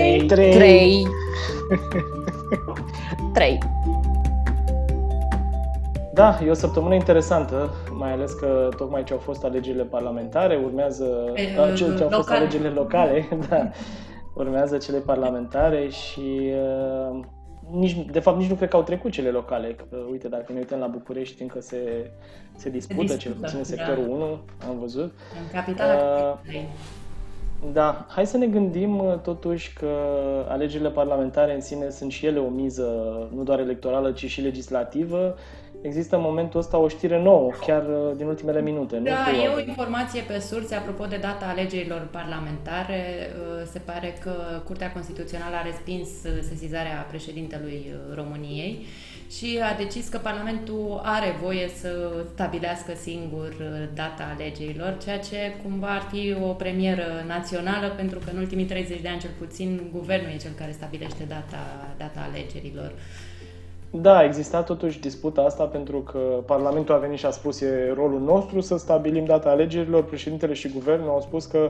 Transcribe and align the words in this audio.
3 0.00 0.26
3 0.26 1.06
3 3.32 3.58
Da, 6.14 6.38
e 6.46 6.50
o 6.50 6.54
săptămână 6.54 6.94
interesantă, 6.94 7.70
mai 7.92 8.12
ales 8.12 8.32
că 8.32 8.68
tocmai 8.76 9.04
ce 9.04 9.12
au 9.12 9.18
fost 9.18 9.44
alegerile 9.44 9.82
parlamentare, 9.82 10.60
urmează 10.64 11.32
E, 11.34 11.54
da, 11.56 11.72
ce, 11.72 11.74
ce 11.76 11.84
au 11.84 11.96
fost 11.96 12.10
locale. 12.10 12.38
alegerile 12.38 12.68
locale, 12.68 13.28
da, 13.48 13.70
urmează 14.34 14.76
cele 14.76 14.98
parlamentare 14.98 15.88
și 15.88 16.52
uh, 17.10 17.20
nici, 17.70 17.96
de 18.10 18.20
fapt 18.20 18.38
nici 18.38 18.48
nu 18.48 18.54
cred 18.54 18.68
că 18.68 18.76
au 18.76 18.82
trecut 18.82 19.10
cele 19.10 19.28
locale. 19.30 19.76
Că, 19.76 19.96
uite, 20.10 20.28
dacă 20.28 20.52
ne 20.52 20.58
uităm 20.58 20.78
la 20.78 20.86
București, 20.86 21.42
încă 21.42 21.60
se, 21.60 22.10
se 22.56 22.70
dispută, 22.70 23.00
dispută, 23.00 23.22
cel 23.22 23.32
puțin 23.32 23.56
în 23.58 23.62
da. 23.62 23.76
sectorul 23.76 24.08
1, 24.10 24.24
am 24.68 24.78
văzut. 24.80 25.12
În 25.40 25.50
capitala 25.52 25.92
Uh, 25.92 25.98
capitalei. 26.20 26.68
Da, 27.72 28.06
hai 28.08 28.26
să 28.26 28.36
ne 28.36 28.46
gândim 28.46 28.98
uh, 28.98 29.18
totuși 29.22 29.72
că 29.72 29.88
alegerile 30.48 30.90
parlamentare 30.90 31.54
în 31.54 31.60
sine 31.60 31.90
sunt 31.90 32.12
și 32.12 32.26
ele 32.26 32.38
o 32.38 32.48
miză 32.48 32.88
nu 33.34 33.42
doar 33.42 33.58
electorală, 33.58 34.10
ci 34.12 34.26
și 34.26 34.40
legislativă. 34.40 35.36
Există 35.82 36.16
în 36.16 36.22
momentul 36.22 36.60
ăsta 36.60 36.78
o 36.78 36.88
știre 36.88 37.22
nouă, 37.22 37.50
chiar 37.66 37.82
uh, 37.86 38.16
din 38.16 38.26
ultimele 38.26 38.60
minute. 38.62 38.96
nu? 38.96 39.02
Da, 39.04 39.10
Cu- 39.10 39.36
e 39.44 39.48
o 39.62 39.68
informație 39.68 40.22
pe 40.26 40.38
surse 40.38 40.74
apropo 40.74 41.04
de 41.04 41.16
data 41.16 41.46
alegerilor 41.46 42.08
parlamentare. 42.10 43.02
Uh, 43.28 43.66
Se 43.72 43.78
pare 43.78 44.14
că 44.22 44.32
Curtea 44.64 44.92
Constituțională 44.92 45.54
a 45.56 45.62
respins 45.62 46.08
uh, 46.08 46.30
sesizarea 46.42 47.06
președintelui 47.08 47.92
uh, 47.92 48.16
României 48.16 48.84
și 49.36 49.58
a 49.62 49.76
decis 49.76 50.08
că 50.08 50.18
Parlamentul 50.18 51.00
are 51.02 51.36
voie 51.42 51.68
să 51.80 52.24
stabilească 52.34 52.92
singur 53.00 53.48
uh, 53.60 53.88
data 53.94 54.34
alegerilor, 54.34 54.98
ceea 55.02 55.18
ce 55.18 55.54
cumva 55.62 55.94
ar 55.94 56.06
fi 56.12 56.36
o 56.42 56.52
premieră 56.52 57.24
națională, 57.26 57.88
pentru 57.88 58.18
că 58.18 58.30
în 58.32 58.38
ultimii 58.38 58.64
30 58.64 59.00
de 59.00 59.08
ani 59.08 59.20
cel 59.20 59.30
puțin 59.38 59.88
guvernul 59.92 60.30
e 60.30 60.36
cel 60.36 60.52
care 60.58 60.72
stabilește 60.72 61.24
data, 61.28 61.94
data 61.98 62.28
alegerilor. 62.30 62.92
Da, 63.92 64.16
a 64.16 64.24
existat 64.24 64.66
totuși 64.66 65.00
disputa 65.00 65.42
asta 65.42 65.64
pentru 65.64 66.00
că 66.00 66.18
Parlamentul 66.46 66.94
a 66.94 66.98
venit 66.98 67.18
și 67.18 67.26
a 67.26 67.30
spus 67.30 67.60
e 67.60 67.92
rolul 67.94 68.20
nostru 68.20 68.60
să 68.60 68.76
stabilim 68.78 69.24
data 69.24 69.50
alegerilor. 69.50 70.04
Președintele 70.04 70.52
și 70.52 70.68
guvernul 70.68 71.08
au 71.08 71.20
spus 71.20 71.44
că 71.46 71.68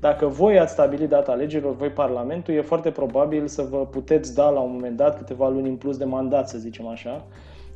dacă 0.00 0.26
voi 0.26 0.58
ați 0.58 0.72
stabilit 0.72 1.08
data 1.08 1.32
alegerilor, 1.32 1.76
voi 1.76 1.88
Parlamentul, 1.88 2.54
e 2.54 2.60
foarte 2.60 2.90
probabil 2.90 3.46
să 3.46 3.62
vă 3.70 3.76
puteți 3.86 4.34
da 4.34 4.48
la 4.48 4.60
un 4.60 4.70
moment 4.72 4.96
dat 4.96 5.16
câteva 5.16 5.48
luni 5.48 5.68
în 5.68 5.76
plus 5.76 5.96
de 5.96 6.04
mandat, 6.04 6.48
să 6.48 6.58
zicem 6.58 6.86
așa. 6.86 7.24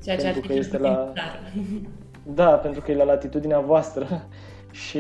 Ceea 0.05 0.16
ce 0.16 0.27
ar 0.27 0.33
Pentru 0.33 0.41
fi 0.41 0.47
că 0.47 0.53
cel 0.53 0.62
este 0.62 0.77
puțin 0.77 0.92
la- 0.92 1.10
clar. 1.12 1.41
Da, 2.34 2.47
pentru 2.50 2.81
că 2.81 2.91
e 2.91 2.94
la 2.97 3.05
latitudinea 3.05 3.60
voastră 3.60 4.06
și 4.84 4.98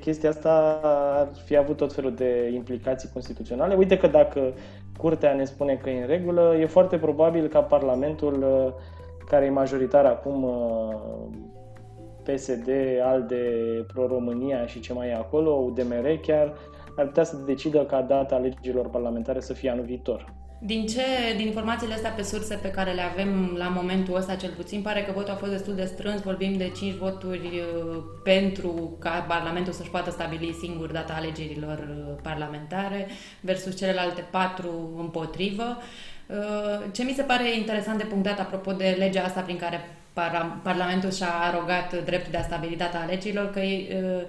chestia 0.00 0.28
asta 0.28 0.80
ar 1.18 1.28
fi 1.44 1.56
avut 1.56 1.76
tot 1.76 1.92
felul 1.92 2.14
de 2.14 2.50
implicații 2.54 3.08
constituționale. 3.12 3.74
Uite 3.74 3.96
că 3.98 4.06
dacă 4.06 4.52
Curtea 4.98 5.34
ne 5.34 5.44
spune 5.44 5.74
că 5.82 5.90
e 5.90 6.00
în 6.00 6.06
regulă, 6.06 6.56
e 6.60 6.66
foarte 6.66 6.98
probabil 6.98 7.46
ca 7.48 7.60
Parlamentul, 7.62 8.42
uh, 8.42 8.72
care 9.28 9.44
e 9.44 9.50
majoritar 9.50 10.04
acum, 10.04 10.42
uh, 10.42 10.94
PSD, 12.22 12.68
ALDE, 13.02 13.84
Pro-România 13.92 14.66
și 14.66 14.80
ce 14.80 14.92
mai 14.92 15.08
e 15.08 15.14
acolo, 15.14 15.50
UDMR 15.50 16.18
chiar, 16.22 16.54
ar 16.96 17.06
putea 17.06 17.24
să 17.24 17.36
decidă 17.36 17.84
ca 17.84 18.02
data 18.02 18.34
alegerilor 18.34 18.88
parlamentare 18.88 19.40
să 19.40 19.52
fie 19.52 19.70
anul 19.70 19.84
viitor. 19.84 20.34
Din 20.58 20.86
ce, 20.86 21.02
din 21.36 21.46
informațiile 21.46 21.94
astea 21.94 22.10
pe 22.10 22.22
surse 22.22 22.54
pe 22.54 22.70
care 22.70 22.92
le 22.92 23.00
avem 23.02 23.54
la 23.56 23.68
momentul 23.68 24.16
ăsta 24.16 24.34
cel 24.34 24.50
puțin, 24.50 24.82
pare 24.82 25.02
că 25.02 25.12
votul 25.12 25.32
a 25.32 25.36
fost 25.36 25.50
destul 25.50 25.74
de 25.74 25.84
strâns, 25.84 26.20
vorbim 26.20 26.56
de 26.56 26.72
5 26.76 26.94
voturi 26.94 27.46
uh, 27.46 28.02
pentru 28.24 28.96
ca 28.98 29.10
Parlamentul 29.10 29.72
să-și 29.72 29.90
poată 29.90 30.10
stabili 30.10 30.56
singur 30.60 30.92
data 30.92 31.12
alegerilor 31.12 31.78
uh, 31.78 32.14
parlamentare 32.22 33.06
versus 33.40 33.76
celelalte 33.76 34.24
4 34.30 34.96
împotrivă. 34.98 35.76
Uh, 36.26 36.84
Ce 36.92 37.02
mi 37.02 37.12
se 37.16 37.22
pare 37.22 37.56
interesant 37.56 37.98
de 37.98 38.04
punctat 38.04 38.40
apropo 38.40 38.72
de 38.72 38.94
legea 38.98 39.24
asta 39.24 39.40
prin 39.40 39.56
care 39.56 39.90
Parla- 40.12 40.60
Parlamentul 40.62 41.12
și-a 41.12 41.32
arogat 41.42 42.04
dreptul 42.04 42.30
de 42.30 42.36
a 42.36 42.42
stabili 42.42 42.76
data 42.76 42.98
alegerilor, 42.98 43.50
că 43.50 43.60
e, 43.60 44.02
uh, 44.04 44.22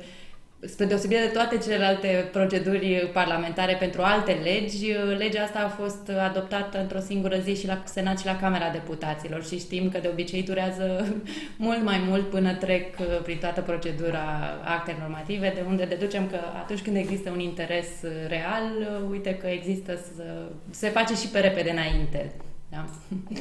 Spre 0.60 0.86
deosebire 0.86 1.20
de 1.20 1.28
toate 1.28 1.58
celelalte 1.58 2.30
proceduri 2.32 3.10
parlamentare 3.14 3.76
pentru 3.80 4.02
alte 4.02 4.32
legi, 4.44 4.92
legea 5.18 5.44
asta 5.44 5.60
a 5.60 5.82
fost 5.82 6.12
adoptată 6.30 6.80
într-o 6.80 7.00
singură 7.00 7.38
zi 7.44 7.56
și 7.56 7.68
la 7.68 7.82
Senat 7.86 8.20
și 8.20 8.26
la 8.26 8.40
Camera 8.40 8.70
Deputaților 8.70 9.44
și 9.44 9.60
știm 9.60 9.90
că 9.90 9.98
de 10.00 10.08
obicei 10.12 10.44
durează 10.44 11.16
mult 11.68 11.84
mai 11.84 12.02
mult 12.08 12.30
până 12.30 12.54
trec 12.54 12.96
prin 13.24 13.38
toată 13.38 13.62
procedura 13.62 14.26
acte 14.64 14.96
normative, 15.00 15.52
de 15.56 15.64
unde 15.68 15.84
deducem 15.84 16.28
că 16.28 16.38
atunci 16.56 16.82
când 16.82 16.96
există 16.96 17.30
un 17.30 17.40
interes 17.40 17.88
real, 18.28 18.72
uite 19.10 19.36
că 19.36 19.48
există 19.48 19.96
să 20.16 20.24
se 20.70 20.90
face 20.90 21.16
și 21.16 21.28
pe 21.28 21.40
repede 21.40 21.70
înainte. 21.70 22.32
Da? 22.70 22.86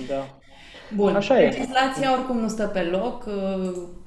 Da. 0.08 0.38
Bun. 0.94 1.14
Așa 1.14 1.40
e. 1.40 1.48
Legislația 1.48 2.12
oricum 2.12 2.38
nu 2.38 2.48
stă 2.48 2.66
pe 2.66 2.82
loc, 2.82 3.26
uh, 3.26 3.34
în 3.34 4.05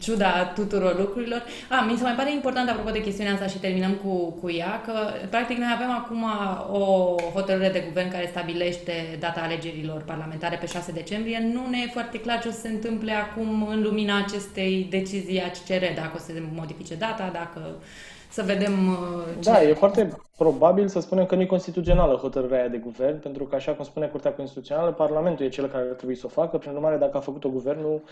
ciuda 0.00 0.44
tuturor 0.44 0.98
lucrurilor. 0.98 1.42
A, 1.68 1.80
mi 1.80 1.96
se 1.96 2.02
mai 2.02 2.12
pare 2.12 2.32
important, 2.32 2.68
apropo 2.68 2.90
de 2.90 3.02
chestiunea 3.02 3.32
asta 3.32 3.46
și 3.46 3.58
terminăm 3.58 3.92
cu, 3.92 4.30
cu 4.30 4.50
ea, 4.50 4.80
că 4.84 4.92
practic 5.30 5.58
noi 5.58 5.72
avem 5.74 5.90
acum 5.90 6.24
o 6.72 7.16
hotărâre 7.32 7.68
de 7.68 7.84
guvern 7.86 8.10
care 8.10 8.28
stabilește 8.30 9.16
data 9.18 9.40
alegerilor 9.40 10.02
parlamentare 10.02 10.56
pe 10.56 10.66
6 10.66 10.92
decembrie. 10.92 11.50
Nu 11.52 11.66
ne 11.70 11.78
e 11.86 11.90
foarte 11.92 12.20
clar 12.20 12.40
ce 12.40 12.48
o 12.48 12.50
să 12.50 12.60
se 12.60 12.68
întâmple 12.68 13.12
acum 13.12 13.66
în 13.66 13.82
lumina 13.82 14.18
acestei 14.18 14.86
decizii 14.90 15.42
a 15.42 15.50
CCR, 15.50 15.84
dacă 15.94 16.12
o 16.14 16.18
să 16.18 16.24
se 16.24 16.42
modifice 16.54 16.94
data, 16.94 17.30
dacă 17.32 17.76
să 18.34 18.42
vedem 18.42 18.88
uh, 18.88 18.96
ce... 19.40 19.50
Da, 19.50 19.62
e 19.62 19.72
foarte 19.74 20.08
probabil 20.36 20.88
să 20.88 21.00
spunem 21.00 21.26
că 21.26 21.34
nu 21.34 21.40
e 21.40 21.46
constituțională 21.46 22.14
hotărârea 22.14 22.58
aia 22.58 22.68
de 22.68 22.76
guvern, 22.76 23.20
pentru 23.20 23.44
că, 23.44 23.54
așa 23.54 23.72
cum 23.72 23.84
spune 23.84 24.06
Curtea 24.06 24.32
Constituțională, 24.32 24.92
Parlamentul 24.92 25.44
e 25.44 25.48
cel 25.48 25.66
care 25.66 25.84
ar 25.88 25.94
trebui 25.94 26.14
să 26.14 26.26
o 26.26 26.28
facă, 26.28 26.58
prin 26.58 26.72
urmare, 26.72 26.96
dacă 26.96 27.16
a 27.16 27.20
făcut-o 27.20 27.48
guvernul, 27.48 28.02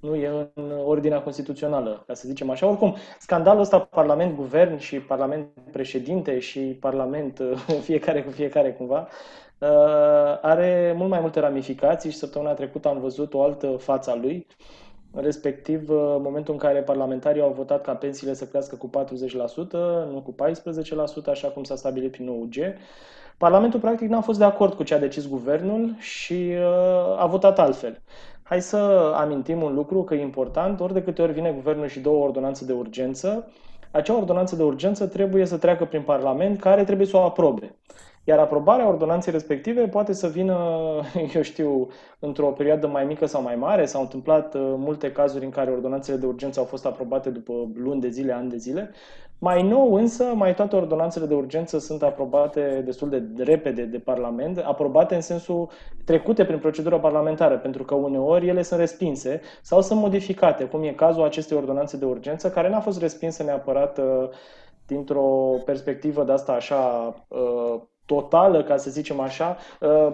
nu 0.00 0.14
e 0.14 0.48
în 0.54 0.72
ordinea 0.84 1.20
constituțională, 1.20 2.02
ca 2.06 2.14
să 2.14 2.28
zicem 2.28 2.50
așa. 2.50 2.66
Oricum, 2.66 2.96
scandalul 3.18 3.60
ăsta 3.60 3.78
Parlament-Guvern 3.78 4.78
și 4.78 4.96
Parlament-Președinte 4.98 6.38
și 6.38 6.60
Parlament 6.60 7.42
fiecare 7.88 8.22
cu 8.22 8.30
fiecare 8.30 8.72
cumva, 8.72 9.08
uh, 9.58 9.68
are 10.42 10.94
mult 10.96 11.10
mai 11.10 11.20
multe 11.20 11.40
ramificații 11.40 12.10
și 12.10 12.16
săptămâna 12.16 12.52
trecută 12.52 12.88
am 12.88 13.00
văzut 13.00 13.34
o 13.34 13.42
altă 13.42 13.66
față 13.66 14.10
a 14.10 14.14
lui, 14.14 14.46
respectiv 15.20 15.90
uh, 15.90 15.96
momentul 16.20 16.52
în 16.54 16.60
care 16.60 16.80
parlamentarii 16.80 17.42
au 17.42 17.52
votat 17.56 17.82
ca 17.82 17.92
pensiile 17.94 18.34
să 18.34 18.44
crească 18.46 18.76
cu 18.76 18.90
40%, 18.90 19.70
nu 20.12 20.22
cu 20.24 20.34
14%, 21.24 21.30
așa 21.30 21.48
cum 21.48 21.64
s-a 21.64 21.76
stabilit 21.76 22.10
prin 22.10 22.28
OUG. 22.28 22.54
Parlamentul 23.38 23.80
practic 23.80 24.08
n-a 24.08 24.20
fost 24.20 24.38
de 24.38 24.44
acord 24.44 24.72
cu 24.74 24.82
ce 24.82 24.94
a 24.94 24.98
decis 24.98 25.28
guvernul 25.28 25.94
și 25.98 26.52
uh, 26.54 27.20
a 27.22 27.26
votat 27.26 27.58
altfel. 27.58 28.00
Hai 28.42 28.60
să 28.62 29.12
amintim 29.16 29.62
un 29.62 29.74
lucru 29.74 30.02
că 30.04 30.14
e 30.14 30.20
important, 30.20 30.80
ori 30.80 30.92
de 30.92 31.02
câte 31.02 31.22
ori 31.22 31.32
vine 31.32 31.50
guvernul 31.50 31.86
și 31.86 32.00
dă 32.00 32.08
o 32.08 32.18
ordonanță 32.18 32.64
de 32.64 32.72
urgență, 32.72 33.50
acea 33.90 34.16
ordonanță 34.16 34.56
de 34.56 34.62
urgență 34.62 35.06
trebuie 35.06 35.44
să 35.46 35.56
treacă 35.56 35.84
prin 35.84 36.02
Parlament, 36.02 36.60
care 36.60 36.84
trebuie 36.84 37.06
să 37.06 37.16
o 37.16 37.20
aprobe. 37.20 37.74
Iar 38.28 38.38
aprobarea 38.38 38.88
ordonanței 38.88 39.32
respective 39.32 39.88
poate 39.88 40.12
să 40.12 40.26
vină, 40.26 40.56
eu 41.34 41.42
știu, 41.42 41.88
într-o 42.18 42.46
perioadă 42.46 42.86
mai 42.86 43.04
mică 43.04 43.26
sau 43.26 43.42
mai 43.42 43.56
mare. 43.56 43.84
S-au 43.84 44.00
întâmplat 44.00 44.54
uh, 44.54 44.60
multe 44.76 45.12
cazuri 45.12 45.44
în 45.44 45.50
care 45.50 45.70
ordonanțele 45.70 46.16
de 46.16 46.26
urgență 46.26 46.60
au 46.60 46.66
fost 46.66 46.86
aprobate 46.86 47.30
după 47.30 47.52
luni 47.74 48.00
de 48.00 48.08
zile, 48.08 48.32
ani 48.32 48.50
de 48.50 48.56
zile. 48.56 48.90
Mai 49.38 49.62
nou 49.62 49.94
însă, 49.94 50.24
mai 50.34 50.54
toate 50.54 50.76
ordonanțele 50.76 51.26
de 51.26 51.34
urgență 51.34 51.78
sunt 51.78 52.02
aprobate 52.02 52.82
destul 52.84 53.08
de 53.08 53.42
repede 53.42 53.84
de 53.84 53.98
Parlament, 53.98 54.58
aprobate 54.58 55.14
în 55.14 55.20
sensul 55.20 55.68
trecute 56.04 56.44
prin 56.44 56.58
procedura 56.58 56.98
parlamentară, 56.98 57.58
pentru 57.58 57.84
că 57.84 57.94
uneori 57.94 58.48
ele 58.48 58.62
sunt 58.62 58.80
respinse 58.80 59.40
sau 59.62 59.80
sunt 59.80 60.00
modificate, 60.00 60.64
cum 60.64 60.82
e 60.82 60.92
cazul 60.92 61.24
acestei 61.24 61.56
ordonanțe 61.56 61.96
de 61.96 62.04
urgență, 62.04 62.50
care 62.50 62.68
n-a 62.68 62.80
fost 62.80 63.00
respinsă 63.00 63.42
neapărat 63.42 63.98
uh, 63.98 64.28
dintr-o 64.86 65.56
perspectivă 65.64 66.24
de 66.24 66.32
asta 66.32 66.52
așa 66.52 67.14
uh, 67.28 67.80
totală, 68.08 68.62
ca 68.62 68.76
să 68.76 68.90
zicem 68.90 69.20
așa. 69.20 69.56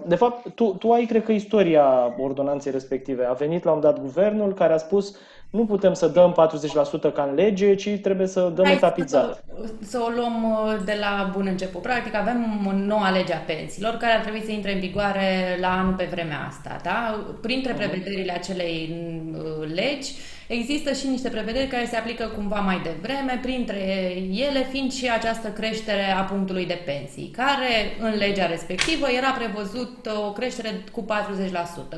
De 0.07 0.15
fapt, 0.15 0.49
tu, 0.55 0.75
tu 0.79 0.93
ai, 0.93 1.05
cred 1.05 1.25
că, 1.25 1.33
istoria 1.33 2.15
ordonanței 2.19 2.73
respective. 2.73 3.25
A 3.25 3.33
venit 3.33 3.65
la 3.65 3.73
un 3.73 3.81
dat 3.81 4.01
guvernul 4.01 4.55
care 4.55 4.73
a 4.73 4.77
spus 4.77 5.17
nu 5.55 5.65
putem 5.65 5.95
să 5.95 6.07
dăm 6.07 6.35
40% 7.11 7.15
ca 7.15 7.23
în 7.29 7.35
lege, 7.35 7.75
ci 7.75 7.89
trebuie 8.03 8.27
să 8.27 8.53
dăm 8.55 8.65
Hai 8.65 8.75
etapizat. 8.75 9.45
Să, 9.57 9.73
să 9.89 9.99
o 9.99 10.09
luăm 10.17 10.45
uh, 10.45 10.77
de 10.85 10.97
la 11.01 11.31
bun 11.33 11.47
început. 11.47 11.83
Practic 11.83 12.15
avem 12.15 12.39
noua 12.87 13.11
lege 13.11 13.33
a 13.33 13.39
pensiilor 13.39 13.93
care 13.93 14.13
ar 14.13 14.21
trebui 14.21 14.43
să 14.45 14.51
intre 14.51 14.73
în 14.73 14.81
vigoare 14.81 15.59
la 15.61 15.79
anul 15.79 15.93
pe 15.93 16.09
vremea 16.11 16.47
asta. 16.49 16.77
Da? 16.83 17.25
Printre 17.41 17.73
uh-huh. 17.73 17.77
prevederile 17.77 18.33
acelei 18.33 18.97
uh, 19.33 19.69
legi 19.75 20.13
există 20.47 20.93
și 20.93 21.07
niște 21.07 21.29
prevederi 21.29 21.67
care 21.67 21.87
se 21.87 21.97
aplică 21.97 22.25
cumva 22.37 22.61
mai 22.61 22.81
devreme, 22.83 23.39
printre 23.43 23.81
ele 24.49 24.63
fiind 24.71 24.93
și 24.93 25.11
această 25.11 25.49
creștere 25.49 26.13
a 26.19 26.23
punctului 26.23 26.67
de 26.67 26.79
pensii, 26.85 27.29
care 27.37 27.73
în 28.01 28.17
legea 28.19 28.47
respectivă 28.47 29.07
era 29.17 29.31
prevăzut 29.31 30.09
o 30.27 30.33
creștere 30.33 30.85
cu 30.93 31.05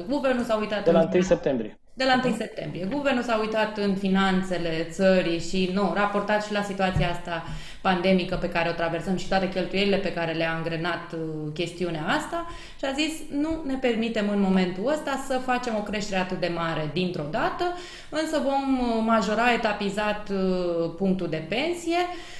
40%. 0.02 0.06
Guvernul 0.08 0.44
s-a 0.44 0.56
uitat 0.56 0.84
de 0.84 0.90
la 0.90 1.08
1 1.12 1.22
septembrie 1.22 1.78
de 1.96 2.04
la 2.04 2.20
1 2.24 2.34
septembrie. 2.36 2.88
Guvernul 2.90 3.22
s-a 3.22 3.38
uitat 3.38 3.78
în 3.78 3.94
finanțele 3.94 4.88
țării 4.90 5.40
și 5.40 5.70
nu, 5.72 5.92
raportat 5.94 6.44
și 6.44 6.52
la 6.52 6.62
situația 6.62 7.10
asta 7.10 7.44
pandemică 7.80 8.36
pe 8.36 8.48
care 8.48 8.68
o 8.68 8.72
traversăm 8.72 9.16
și 9.16 9.28
toate 9.28 9.48
cheltuielile 9.48 9.96
pe 9.96 10.12
care 10.12 10.32
le-a 10.32 10.54
angrenat 10.54 11.12
uh, 11.12 11.18
chestiunea 11.54 12.04
asta 12.06 12.46
și 12.78 12.84
a 12.84 12.92
zis 12.92 13.12
nu 13.30 13.62
ne 13.66 13.74
permitem 13.74 14.28
în 14.28 14.40
momentul 14.40 14.88
ăsta 14.92 15.24
să 15.26 15.40
facem 15.44 15.74
o 15.76 15.82
creștere 15.82 16.20
atât 16.20 16.40
de 16.40 16.50
mare 16.54 16.90
dintr-o 16.92 17.26
dată, 17.30 17.64
însă 18.08 18.38
vom 18.38 18.78
uh, 18.78 19.02
majora 19.04 19.52
etapizat 19.52 20.28
uh, 20.30 20.90
punctul 20.96 21.28
de 21.28 21.44
pensie 21.48 21.96
Uh, 21.96 22.35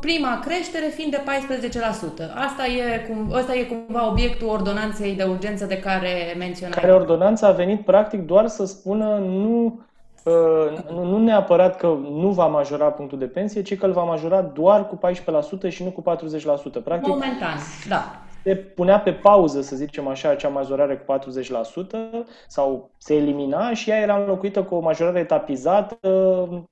prima 0.00 0.40
creștere 0.44 0.86
fiind 0.86 1.10
de 1.10 1.20
14%. 2.28 2.34
Asta 2.34 2.66
e, 2.66 2.98
cum, 2.98 3.32
asta 3.34 3.54
e 3.54 3.62
cumva 3.62 4.10
obiectul 4.10 4.48
ordonanței 4.48 5.14
de 5.14 5.22
urgență 5.22 5.64
de 5.64 5.78
care 5.78 6.34
menționam. 6.38 6.78
Care 6.80 6.92
ordonanța 6.92 7.46
a 7.46 7.52
venit 7.52 7.84
practic 7.84 8.26
doar 8.26 8.46
să 8.46 8.64
spună 8.66 9.18
nu, 9.18 9.80
uh, 10.24 10.32
nu, 10.90 11.04
nu 11.04 11.18
neapărat 11.18 11.76
că 11.76 11.86
nu 12.10 12.28
va 12.28 12.46
majora 12.46 12.84
punctul 12.84 13.18
de 13.18 13.26
pensie, 13.26 13.62
ci 13.62 13.78
că 13.78 13.86
îl 13.86 13.92
va 13.92 14.04
majora 14.04 14.40
doar 14.40 14.86
cu 14.86 14.98
14% 15.66 15.68
și 15.68 15.84
nu 15.84 15.90
cu 15.90 16.02
40%. 16.02 16.04
Practic, 16.84 17.08
Momentan, 17.08 17.56
da 17.88 18.22
se 18.44 18.54
punea 18.54 19.00
pe 19.00 19.12
pauză, 19.12 19.60
să 19.60 19.76
zicem 19.76 20.08
așa, 20.08 20.28
acea 20.28 20.48
majorare 20.48 20.96
cu 20.96 21.18
40% 21.18 22.26
sau 22.48 22.90
se 22.98 23.14
elimina 23.14 23.74
și 23.74 23.90
ea 23.90 24.00
era 24.00 24.16
înlocuită 24.16 24.62
cu 24.62 24.74
o 24.74 24.80
majorare 24.80 25.18
etapizată, 25.18 25.98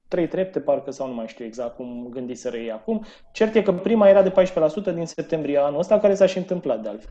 trei 0.08 0.28
trepte 0.28 0.60
parcă 0.60 0.90
sau 0.90 1.06
nu 1.06 1.14
mai 1.14 1.26
știu 1.26 1.44
exact 1.44 1.76
cum 1.76 2.06
gândiseră 2.10 2.56
ei 2.56 2.70
acum. 2.70 3.04
Cert 3.32 3.54
e 3.54 3.62
că 3.62 3.72
prima 3.72 4.08
era 4.08 4.22
de 4.22 4.32
14% 4.32 4.94
din 4.94 5.06
septembrie 5.06 5.58
anul 5.58 5.78
ăsta, 5.78 5.98
care 5.98 6.14
s-a 6.14 6.26
și 6.26 6.38
întâmplat 6.38 6.82
de 6.82 6.88
altfel. 6.88 7.10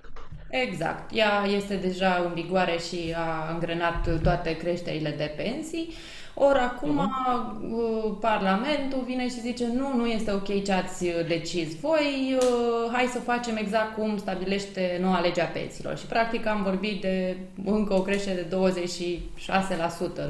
Exact. 0.49 1.15
Ea 1.15 1.45
este 1.55 1.75
deja 1.75 2.23
în 2.25 2.33
vigoare 2.33 2.77
și 2.77 3.15
a 3.17 3.53
îngrenat 3.53 4.21
toate 4.23 4.57
creșterile 4.57 5.13
de 5.17 5.33
pensii. 5.37 5.93
Ori 6.41 6.59
acum 6.59 6.99
uh-huh. 6.99 8.19
Parlamentul 8.19 9.03
vine 9.05 9.23
și 9.23 9.39
zice 9.39 9.65
nu, 9.73 9.95
nu 9.95 10.05
este 10.05 10.31
ok 10.31 10.63
ce 10.63 10.71
ați 10.71 11.05
uh, 11.05 11.27
decis 11.27 11.79
voi, 11.79 12.37
uh, 12.37 12.91
hai 12.91 13.05
să 13.05 13.19
facem 13.19 13.55
exact 13.55 13.95
cum 13.95 14.17
stabilește 14.17 14.97
noua 15.01 15.19
lege 15.19 15.41
a 15.41 15.45
pensiilor. 15.45 15.97
Și 15.97 16.05
practic 16.05 16.45
am 16.45 16.63
vorbit 16.63 17.01
de 17.01 17.37
încă 17.65 17.93
o 17.93 18.01
creștere 18.01 18.47
de 18.49 18.55
26%, 18.55 18.59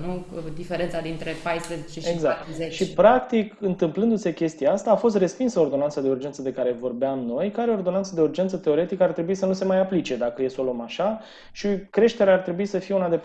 nu? 0.05 0.25
Diferența 0.55 0.99
dintre 0.99 1.35
14 1.43 1.99
și 1.99 2.09
exact. 2.09 2.37
40. 2.37 2.73
Și 2.73 2.85
practic, 2.85 3.55
întâmplându-se 3.59 4.33
chestia 4.33 4.71
asta, 4.71 4.91
a 4.91 4.95
fost 4.95 5.17
respinsă 5.17 5.59
ordonanța 5.59 6.01
de 6.01 6.09
urgență 6.09 6.41
de 6.41 6.53
care 6.53 6.75
vorbeam 6.79 7.19
noi, 7.19 7.51
care 7.51 7.71
ordonanță 7.71 8.15
de 8.15 8.21
urgență 8.21 8.57
teoretic 8.57 9.01
ar 9.01 9.11
trebui 9.11 9.35
să 9.35 9.45
nu 9.45 9.53
se 9.53 9.65
mai 9.65 9.79
aplice 9.79 10.15
dacă 10.15 10.41
e 10.41 10.47
să 10.47 10.61
o 10.61 10.63
luăm 10.63 10.81
așa 10.81 11.21
și 11.51 11.67
creșterea 11.89 12.33
ar 12.33 12.39
trebui 12.39 12.65
să 12.65 12.79
fie 12.79 12.95
una 12.95 13.09
de 13.09 13.19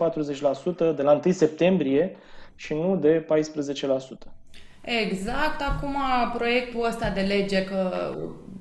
40% 0.91 0.95
de 0.95 1.01
la 1.01 1.21
1 1.25 1.33
septembrie 1.33 2.15
și 2.55 2.73
nu 2.73 2.97
de 2.97 3.25
14%. 3.25 3.27
Exact. 4.85 5.61
Acum 5.61 5.95
proiectul 6.33 6.85
ăsta 6.85 7.09
de 7.09 7.21
lege 7.21 7.63
că 7.63 8.13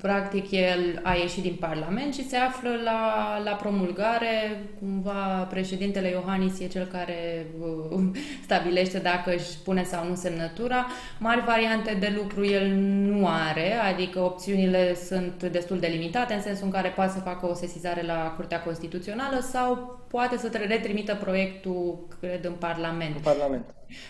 practic 0.06 0.50
el 0.50 1.00
a 1.03 1.15
ieșit 1.15 1.43
din 1.43 1.56
Parlament 1.61 2.15
și 2.15 2.29
se 2.29 2.37
află 2.37 2.71
la, 2.85 3.03
la 3.44 3.50
promulgare. 3.50 4.65
Cumva 4.79 5.47
președintele 5.50 6.09
Iohannis 6.09 6.61
e 6.61 6.67
cel 6.67 6.87
care 6.87 7.47
uh, 7.61 8.03
stabilește 8.44 8.99
dacă 8.99 9.35
își 9.35 9.59
pune 9.65 9.82
sau 9.82 10.09
nu 10.09 10.15
semnătura. 10.15 10.87
Mari 11.19 11.44
variante 11.44 11.97
de 12.00 12.12
lucru 12.17 12.47
el 12.47 12.69
nu 13.11 13.26
are, 13.26 13.73
adică 13.73 14.21
opțiunile 14.21 14.94
sunt 14.94 15.43
destul 15.43 15.79
de 15.79 15.87
limitate 15.87 16.35
în 16.35 16.43
sensul 16.43 16.65
în 16.65 16.73
care 16.73 16.88
poate 16.88 17.12
să 17.12 17.19
facă 17.19 17.49
o 17.49 17.55
sesizare 17.55 18.03
la 18.03 18.32
Curtea 18.37 18.62
Constituțională 18.62 19.41
sau 19.41 19.99
poate 20.11 20.37
să 20.37 20.50
retrimită 20.69 21.15
proiectul, 21.15 22.06
cred, 22.21 22.44
în 22.44 22.55
Parlament. 22.59 23.15
În 23.15 23.23
Parlament. 23.23 23.65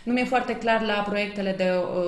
Nu 0.04 0.12
mi-e 0.12 0.24
foarte 0.24 0.56
clar 0.56 0.82
la 0.82 1.04
proiectele 1.08 1.54
de, 1.56 1.70
uh, 1.70 2.03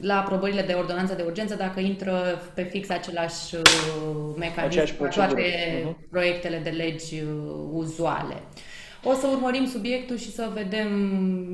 la 0.00 0.18
aprobările 0.18 0.62
de 0.62 0.72
ordonanță 0.72 1.14
de 1.14 1.22
urgență 1.26 1.54
dacă 1.54 1.80
intră 1.80 2.42
pe 2.54 2.62
fix 2.62 2.88
același 2.90 3.54
uh, 3.54 3.62
mecanism 4.36 4.96
cu 4.96 5.06
toate 5.06 5.42
uh-huh. 5.42 6.10
proiectele 6.10 6.58
de 6.58 6.70
legi 6.70 7.14
uh, 7.14 7.28
uzuale. 7.72 8.34
O 9.04 9.12
să 9.12 9.26
urmărim 9.32 9.66
subiectul 9.66 10.16
și 10.16 10.32
să 10.32 10.48
vedem 10.54 10.88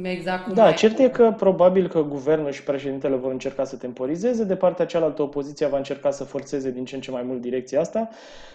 exact 0.04 0.44
cum 0.44 0.54
Da, 0.54 0.72
cert 0.72 0.98
e 0.98 1.08
că 1.08 1.34
probabil 1.36 1.88
că 1.88 2.02
guvernul 2.02 2.50
și 2.50 2.62
președintele 2.62 3.16
vor 3.16 3.32
încerca 3.32 3.64
să 3.64 3.76
temporizeze, 3.76 4.44
de 4.44 4.56
partea 4.56 4.86
cealaltă 4.86 5.22
opoziția 5.22 5.68
va 5.68 5.76
încerca 5.76 6.10
să 6.10 6.24
forțeze 6.24 6.70
din 6.70 6.84
ce 6.84 6.94
în 6.94 7.00
ce 7.00 7.10
mai 7.10 7.22
mult 7.22 7.40
direcția 7.40 7.80
asta. 7.80 8.08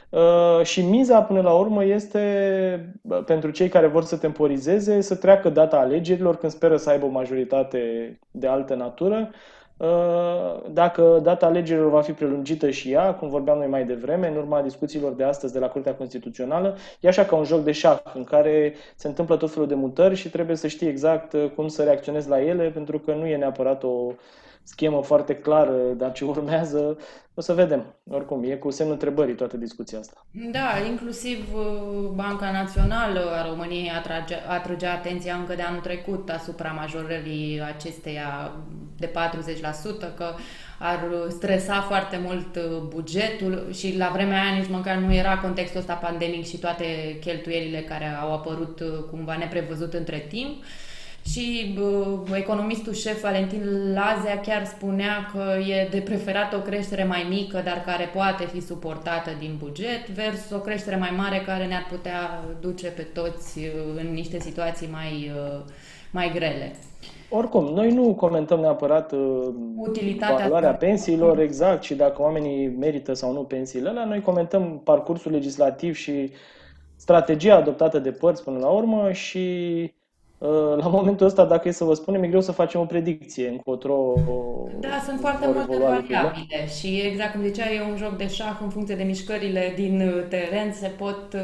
Uh, 0.10 0.64
și 0.64 0.82
miza 0.82 1.22
până 1.22 1.42
la 1.42 1.52
urmă 1.52 1.86
este 1.86 2.94
pentru 3.26 3.50
cei 3.50 3.70
care 3.70 3.88
vor 3.88 4.04
să 4.04 4.18
temporizeze 4.18 5.02
să 5.02 5.16
treacă 5.16 5.50
data 5.50 5.78
alegerilor 5.78 6.38
când 6.38 6.52
speră 6.52 6.78
să 6.78 6.90
aibă 6.90 7.06
o 7.06 7.10
majoritate 7.10 7.80
de 8.32 8.48
altă 8.48 8.76
natură. 8.76 9.30
Uh, 9.32 9.38
dacă 10.72 11.20
data 11.24 11.46
alegerilor 11.46 11.90
va 11.90 12.02
fi 12.02 12.12
prelungită 12.12 12.70
și 12.70 12.92
ea, 12.92 13.14
cum 13.14 13.30
vorbeam 13.30 13.58
noi 13.58 13.68
mai 13.68 13.86
devreme, 13.86 14.28
în 14.28 14.36
urma 14.36 14.62
discuțiilor 14.62 15.12
de 15.14 15.24
astăzi 15.24 15.54
de 15.54 15.60
la 15.60 15.68
Curtea 15.68 15.94
Constituțională, 15.94 16.78
e 17.00 17.08
așa 17.08 17.26
ca 17.26 17.36
un 17.36 17.44
joc 17.44 17.64
de 17.64 17.72
șah 17.72 18.00
în 18.14 18.24
care 18.24 18.74
se 18.96 19.08
întâmplă 19.08 19.38
tot 19.38 19.52
felul 19.52 19.68
de 19.68 19.76
mutări 19.76 20.16
și 20.16 20.30
trebuie 20.30 20.56
să 20.56 20.68
știi 20.68 20.88
exact 20.88 21.34
uh, 21.34 21.50
cum 21.56 21.68
să 21.68 21.84
reacționezi 21.84 22.30
la 22.30 22.42
ele, 22.42 22.70
pentru 22.70 23.00
că 23.00 23.14
nu 23.14 23.26
e 23.26 23.38
neapărat 23.38 23.84
o 23.84 24.12
schemă 24.64 25.02
foarte 25.04 25.36
clară, 25.36 25.78
dar 25.98 26.12
ce 26.12 26.26
urmează, 26.26 26.98
o 27.34 27.42
să 27.42 27.54
vedem. 27.54 27.96
Oricum, 28.10 28.44
e 28.44 28.56
cu 28.56 28.72
semnul 28.72 28.94
întrebării 28.94 29.36
toată 29.36 29.58
discuția 29.58 30.00
asta. 30.00 30.26
Da, 30.52 30.68
inclusiv 30.90 31.54
uh, 31.54 32.10
Banca 32.14 32.52
Națională 32.52 33.20
a 33.36 33.48
României 33.50 33.90
atrage, 33.90 34.36
atrage 34.48 34.86
atenția 34.86 35.36
încă 35.36 35.56
de 35.56 35.62
anul 35.62 35.80
trecut 35.80 36.30
asupra 36.30 36.72
majorării 36.72 37.62
acesteia 37.62 38.56
de 38.98 39.12
40%, 39.12 40.16
că 40.16 40.34
ar 40.80 41.00
stresa 41.30 41.82
foarte 41.82 42.20
mult 42.26 42.56
uh, 42.56 42.82
bugetul 42.88 43.68
și 43.74 43.98
la 43.98 44.10
vremea 44.14 44.42
aia 44.42 44.58
nici 44.58 44.70
măcar 44.70 44.96
nu 44.96 45.14
era 45.14 45.38
contextul 45.38 45.80
ăsta 45.80 45.94
pandemic 45.94 46.46
și 46.46 46.58
toate 46.58 47.18
cheltuielile 47.22 47.80
care 47.82 48.06
au 48.22 48.34
apărut 48.34 48.80
uh, 48.80 49.04
cumva 49.10 49.38
neprevăzut 49.38 49.94
între 49.94 50.18
timp. 50.30 50.50
Uh, 50.50 50.66
și 51.26 51.76
uh, 51.80 52.38
economistul 52.38 52.94
șef 52.94 53.22
Valentin 53.22 53.94
Lazea 53.94 54.40
chiar 54.40 54.66
spunea 54.66 55.30
că 55.34 55.72
e 55.72 55.88
de 55.92 56.00
preferat 56.00 56.54
o 56.54 56.60
creștere 56.60 57.04
mai 57.04 57.26
mică, 57.30 57.62
dar 57.66 57.84
care 57.86 58.10
poate 58.14 58.46
fi 58.46 58.62
suportată 58.62 59.30
din 59.40 59.56
buget, 59.60 60.10
versus 60.10 60.52
o 60.52 60.60
creștere 60.60 60.96
mai 60.96 61.14
mare 61.18 61.44
care 61.46 61.66
ne-ar 61.66 61.88
putea 61.90 62.44
duce 62.62 62.88
pe 62.88 63.02
toți 63.02 63.60
în 63.96 64.14
niște 64.14 64.40
situații 64.40 64.90
mai, 64.92 65.32
uh, 65.36 65.60
mai 66.12 66.32
grele. 66.34 66.76
Oricum, 67.30 67.66
noi 67.74 67.92
nu 67.92 68.16
comentăm 68.16 68.60
neapărat 68.60 69.12
uh, 69.12 69.48
Utilitatea 69.76 70.46
valoarea 70.46 70.74
pensiilor, 70.74 71.40
exact, 71.40 71.84
și 71.84 71.96
dacă 71.96 72.22
oamenii 72.22 72.68
merită 72.68 73.14
sau 73.14 73.34
nu 73.34 73.44
pensiile 73.44 73.90
alea, 73.90 74.06
noi 74.06 74.22
comentăm 74.22 74.82
parcursul 74.84 75.32
legislativ 75.32 75.96
și 75.96 76.32
strategia 76.96 77.56
adoptată 77.56 78.00
de 78.00 78.12
părți 78.12 78.44
până 78.44 78.60
la 78.60 78.68
urmă 78.70 79.12
și 79.12 79.94
la 80.78 80.88
momentul 80.88 81.26
ăsta, 81.26 81.46
dacă 81.46 81.68
e 81.68 81.72
să 81.72 81.84
vă 81.84 81.94
spunem, 81.94 82.24
e 82.24 82.28
greu 82.28 82.42
să 82.42 82.52
facem 82.52 82.82
o 82.82 82.86
predicție 82.86 83.48
încotro. 83.48 84.14
Da, 84.80 85.02
sunt 85.06 85.20
foarte 85.20 85.48
multe 85.48 85.78
variabile 85.78 86.68
și 86.80 87.02
exact 87.12 87.32
cum 87.32 87.44
zicea, 87.44 87.72
e 87.72 87.82
un 87.92 87.98
joc 87.98 88.18
de 88.18 88.28
șah 88.28 88.58
în 88.62 88.70
funcție 88.70 88.96
de 88.96 89.04
mișcările 89.04 89.74
din 89.76 90.02
uh, 90.02 90.24
teren, 90.30 90.74
se 90.74 90.88
pot 90.88 91.36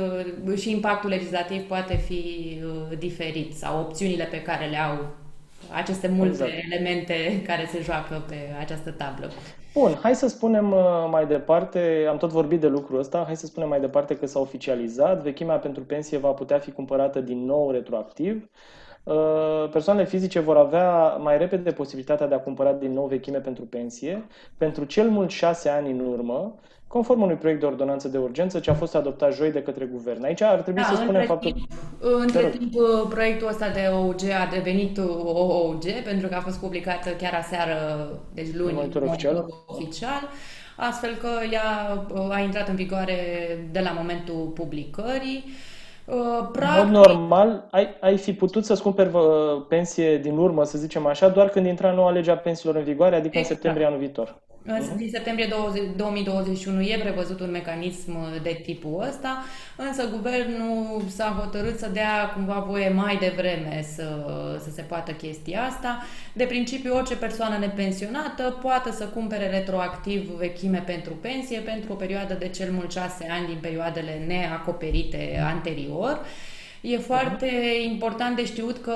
uh, 0.48 0.58
și 0.58 0.72
impactul 0.72 1.10
legislativ 1.10 1.68
poate 1.68 1.96
fi 1.96 2.24
uh, 2.64 2.98
diferit 2.98 3.54
sau 3.54 3.80
opțiunile 3.80 4.24
pe 4.24 4.42
care 4.42 4.66
le 4.66 4.78
au 4.78 5.06
aceste 5.74 6.08
multe 6.08 6.32
exact. 6.32 6.52
elemente 6.72 7.42
care 7.46 7.68
se 7.72 7.82
joacă 7.82 8.24
pe 8.28 8.36
această 8.60 8.92
tablă. 8.92 9.30
Bun, 9.74 9.98
hai 10.02 10.16
să 10.16 10.28
spunem 10.28 10.76
mai 11.10 11.28
departe, 11.28 12.06
am 12.10 12.18
tot 12.18 12.30
vorbit 12.30 12.60
de 12.60 12.68
lucrul 12.68 13.00
ăsta, 13.00 13.24
hai 13.26 13.36
să 13.36 13.46
spunem 13.46 13.70
mai 13.70 13.80
departe 13.80 14.16
că 14.16 14.26
s-a 14.26 14.40
oficializat, 14.40 15.22
vechimea 15.22 15.56
pentru 15.56 15.84
pensie 15.84 16.18
va 16.18 16.30
putea 16.30 16.60
fi 16.60 16.72
cumpărată 16.72 17.20
din 17.20 17.46
nou 17.46 17.72
retroactiv. 17.72 18.34
uh, 18.36 18.85
persoanele 19.72 20.08
fizice 20.08 20.40
vor 20.40 20.58
avea 20.58 21.08
mai 21.08 21.38
repede 21.38 21.72
posibilitatea 21.72 22.28
de 22.28 22.36
a 22.36 22.40
cumpăra 22.40 22.72
din 22.72 22.94
nou 22.94 23.06
vechime 23.06 23.38
pentru 23.38 23.64
pensie, 23.64 24.26
pentru 24.58 24.84
cel 24.84 25.10
mult 25.10 25.30
șase 25.30 25.70
ani 25.70 25.92
în 25.92 26.00
urmă, 26.00 26.56
conform 26.88 27.22
unui 27.22 27.36
proiect 27.36 27.60
de 27.60 27.66
ordonanță 27.66 28.08
de 28.08 28.18
urgență 28.18 28.60
ce 28.60 28.70
a 28.70 28.74
fost 28.74 28.96
adoptat 28.96 29.34
joi 29.34 29.52
de 29.52 29.62
către 29.62 29.86
guvern. 29.86 30.24
Aici 30.24 30.42
ar 30.42 30.62
trebui 30.62 30.82
da, 30.82 30.88
să 30.88 30.96
spunem 30.96 31.10
între 31.10 31.26
faptul... 31.26 31.52
Timp, 31.52 31.70
între 32.00 32.50
timp, 32.50 32.74
proiectul 33.10 33.48
ăsta 33.48 33.70
de 33.70 33.90
OUG 33.94 34.22
a 34.24 34.50
devenit 34.52 34.98
OOG 35.24 35.84
pentru 36.04 36.28
că 36.28 36.36
a 36.36 36.40
fost 36.40 36.60
publicat 36.60 37.16
chiar 37.18 37.34
aseară, 37.34 38.10
deci 38.34 38.54
luni, 38.54 38.70
în 38.70 38.76
monitor 38.76 39.02
oficial. 39.02 39.46
oficial 39.66 40.30
astfel 40.78 41.16
că 41.16 41.30
ea 41.52 42.04
a 42.30 42.40
intrat 42.40 42.68
în 42.68 42.76
vigoare 42.76 43.18
de 43.72 43.80
la 43.80 43.92
momentul 43.92 44.52
publicării. 44.54 45.44
Practic... 46.52 46.84
În 46.84 46.92
mod 46.92 47.06
normal, 47.06 47.68
ai, 47.72 47.98
ai 48.00 48.18
fi 48.18 48.34
putut 48.34 48.66
să-ți 48.66 48.82
cumperi 48.82 49.10
pensie 49.68 50.18
din 50.18 50.38
urmă, 50.38 50.64
să 50.64 50.78
zicem 50.78 51.06
așa, 51.06 51.30
doar 51.30 51.50
când 51.50 51.66
intra 51.66 51.92
noua 51.92 52.12
lege 52.12 52.32
a 52.32 52.38
pensiilor 52.38 52.76
în 52.76 52.84
vigoare, 52.84 53.16
adică 53.16 53.38
exact. 53.38 53.50
în 53.50 53.56
septembrie 53.56 53.86
anul 53.86 54.00
viitor. 54.00 54.42
Uh-huh. 54.68 54.96
Din 54.96 55.10
septembrie 55.10 55.48
20, 55.48 55.82
2021 55.96 56.82
e 56.82 56.98
prevăzut 57.02 57.40
un 57.40 57.52
mecanism 57.52 58.42
de 58.42 58.62
tipul 58.64 59.06
ăsta, 59.08 59.44
însă 59.76 60.10
guvernul 60.10 61.04
s-a 61.08 61.36
hotărât 61.40 61.80
să 61.80 61.90
dea 61.94 62.32
cumva 62.34 62.66
voie 62.68 62.90
mai 62.90 63.18
devreme 63.18 63.86
să, 63.96 64.08
să 64.64 64.70
se 64.72 64.82
poată 64.82 65.12
chestia 65.12 65.64
asta. 65.64 66.04
De 66.34 66.44
principiu, 66.44 66.96
orice 66.96 67.16
persoană 67.16 67.58
nepensionată 67.58 68.58
poate 68.62 68.92
să 68.92 69.06
cumpere 69.06 69.50
retroactiv 69.50 70.30
vechime 70.30 70.84
pentru 70.86 71.14
pensie 71.14 71.60
pentru 71.60 71.92
o 71.92 71.96
perioadă 71.96 72.34
de 72.34 72.48
cel 72.48 72.72
mult 72.72 72.92
6 72.92 73.28
ani 73.30 73.48
din 73.48 73.58
perioadele 73.62 74.24
neacoperite 74.28 75.44
anterior. 75.54 76.26
E 76.86 76.98
foarte 76.98 77.46
uh-huh. 77.46 77.92
important 77.92 78.36
de 78.36 78.46
știut 78.46 78.78
că 78.78 78.94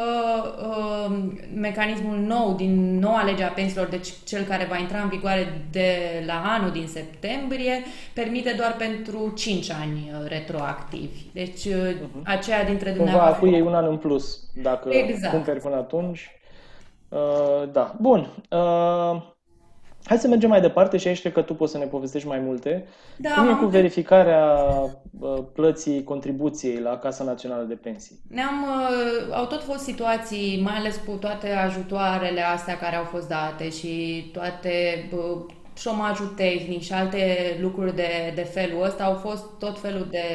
uh, 0.68 1.16
mecanismul 1.56 2.18
nou 2.18 2.54
din 2.54 3.00
noua 3.00 3.24
lege 3.24 3.44
a 3.44 3.48
pensiilor, 3.48 3.88
deci 3.88 4.14
cel 4.26 4.44
care 4.44 4.66
va 4.70 4.78
intra 4.78 5.02
în 5.02 5.10
vigoare 5.10 5.68
de 5.72 6.24
la 6.26 6.44
anul 6.46 6.72
din 6.72 6.88
septembrie, 6.88 7.84
permite 8.14 8.54
doar 8.58 8.76
pentru 8.78 9.34
5 9.36 9.72
ani 9.72 10.12
uh, 10.12 10.28
retroactivi. 10.28 11.20
Deci 11.34 11.68
uh-huh. 11.68 12.24
aceea 12.24 12.64
dintre 12.64 12.92
dumneavoastră... 12.92 13.40
Cumva 13.40 13.58
acui 13.58 13.66
e 13.66 13.70
un 13.70 13.76
an 13.76 13.86
în 13.86 13.98
plus 13.98 14.40
dacă 14.62 14.90
exact. 14.92 15.34
cumperi 15.34 15.60
până 15.60 15.76
atunci. 15.76 16.32
Uh, 17.10 17.72
da, 17.72 17.96
bun. 18.00 18.28
Uh, 18.50 19.22
Hai 20.04 20.18
să 20.18 20.28
mergem 20.28 20.50
mai 20.50 20.62
departe 20.62 20.98
și 20.98 21.08
aici 21.08 21.20
cred 21.20 21.34
că 21.34 21.42
tu 21.42 21.54
poți 21.54 21.72
să 21.72 21.78
ne 21.78 21.86
povestești 21.86 22.28
mai 22.28 22.40
multe. 22.40 22.86
Da, 23.18 23.30
Cum 23.30 23.50
e 23.50 23.54
cu 23.54 23.66
verificarea 23.66 24.56
plății 25.54 26.04
contribuției 26.04 26.80
la 26.80 26.98
Casa 26.98 27.24
Națională 27.24 27.64
de 27.64 27.74
Pensii? 27.74 28.20
Ne-am, 28.28 28.64
uh, 28.64 29.36
au 29.36 29.46
tot 29.46 29.64
fost 29.64 29.80
situații, 29.80 30.62
mai 30.64 30.74
ales 30.74 31.00
cu 31.06 31.12
toate 31.12 31.50
ajutoarele 31.50 32.42
astea 32.42 32.78
care 32.78 32.96
au 32.96 33.04
fost 33.04 33.28
date 33.28 33.70
și 33.70 34.24
toate 34.34 34.72
șomajul 35.78 36.28
tehnic 36.28 36.82
și 36.82 36.94
alte 36.94 37.58
lucruri 37.62 37.96
de, 37.96 38.32
de 38.36 38.42
felul 38.42 38.84
ăsta, 38.84 39.04
au 39.04 39.14
fost 39.14 39.44
tot 39.60 39.80
felul 39.80 40.08
de 40.10 40.26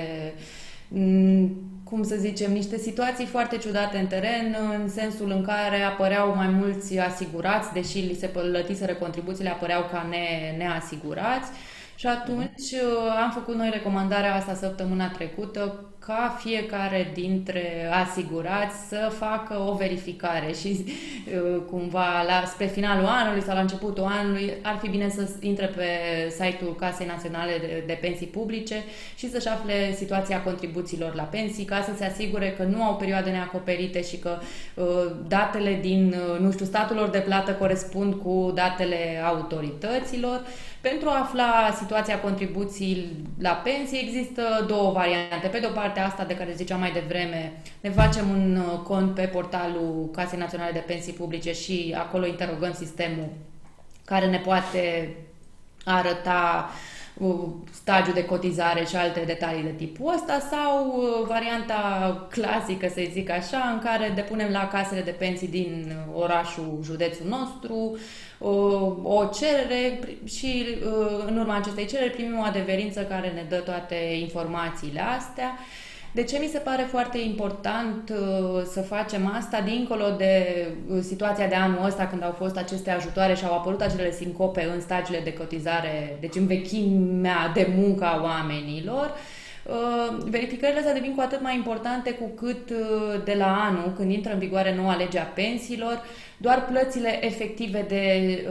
cum 1.85 2.03
să 2.03 2.15
zicem, 2.17 2.53
niște 2.53 2.77
situații 2.77 3.27
foarte 3.27 3.57
ciudate 3.57 3.99
în 3.99 4.07
teren, 4.07 4.57
în 4.73 4.89
sensul 4.89 5.31
în 5.31 5.43
care 5.43 5.83
apăreau 5.83 6.35
mai 6.35 6.49
mulți 6.49 6.99
asigurați, 6.99 7.73
deși 7.73 7.99
li 7.99 8.15
se 8.15 8.27
plătiseră 8.27 8.95
contribuțiile, 8.95 9.51
apăreau 9.51 9.89
ca 9.93 10.07
ne, 10.11 10.55
neasigurați. 10.59 11.51
Și 11.97 12.07
atunci 12.07 12.71
uh, 12.73 13.23
am 13.25 13.31
făcut 13.31 13.55
noi 13.55 13.71
recomandarea 13.73 14.35
asta 14.35 14.55
săptămâna 14.55 15.09
trecută 15.09 15.85
ca 16.07 16.37
fiecare 16.39 17.11
dintre 17.15 17.89
asigurați 18.05 18.77
să 18.89 19.13
facă 19.19 19.59
o 19.69 19.75
verificare 19.75 20.53
și 20.53 20.69
uh, 20.85 21.63
cumva 21.71 22.23
la, 22.27 22.47
spre 22.47 22.67
finalul 22.67 23.07
anului 23.07 23.43
sau 23.43 23.55
la 23.55 23.61
începutul 23.61 24.05
anului 24.05 24.53
ar 24.63 24.79
fi 24.83 24.89
bine 24.89 25.09
să 25.09 25.29
intre 25.41 25.67
pe 25.67 25.87
site-ul 26.31 26.75
Casei 26.75 27.07
Naționale 27.07 27.53
de, 27.61 27.83
de 27.87 27.99
Pensii 28.01 28.27
Publice 28.27 28.83
și 29.17 29.31
să-și 29.31 29.49
afle 29.49 29.95
situația 29.95 30.43
contribuțiilor 30.43 31.15
la 31.15 31.23
pensii 31.23 31.65
ca 31.65 31.83
să 31.83 31.91
se 31.97 32.05
asigure 32.05 32.55
că 32.57 32.63
nu 32.63 32.83
au 32.83 32.97
perioade 32.97 33.31
neacoperite 33.31 34.03
și 34.03 34.17
că 34.17 34.39
uh, 34.75 34.85
datele 35.29 35.79
din, 35.81 36.15
uh, 36.33 36.41
nu 36.41 36.51
știu, 36.53 36.65
statul 36.65 36.97
lor 36.97 37.09
de 37.09 37.19
plată 37.19 37.53
corespund 37.53 38.15
cu 38.15 38.53
datele 38.55 39.23
autorităților. 39.25 40.41
Pentru 40.91 41.09
a 41.09 41.21
afla 41.21 41.75
situația 41.79 42.21
contribuției 42.21 43.07
la 43.39 43.51
pensii 43.51 44.01
există 44.07 44.43
două 44.67 44.93
variante. 44.93 45.47
Pe 45.51 45.59
de 45.59 45.67
o 45.67 45.75
parte 45.81 45.94
partea 45.95 46.13
asta 46.13 46.25
de 46.25 46.37
care 46.37 46.53
ziceam 46.53 46.81
mai 46.81 46.93
devreme, 46.93 47.53
ne 47.81 47.91
facem 47.91 48.31
un 48.31 48.57
uh, 48.57 48.79
cont 48.79 49.15
pe 49.15 49.23
portalul 49.23 50.11
Casei 50.13 50.39
Naționale 50.39 50.73
de 50.73 50.79
Pensii 50.79 51.13
Publice 51.13 51.53
și 51.53 51.95
acolo 51.99 52.27
interogăm 52.27 52.73
sistemul 52.73 53.29
care 54.05 54.27
ne 54.27 54.39
poate 54.39 55.15
arăta 55.85 56.71
uh, 56.71 56.94
stagiul 57.73 58.15
de 58.15 58.25
cotizare 58.25 58.85
și 58.85 58.97
alte 58.97 59.23
detalii 59.27 59.63
de 59.63 59.75
tipul 59.77 60.13
ăsta 60.15 60.39
sau 60.51 60.87
uh, 60.87 61.27
varianta 61.27 62.27
clasică, 62.31 62.89
să 62.89 63.03
zic 63.13 63.31
așa, 63.31 63.71
în 63.73 63.79
care 63.79 64.13
depunem 64.15 64.53
la 64.53 64.69
casele 64.69 65.01
de 65.01 65.11
pensii 65.11 65.49
din 65.49 65.97
orașul, 66.15 66.79
județul 66.83 67.27
nostru 67.27 67.99
o 69.03 69.25
cerere 69.25 69.99
și 70.25 70.67
în 71.27 71.39
urma 71.39 71.57
acestei 71.57 71.87
cereri 71.87 72.11
primim 72.11 72.39
o 72.39 72.43
adeverință 72.43 73.01
care 73.01 73.29
ne 73.29 73.45
dă 73.49 73.57
toate 73.57 73.95
informațiile 73.95 75.01
astea 75.01 75.59
de 76.15 76.23
ce 76.23 76.39
mi 76.39 76.49
se 76.53 76.59
pare 76.59 76.83
foarte 76.83 77.19
important 77.19 78.11
uh, 78.11 78.63
să 78.73 78.81
facem 78.81 79.33
asta, 79.37 79.61
dincolo 79.61 80.11
de 80.17 80.67
uh, 80.89 80.99
situația 81.01 81.47
de 81.47 81.55
anul 81.55 81.85
ăsta, 81.85 82.07
când 82.07 82.23
au 82.23 82.35
fost 82.39 82.57
aceste 82.57 82.91
ajutoare 82.91 83.35
și 83.35 83.45
au 83.45 83.53
apărut 83.53 83.81
acele 83.81 84.13
sincope 84.13 84.69
în 84.75 84.81
stagiile 84.81 85.21
de 85.25 85.33
cotizare, 85.33 86.17
deci 86.21 86.35
în 86.35 86.47
vechimea 86.47 87.51
de 87.55 87.73
muncă 87.77 88.05
a 88.05 88.23
oamenilor, 88.23 89.15
uh, 89.65 90.25
verificările 90.25 90.79
astea 90.79 90.93
devin 90.93 91.15
cu 91.15 91.21
atât 91.21 91.43
mai 91.43 91.55
importante 91.55 92.11
cu 92.11 92.27
cât 92.45 92.71
de 93.25 93.35
la 93.39 93.65
anul, 93.65 93.93
când 93.97 94.11
intră 94.11 94.33
în 94.33 94.39
vigoare 94.39 94.75
noua 94.75 94.97
lege 94.97 95.19
a 95.19 95.23
pensiilor, 95.25 96.03
doar 96.37 96.65
plățile 96.65 97.25
efective 97.25 97.85
de 97.89 98.47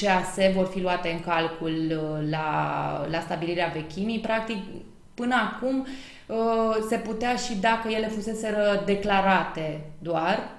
CAS 0.00 0.52
vor 0.54 0.66
fi 0.66 0.80
luate 0.80 1.08
în 1.08 1.20
calcul 1.20 2.00
la, 2.30 3.06
la 3.10 3.20
stabilirea 3.20 3.72
vechimii. 3.74 4.18
Practic, 4.18 4.56
până 5.14 5.34
acum, 5.34 5.76
Uh, 5.80 6.17
se 6.88 6.96
putea 6.96 7.36
și 7.36 7.56
dacă 7.56 7.88
ele 7.88 8.06
fuseseră 8.06 8.82
declarate 8.84 9.80
doar, 9.98 10.56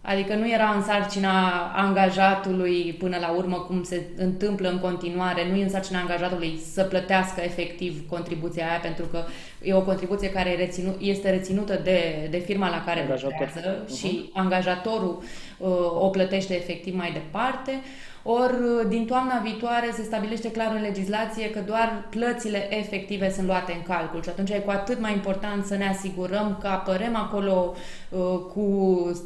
adică 0.00 0.34
nu 0.34 0.50
era 0.50 0.68
în 0.68 0.82
sarcina 0.82 1.66
angajatului 1.76 2.96
până 2.98 3.16
la 3.20 3.30
urmă 3.30 3.56
cum 3.56 3.82
se 3.82 4.02
întâmplă 4.16 4.68
în 4.68 4.78
continuare, 4.78 5.48
nu 5.50 5.56
e 5.56 5.62
în 5.62 5.68
sarcina 5.68 6.00
angajatului 6.00 6.60
să 6.72 6.82
plătească 6.82 7.40
efectiv 7.40 8.08
contribuția 8.08 8.68
aia 8.68 8.78
pentru 8.78 9.04
că 9.04 9.24
e 9.62 9.74
o 9.74 9.82
contribuție 9.82 10.30
care 10.30 10.56
reținu, 10.56 10.94
este 11.00 11.30
reținută 11.30 11.80
de, 11.84 12.28
de 12.30 12.38
firma 12.38 12.68
la 12.68 12.84
care 12.84 13.18
lucrează 13.22 13.84
uh-huh. 13.84 13.98
și 13.98 14.30
angajatorul 14.32 15.22
uh, 15.58 15.68
o 15.98 16.08
plătește 16.08 16.56
efectiv 16.56 16.94
mai 16.94 17.12
departe. 17.12 17.70
Uh, 17.70 18.07
ori 18.30 18.88
din 18.88 19.06
toamna 19.06 19.40
viitoare 19.44 19.90
se 19.92 20.02
stabilește 20.02 20.50
clar 20.50 20.74
în 20.74 20.80
legislație 20.80 21.50
că 21.50 21.60
doar 21.66 22.06
plățile 22.10 22.76
efective 22.78 23.30
sunt 23.30 23.46
luate 23.46 23.72
în 23.72 23.82
calcul 23.82 24.22
și 24.22 24.28
atunci 24.28 24.50
e 24.50 24.58
cu 24.58 24.70
atât 24.70 25.00
mai 25.00 25.12
important 25.12 25.64
să 25.64 25.76
ne 25.76 25.88
asigurăm 25.88 26.56
că 26.60 26.66
apărăm 26.66 27.16
acolo 27.16 27.74
uh, 28.08 28.18
cu 28.52 28.62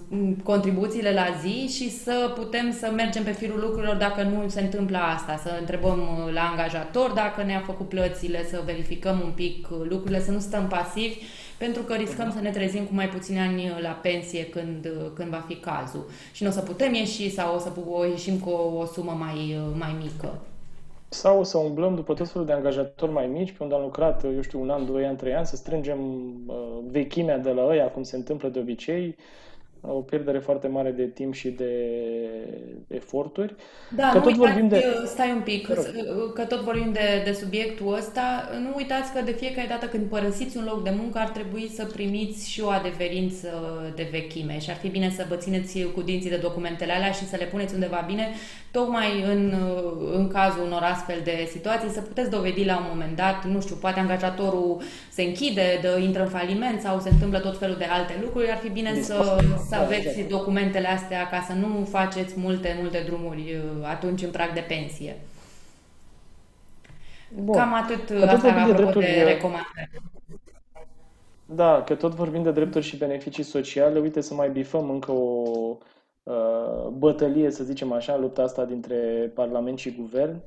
mm, 0.08 0.34
contribuțiile 0.42 1.12
la 1.12 1.26
zi 1.40 1.76
și 1.76 1.90
să 1.90 2.32
putem 2.34 2.72
să 2.72 2.92
mergem 2.94 3.22
pe 3.22 3.32
firul 3.32 3.60
lucrurilor 3.60 3.96
dacă 3.96 4.22
nu 4.22 4.48
se 4.48 4.60
întâmplă 4.60 4.98
asta, 4.98 5.40
să 5.42 5.56
întrebăm 5.60 5.98
uh, 6.00 6.32
la 6.32 6.40
angajator 6.50 7.10
dacă 7.10 7.42
ne-a 7.42 7.62
făcut 7.66 7.88
plățile, 7.88 8.46
să 8.50 8.62
verificăm 8.64 9.20
un 9.24 9.30
pic 9.34 9.68
uh, 9.70 9.78
lucrurile, 9.88 10.20
să 10.20 10.30
nu 10.30 10.38
stăm 10.38 10.66
pasivi 10.66 11.18
pentru 11.64 11.82
că 11.82 11.94
riscăm 11.94 12.30
să 12.30 12.40
ne 12.40 12.50
trezim 12.50 12.84
cu 12.84 12.94
mai 12.94 13.08
puțini 13.08 13.38
ani 13.38 13.72
la 13.80 13.88
pensie 13.88 14.46
când, 14.46 14.88
când 15.14 15.28
va 15.28 15.44
fi 15.46 15.54
cazul. 15.54 16.04
Și 16.32 16.42
nu 16.42 16.48
o 16.48 16.52
să 16.52 16.60
putem 16.60 16.94
ieși 16.94 17.30
sau 17.30 17.54
o 17.54 17.58
să 17.58 17.70
o 17.90 18.04
ieșim 18.04 18.38
cu 18.38 18.50
o, 18.50 18.78
o 18.78 18.84
sumă 18.84 19.16
mai, 19.18 19.58
mai 19.78 19.96
mică. 20.02 20.38
Sau 21.08 21.38
o 21.38 21.42
să 21.42 21.58
umblăm 21.58 21.94
după 21.94 22.14
tot 22.14 22.28
felul 22.28 22.46
de 22.46 22.52
angajatori 22.52 23.12
mai 23.12 23.26
mici, 23.26 23.50
pe 23.50 23.62
unde 23.62 23.74
am 23.74 23.80
lucrat, 23.80 24.24
eu 24.24 24.42
știu, 24.42 24.60
un 24.60 24.70
an, 24.70 24.86
doi 24.86 25.06
ani, 25.06 25.16
trei 25.16 25.34
ani, 25.34 25.46
să 25.46 25.56
strângem 25.56 25.98
uh, 26.46 26.54
vechimea 26.90 27.38
de 27.38 27.50
la 27.50 27.66
ăia, 27.66 27.90
cum 27.90 28.02
se 28.02 28.16
întâmplă 28.16 28.48
de 28.48 28.58
obicei, 28.58 29.16
o 29.88 30.00
pierdere 30.00 30.38
foarte 30.38 30.68
mare 30.68 30.90
de 30.90 31.06
timp 31.06 31.34
și 31.34 31.48
de 31.48 31.72
eforturi. 32.88 33.54
Da, 33.96 34.08
că 34.08 34.18
nu 34.18 34.22
tot 34.22 34.32
uitați, 34.32 34.50
vorbim 34.50 34.68
de... 34.68 34.84
stai 35.06 35.32
un 35.32 35.40
pic, 35.40 35.68
că 36.34 36.44
tot 36.44 36.60
vorbim 36.60 36.92
de, 36.92 37.22
de 37.24 37.32
subiectul 37.32 37.94
ăsta, 37.94 38.48
nu 38.60 38.72
uitați 38.76 39.12
că 39.12 39.20
de 39.24 39.30
fiecare 39.30 39.66
dată 39.68 39.86
când 39.86 40.06
părăsiți 40.06 40.56
un 40.56 40.64
loc 40.64 40.82
de 40.82 40.94
muncă 40.98 41.18
ar 41.18 41.28
trebui 41.28 41.70
să 41.74 41.84
primiți 41.84 42.50
și 42.50 42.60
o 42.60 42.68
adeverință 42.68 43.48
de 43.94 44.08
vechime. 44.10 44.58
Și 44.58 44.70
ar 44.70 44.76
fi 44.76 44.88
bine 44.88 45.10
să 45.16 45.26
vă 45.28 45.36
țineți 45.36 45.86
cu 45.94 46.02
dinții 46.02 46.30
de 46.30 46.36
documentele 46.36 46.92
alea 46.92 47.10
și 47.10 47.28
să 47.28 47.36
le 47.36 47.44
puneți 47.44 47.74
undeva 47.74 48.04
bine, 48.06 48.28
tocmai 48.70 49.22
în, 49.32 49.54
în 50.12 50.28
cazul 50.28 50.64
unor 50.64 50.82
astfel 50.82 51.20
de 51.24 51.48
situații, 51.50 51.88
să 51.88 52.00
puteți 52.00 52.30
dovedi 52.30 52.64
la 52.64 52.76
un 52.76 52.86
moment 52.88 53.16
dat, 53.16 53.44
nu 53.44 53.60
știu, 53.60 53.76
poate 53.76 54.00
angajatorul 54.00 54.80
se 55.10 55.22
închide, 55.22 55.78
de, 55.80 56.02
intră 56.02 56.22
în 56.22 56.28
faliment 56.28 56.80
sau 56.80 57.00
se 57.00 57.08
întâmplă 57.08 57.38
tot 57.38 57.58
felul 57.58 57.76
de 57.78 57.84
alte 57.84 58.12
lucruri, 58.22 58.50
ar 58.50 58.58
fi 58.58 58.68
bine. 58.68 59.00
să, 59.02 59.38
să 59.72 59.78
da, 59.78 59.84
aveți 59.84 60.08
exact. 60.08 60.28
documentele 60.28 60.88
astea 60.88 61.28
ca 61.28 61.44
să 61.46 61.52
nu 61.52 61.84
faceți 61.84 62.34
multe, 62.40 62.76
multe 62.80 63.02
drumuri 63.06 63.60
atunci 63.82 64.22
în 64.22 64.30
prag 64.30 64.52
de 64.52 64.64
pensie. 64.68 65.16
Bun. 67.34 67.56
Cam 67.56 67.74
atât 67.74 68.06
că 68.06 68.24
asta 68.24 68.52
tot 68.52 68.66
de, 68.66 68.72
drepturi, 68.72 69.04
de 69.04 69.22
recomandări. 69.22 69.90
Da, 71.46 71.82
că 71.82 71.94
tot 71.94 72.14
vorbim 72.14 72.42
de 72.42 72.50
drepturi 72.50 72.84
și 72.84 72.96
beneficii 72.96 73.42
sociale, 73.42 73.98
uite 73.98 74.20
să 74.20 74.34
mai 74.34 74.50
bifăm 74.50 74.90
încă 74.90 75.12
o 75.12 75.76
uh, 76.22 76.86
bătălie, 76.92 77.50
să 77.50 77.64
zicem 77.64 77.92
așa, 77.92 78.16
lupta 78.16 78.42
asta 78.42 78.64
dintre 78.64 79.30
Parlament 79.34 79.78
și 79.78 79.94
Guvern. 79.94 80.34
Uh, 80.34 80.40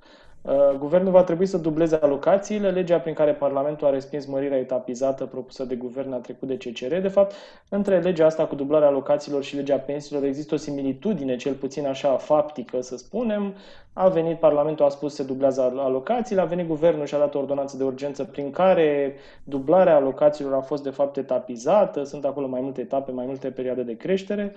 guvernul 0.78 1.12
va 1.12 1.24
trebui 1.24 1.46
să 1.46 1.58
dubleze 1.58 2.00
alocațiile. 2.02 2.70
Legea 2.70 3.00
prin 3.00 3.14
care 3.14 3.32
Parlamentul 3.34 3.88
a 3.88 3.90
respins 3.90 4.26
mărirea 4.26 4.58
etapizată 4.58 5.26
propusă 5.26 5.64
de 5.64 5.76
guvern 5.76 6.14
a 6.14 6.18
trecut 6.18 6.48
de 6.48 6.58
CCR. 6.58 6.96
De 6.96 7.08
fapt, 7.08 7.34
între 7.70 8.00
legea 8.00 8.26
asta 8.26 8.46
cu 8.46 8.56
dublarea 8.56 8.88
alocațiilor 8.88 9.44
și 9.44 9.56
legea 9.56 9.78
pensiilor 9.78 10.24
există 10.24 10.54
o 10.54 10.58
similitudine, 10.58 11.36
cel 11.36 11.54
puțin 11.54 11.88
așa 11.88 12.18
faptică, 12.18 12.82
să 12.82 12.98
spunem. 12.98 13.54
A 13.94 14.08
venit 14.08 14.40
Parlamentul, 14.40 14.86
a 14.86 14.90
spus 14.90 15.14
se 15.16 15.24
dublează 15.24 15.62
alocațiile, 15.62 16.42
a 16.42 16.46
venit 16.46 16.68
guvernul 16.68 17.06
și 17.06 17.16
a 17.16 17.18
dat 17.18 17.36
o 17.36 17.40
ordonanță 17.40 17.78
de 17.78 17.84
urgență 17.84 18.24
prin 18.24 18.52
care 18.52 19.16
dublarea 19.44 19.96
alocațiilor 19.96 20.54
a 20.54 20.62
fost 20.62 20.84
de 20.84 20.90
fapt 20.90 21.18
etapizată. 21.18 22.04
Sunt 22.04 22.26
acolo 22.26 22.48
mai 22.48 22.62
multe 22.62 22.82
etape, 22.82 23.12
mai 23.12 23.26
multe 23.26 23.50
perioade 23.50 23.84
de 23.84 23.98
creștere. 23.98 24.56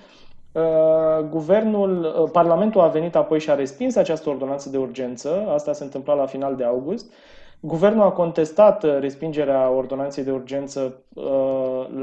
Uh, 0.52 1.24
guvernul, 1.30 2.14
uh, 2.22 2.30
Parlamentul 2.32 2.80
a 2.80 2.86
venit 2.86 3.14
apoi 3.14 3.40
și 3.40 3.50
a 3.50 3.54
respins 3.54 3.96
această 3.96 4.28
ordonanță 4.28 4.70
de 4.70 4.78
urgență, 4.78 5.46
asta 5.48 5.72
se 5.72 5.84
întâmpla 5.84 6.14
la 6.14 6.26
final 6.26 6.56
de 6.56 6.64
august. 6.64 7.12
Guvernul 7.60 8.02
a 8.02 8.10
contestat 8.10 8.84
uh, 8.84 8.96
respingerea 9.00 9.70
ordonanței 9.70 10.24
de 10.24 10.30
urgență 10.30 11.02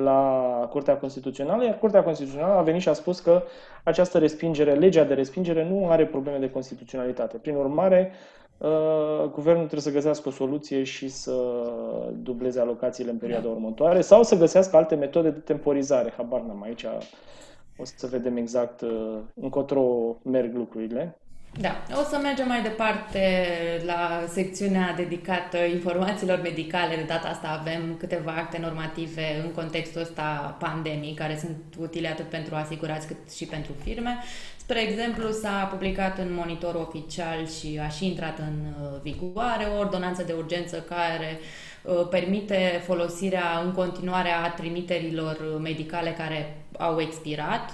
la 0.04 0.68
Curtea 0.70 0.98
Constituțională, 0.98 1.64
iar 1.64 1.78
Curtea 1.80 2.04
Constituțională 2.04 2.54
a 2.54 2.62
venit 2.62 2.82
și 2.82 2.90
a 2.90 2.94
spus 2.94 3.20
că 3.20 3.44
această 3.84 4.18
respingere, 4.18 4.74
legea 4.74 5.04
de 5.04 5.14
respingere, 5.14 5.68
nu 5.70 5.90
are 5.90 6.06
probleme 6.06 6.38
de 6.38 6.50
constituționalitate. 6.50 7.38
Prin 7.38 7.56
urmare, 7.56 8.12
guvernul 9.32 9.66
trebuie 9.68 9.82
să 9.82 9.92
găsească 9.92 10.28
o 10.28 10.32
soluție 10.32 10.84
și 10.84 11.08
să 11.10 11.34
dubleze 12.24 12.60
alocațiile 12.60 13.12
în 13.12 13.18
perioada 13.18 13.48
următoare 13.48 14.02
sau 14.02 14.24
să 14.24 14.38
găsească 14.38 14.75
alte 14.75 14.96
metode 14.96 15.30
de 15.30 15.40
temporizare. 15.40 16.14
Habar 16.18 16.42
n-am 16.42 16.62
aici 16.64 16.86
o 17.77 17.86
să 17.86 18.08
vedem 18.08 18.38
exact 18.38 18.82
uh, 18.82 19.17
încotro 19.34 20.15
merg 20.24 20.55
lucrurile. 20.55 21.17
Da, 21.60 21.84
o 22.00 22.03
să 22.03 22.20
mergem 22.22 22.48
mai 22.48 22.62
departe 22.62 23.20
la 23.86 24.24
secțiunea 24.27 24.94
dedicată 24.96 25.58
informațiilor 25.58 26.39
medicale. 26.41 26.96
De 26.96 27.01
data 27.08 27.27
asta 27.27 27.58
avem 27.60 27.96
câteva 27.98 28.32
acte 28.32 28.58
normative 28.62 29.41
în 29.44 29.51
contextul 29.51 30.01
ăsta 30.01 30.55
pandemii, 30.60 31.13
care 31.13 31.38
sunt 31.38 31.58
utile 31.79 32.08
atât 32.08 32.25
pentru 32.25 32.55
asigurați 32.55 33.08
cât 33.08 33.32
și 33.36 33.46
pentru 33.46 33.72
firme. 33.84 34.17
Spre 34.58 34.82
exemplu, 34.82 35.32
s-a 35.32 35.67
publicat 35.72 36.17
în 36.17 36.34
monitor 36.34 36.75
oficial 36.75 37.48
și 37.48 37.79
a 37.84 37.88
și 37.88 38.05
intrat 38.05 38.39
în 38.39 38.55
uh, 38.65 39.00
vigoare 39.01 39.65
o 39.65 39.79
ordonanță 39.79 40.24
de 40.24 40.34
urgență 40.34 40.77
care 40.79 41.39
uh, 41.39 41.75
permite 42.10 42.82
folosirea 42.86 43.62
în 43.65 43.72
continuare 43.72 44.30
a 44.30 44.50
trimiterilor 44.50 45.60
medicale 45.62 46.15
care 46.18 46.58
au 46.77 47.00
expirat. 47.00 47.74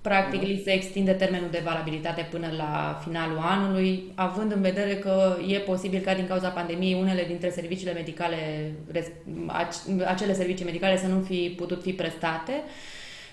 Practic, 0.00 0.42
li 0.42 0.62
se 0.64 0.72
extinde 0.72 1.12
termenul 1.12 1.48
de 1.50 1.62
valabilitate 1.64 2.28
până 2.30 2.46
la 2.56 3.00
finalul 3.04 3.38
anului, 3.38 4.12
având 4.14 4.52
în 4.52 4.60
vedere 4.60 4.94
că 4.94 5.36
e 5.46 5.58
posibil 5.58 6.00
ca 6.00 6.14
din 6.14 6.26
cauza 6.26 6.48
pandemiei 6.48 7.00
unele 7.00 7.24
dintre 7.26 7.50
serviciile 7.50 7.92
medicale, 7.92 8.72
acele 10.06 10.32
servicii 10.32 10.64
medicale 10.64 10.98
să 10.98 11.06
nu 11.06 11.20
fi 11.20 11.54
putut 11.56 11.82
fi 11.82 11.92
prestate. 11.92 12.52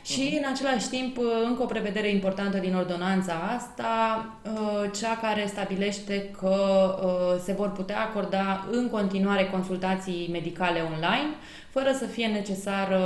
Și 0.05 0.39
în 0.41 0.51
același 0.51 0.89
timp, 0.89 1.17
încă 1.47 1.63
o 1.63 1.65
prevedere 1.65 2.09
importantă 2.09 2.57
din 2.57 2.75
ordonanța 2.75 3.33
asta, 3.57 4.25
uh, 4.43 4.89
cea 4.99 5.17
care 5.21 5.45
stabilește 5.47 6.29
că 6.39 6.55
uh, 7.03 7.41
se 7.43 7.53
vor 7.53 7.71
putea 7.71 7.99
acorda 7.99 8.67
în 8.71 8.89
continuare 8.89 9.45
consultații 9.45 10.29
medicale 10.31 10.79
online, 10.79 11.29
fără 11.69 11.91
să 11.93 12.05
fie 12.05 12.27
necesară 12.27 12.99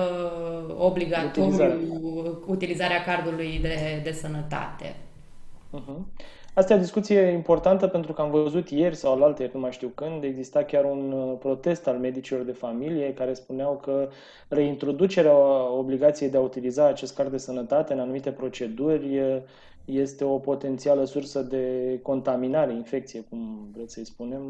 obligatoriu 0.77 1.44
Utilizare. 1.44 1.77
utilizarea 2.46 3.03
cardului 3.03 3.60
de, 3.62 4.01
de 4.03 4.12
sănătate. 4.12 4.96
Uh-huh. 5.74 6.24
Asta 6.53 6.74
e 6.74 6.75
o 6.75 6.79
discuție 6.79 7.20
importantă 7.22 7.88
pentru 7.88 8.13
că 8.13 8.22
am 8.22 8.32
văzut 8.32 8.70
ieri 8.70 8.96
sau 8.96 9.18
la 9.18 9.25
alte, 9.25 9.50
nu 9.53 9.59
mai 9.59 9.72
știu 9.72 9.88
când, 9.88 10.24
exista 10.24 10.64
chiar 10.64 10.83
un 10.83 11.12
uh, 11.12 11.38
protest 11.40 11.88
al 11.88 11.98
medicilor 11.98 12.44
de 12.44 12.51
familie 12.51 13.14
care 13.14 13.33
spuneau 13.33 13.79
că 13.83 14.09
reintroducerea 14.48 15.38
obligației 15.72 16.29
de 16.29 16.38
a 16.38 16.42
utiliza 16.42 16.85
acest 16.85 17.16
card 17.16 17.31
de 17.31 17.38
sănătate 17.38 17.94
în 17.94 18.00
anumite 18.00 18.31
proceduri 18.31 19.22
este 19.85 20.24
o 20.24 20.38
potențială 20.38 21.03
sursă 21.03 21.42
de 21.42 22.00
contaminare, 22.01 22.74
infecție, 22.74 23.25
cum 23.29 23.70
vreți 23.74 23.94
să-i 23.94 24.05
spunem, 24.05 24.42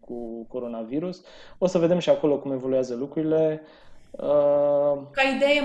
cu 0.00 0.46
coronavirus. 0.48 1.22
O 1.58 1.66
să 1.66 1.78
vedem 1.78 1.98
și 1.98 2.10
acolo 2.10 2.38
cum 2.38 2.52
evoluează 2.52 2.94
lucrurile. 2.94 3.60
Uh, 4.10 4.98
ca 5.12 5.22
idee, 5.36 5.62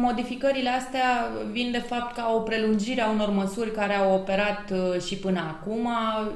modificările 0.00 0.68
astea 0.68 1.28
vin 1.50 1.70
de 1.70 1.78
fapt 1.78 2.14
ca 2.14 2.32
o 2.34 2.40
prelungire 2.40 3.00
a 3.00 3.10
unor 3.10 3.28
măsuri 3.30 3.72
care 3.72 3.94
au 3.94 4.14
operat 4.14 4.72
uh, 4.72 5.00
și 5.00 5.16
până 5.16 5.40
acum, 5.40 5.88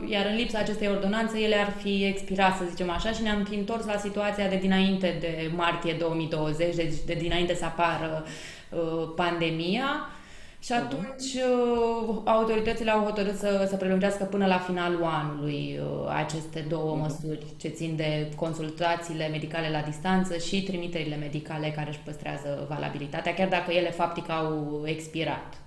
iar 0.09 0.27
în 0.27 0.37
lipsa 0.37 0.59
acestei 0.59 0.89
ordonanțe 0.89 1.39
ele 1.39 1.57
ar 1.57 1.73
fi 1.83 2.05
expirat, 2.05 2.57
să 2.57 2.65
zicem 2.69 2.91
așa, 2.91 3.11
și 3.11 3.23
ne-am 3.23 3.45
fi 3.45 3.55
întors 3.55 3.87
la 3.87 3.97
situația 3.97 4.49
de 4.49 4.57
dinainte 4.57 5.17
de 5.21 5.51
martie 5.55 5.97
2020, 5.99 6.75
deci 6.75 6.95
de 7.07 7.15
dinainte 7.15 7.55
să 7.55 7.65
apară 7.65 8.25
uh, 8.71 9.09
pandemia. 9.17 10.11
Și 10.59 10.73
mhm. 10.73 10.83
atunci 10.83 11.35
uh, 11.35 12.17
autoritățile 12.25 12.91
au 12.91 13.05
hotărât 13.05 13.37
să, 13.37 13.67
să 13.69 13.77
prelungească 13.77 14.25
până 14.25 14.47
la 14.47 14.59
finalul 14.59 15.05
anului 15.05 15.81
uh, 15.81 16.13
aceste 16.17 16.65
două 16.69 16.97
uh-huh. 16.97 17.01
măsuri 17.01 17.47
ce 17.57 17.69
țin 17.69 17.97
de 17.97 18.33
consultațiile 18.37 19.29
medicale 19.29 19.71
la 19.71 19.81
distanță 19.81 20.37
și 20.37 20.63
trimiterile 20.63 21.17
medicale 21.17 21.71
care 21.71 21.89
își 21.89 22.01
păstrează 22.05 22.67
valabilitatea, 22.69 23.35
chiar 23.35 23.49
dacă 23.49 23.73
ele 23.73 23.91
faptic 23.91 24.31
au 24.31 24.83
expirat. 24.85 25.66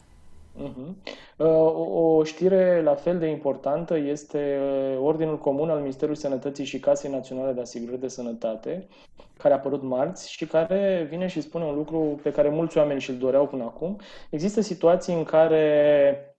Uh-huh. 0.60 0.94
O, 1.38 1.48
o 2.18 2.24
știre 2.24 2.82
la 2.84 2.96
fel 2.96 3.20
de 3.20 3.28
importantă 3.28 3.98
este 3.98 4.60
uh, 4.62 5.00
Ordinul 5.02 5.38
Comun 5.38 5.70
al 5.70 5.78
Ministerului 5.78 6.22
Sănătății 6.22 6.66
și 6.66 6.80
Casei 6.80 7.12
Naționale 7.12 7.52
de 7.52 7.62
Asigurări 7.62 8.00
de 8.00 8.08
Sănătate, 8.08 8.88
care 9.38 9.54
a 9.54 9.58
apărut 9.58 9.82
marți 9.84 10.32
și 10.32 10.46
care 10.46 11.08
vine 11.10 11.28
și 11.28 11.42
spune 11.42 11.64
un 11.64 11.76
lucru 11.76 12.20
pe 12.24 12.32
care 12.32 12.50
mulți 12.50 12.78
oameni 12.78 13.00
și-l 13.00 13.18
doreau 13.18 13.48
până 13.48 13.64
acum. 13.64 14.00
Există 14.30 14.62
situații 14.62 15.14
în 15.14 15.24
care 15.24 16.36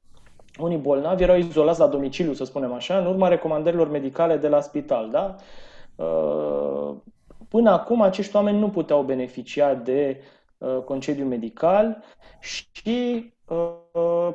unii 0.58 0.76
bolnavi 0.76 1.22
erau 1.22 1.36
izolați 1.36 1.80
la 1.80 1.86
domiciliu, 1.86 2.32
să 2.32 2.44
spunem 2.44 2.72
așa, 2.72 2.98
în 2.98 3.06
urma 3.06 3.28
recomandărilor 3.28 3.90
medicale 3.90 4.36
de 4.36 4.48
la 4.48 4.60
spital. 4.60 5.10
Da? 5.10 5.36
Uh, 6.04 6.94
până 7.48 7.70
acum, 7.70 8.00
acești 8.00 8.36
oameni 8.36 8.58
nu 8.58 8.70
puteau 8.70 9.02
beneficia 9.02 9.74
de 9.74 10.20
uh, 10.58 10.78
concediu 10.84 11.24
medical 11.24 12.02
și 12.40 13.32
Uh, 13.39 13.39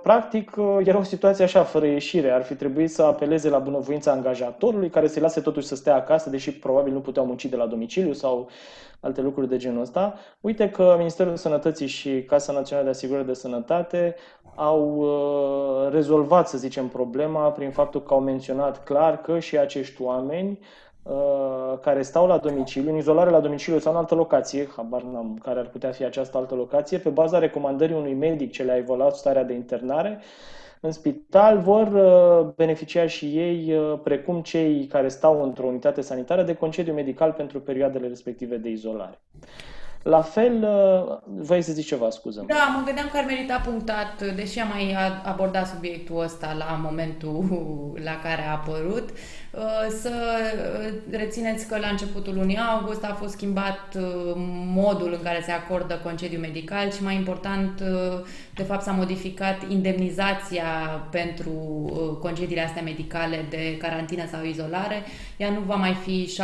practic, 0.01 0.56
uh, 0.58 0.78
era 0.84 0.97
o 0.97 1.04
situație 1.04 1.43
așa, 1.43 1.63
fără 1.63 1.86
ieșire. 1.86 2.30
Ar 2.32 2.43
fi 2.43 2.56
trebuit 2.56 2.91
să 2.91 3.04
apeleze 3.04 3.49
la 3.49 3.58
bunăvoința 3.58 4.12
angajatorului, 4.12 4.89
care 4.89 5.08
să-i 5.08 5.21
lase 5.21 5.41
totuși 5.41 5.67
să 5.67 5.75
stea 5.75 5.95
acasă, 5.95 6.30
deși 6.30 6.51
probabil 6.51 6.93
nu 6.93 6.99
puteau 6.99 7.25
munci 7.25 7.45
de 7.45 7.56
la 7.56 7.65
domiciliu 7.65 8.13
sau 8.13 8.49
alte 8.99 9.21
lucruri 9.21 9.49
de 9.49 9.58
genul 9.58 9.82
ăsta. 9.82 10.13
Uite 10.41 10.69
că 10.69 10.95
Ministerul 10.97 11.36
Sănătății 11.36 11.88
și 11.88 12.23
Casa 12.23 12.54
Națională 12.54 12.86
de 12.86 12.91
Asigurări 12.91 13.25
de 13.25 13.34
Sănătate 13.34 14.15
au 14.56 14.95
uh, 14.95 15.91
rezolvat, 15.91 16.47
să 16.47 16.58
zicem, 16.58 16.88
problema 16.88 17.51
prin 17.51 17.71
faptul 17.71 18.04
că 18.04 18.13
au 18.13 18.19
menționat 18.19 18.84
clar 18.84 19.21
că 19.21 19.39
și 19.39 19.58
acești 19.58 20.01
oameni 20.01 20.60
Uh, 20.60 20.85
care 21.82 22.02
stau 22.02 22.28
la 22.28 22.38
domiciliu, 22.38 22.91
în 22.91 22.98
izolare 22.98 23.30
la 23.30 23.39
domiciliu 23.39 23.80
sau 23.80 23.91
în 23.91 23.98
altă 23.98 24.15
locație, 24.15 24.68
habar 24.76 25.02
n-am 25.02 25.39
care 25.44 25.60
ar 25.60 25.65
putea 25.65 25.91
fi 25.91 26.04
această 26.04 26.38
altă 26.38 26.56
locație, 26.56 26.98
pe 26.98 27.10
baza 27.10 27.39
recomandării 27.39 27.96
unui 27.96 28.13
medic 28.13 28.52
ce 28.52 28.63
le-a 28.63 28.78
evaluat 28.78 29.15
starea 29.15 29.44
de 29.44 29.54
internare, 29.54 30.20
în 30.80 30.91
spital 30.91 31.60
vor 31.60 31.88
uh, 31.88 32.54
beneficia 32.56 33.08
și 33.08 33.26
ei, 33.26 33.74
uh, 33.74 34.00
precum 34.04 34.41
cei 34.41 34.86
care 34.86 35.08
stau 35.08 35.44
într-o 35.44 35.65
unitate 35.65 36.02
sanitară, 36.02 36.44
de 36.44 36.56
concediu 36.56 36.94
medical 36.94 37.32
pentru 37.32 37.60
perioadele 37.60 38.08
respective 38.08 38.58
de 38.58 38.70
izolare. 38.70 39.20
La 40.04 40.22
fel, 40.22 40.68
vrei 41.26 41.62
să 41.62 41.72
zici 41.72 41.86
ceva, 41.88 42.10
scuză 42.10 42.41
-mă. 42.41 42.48
Da, 42.48 42.74
mă 42.78 42.84
gândeam 42.86 43.08
că 43.12 43.18
ar 43.18 43.26
merita 43.26 43.62
punctat, 43.65 44.36
deși 44.36 44.60
am 44.60 44.68
mai 44.68 44.96
abordat 45.24 45.68
subiectul 45.68 46.20
ăsta 46.20 46.56
la 46.58 46.80
momentul 46.84 47.44
la 48.04 48.20
care 48.24 48.41
a 48.41 48.52
apărut, 48.52 49.10
Uh, 49.10 49.44
să 50.00 50.12
uh, 50.12 50.94
rețineți 51.12 51.68
că 51.68 51.78
la 51.78 51.88
începutul 51.88 52.34
lunii 52.34 52.58
august 52.58 53.04
a 53.04 53.18
fost 53.20 53.34
schimbat 53.34 53.96
uh, 53.98 54.34
modul 54.74 55.13
în 55.13 55.24
care 55.24 55.41
se 55.46 55.52
acordă 55.52 56.00
concediu 56.04 56.39
medical 56.39 56.91
și 56.91 57.04
mai 57.04 57.15
important, 57.15 57.84
de 58.56 58.63
fapt 58.63 58.84
s-a 58.84 58.91
modificat 58.91 59.70
indemnizația 59.70 60.63
pentru 61.12 61.52
concediile 62.22 62.62
astea 62.62 62.82
medicale 62.82 63.46
de 63.50 63.78
carantină 63.78 64.24
sau 64.32 64.44
izolare. 64.44 65.04
Ea 65.38 65.50
nu 65.50 65.60
va 65.60 65.76
mai 65.76 65.94
fi 66.04 66.38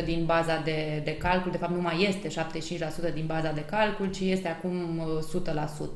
75% 0.00 0.04
din 0.04 0.24
baza 0.24 0.60
de, 0.64 1.00
de 1.04 1.16
calcul, 1.16 1.50
de 1.50 1.56
fapt 1.56 1.72
nu 1.72 1.80
mai 1.80 1.90
mai 1.92 2.08
este 2.08 2.28
75% 3.10 3.14
din 3.14 3.26
baza 3.26 3.52
de 3.52 3.64
calcul, 3.70 4.10
ci 4.10 4.20
este 4.20 4.48
acum 4.48 4.74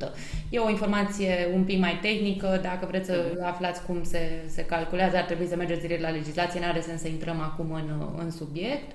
100%. 0.05 0.09
E 0.51 0.59
o 0.59 0.71
informație 0.71 1.51
un 1.55 1.65
pic 1.65 1.79
mai 1.79 1.99
tehnică, 2.03 2.59
dacă 2.63 2.87
vreți 2.87 3.07
să 3.07 3.39
aflați 3.43 3.83
cum 3.83 4.03
se, 4.03 4.45
se 4.47 4.65
calculează, 4.65 5.17
ar 5.17 5.23
trebui 5.23 5.47
să 5.47 5.54
mergeți 5.57 5.81
direct 5.81 6.03
la 6.03 6.09
legislație, 6.09 6.61
nu 6.61 6.67
are 6.67 6.81
sens 6.81 7.01
să 7.01 7.09
intrăm 7.09 7.41
acum 7.41 7.73
în, 7.73 8.09
în 8.19 8.31
subiect. 8.31 8.91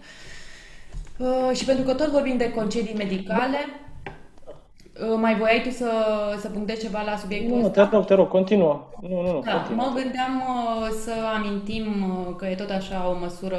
Uh, 1.17 1.55
și 1.57 1.65
pentru 1.65 1.83
că 1.83 1.93
tot 1.93 2.07
vorbim 2.09 2.37
de 2.37 2.51
concedii 2.51 2.95
medicale, 2.97 3.57
uh, 4.05 5.17
mai 5.21 5.35
voiai 5.35 5.61
tu 5.63 5.69
să, 5.69 5.91
să 6.39 6.47
punctezi 6.47 6.81
ceva 6.81 7.01
la 7.01 7.17
subiectul 7.17 7.57
nu, 7.57 7.65
ăsta? 7.65 7.85
te 7.87 7.95
rog, 7.95 8.05
te 8.05 8.13
rog, 8.13 8.27
continuă. 8.27 8.87
Nu, 9.01 9.21
nu, 9.21 9.31
nu, 9.31 9.41
Da, 9.45 9.51
continuă. 9.51 9.85
mă 9.85 9.99
gândeam 10.01 10.43
uh, 10.47 10.87
să 11.03 11.11
amintim 11.37 11.85
uh, 12.27 12.35
că 12.37 12.45
e 12.45 12.55
tot 12.55 12.69
așa 12.69 13.09
o 13.15 13.19
măsură 13.19 13.57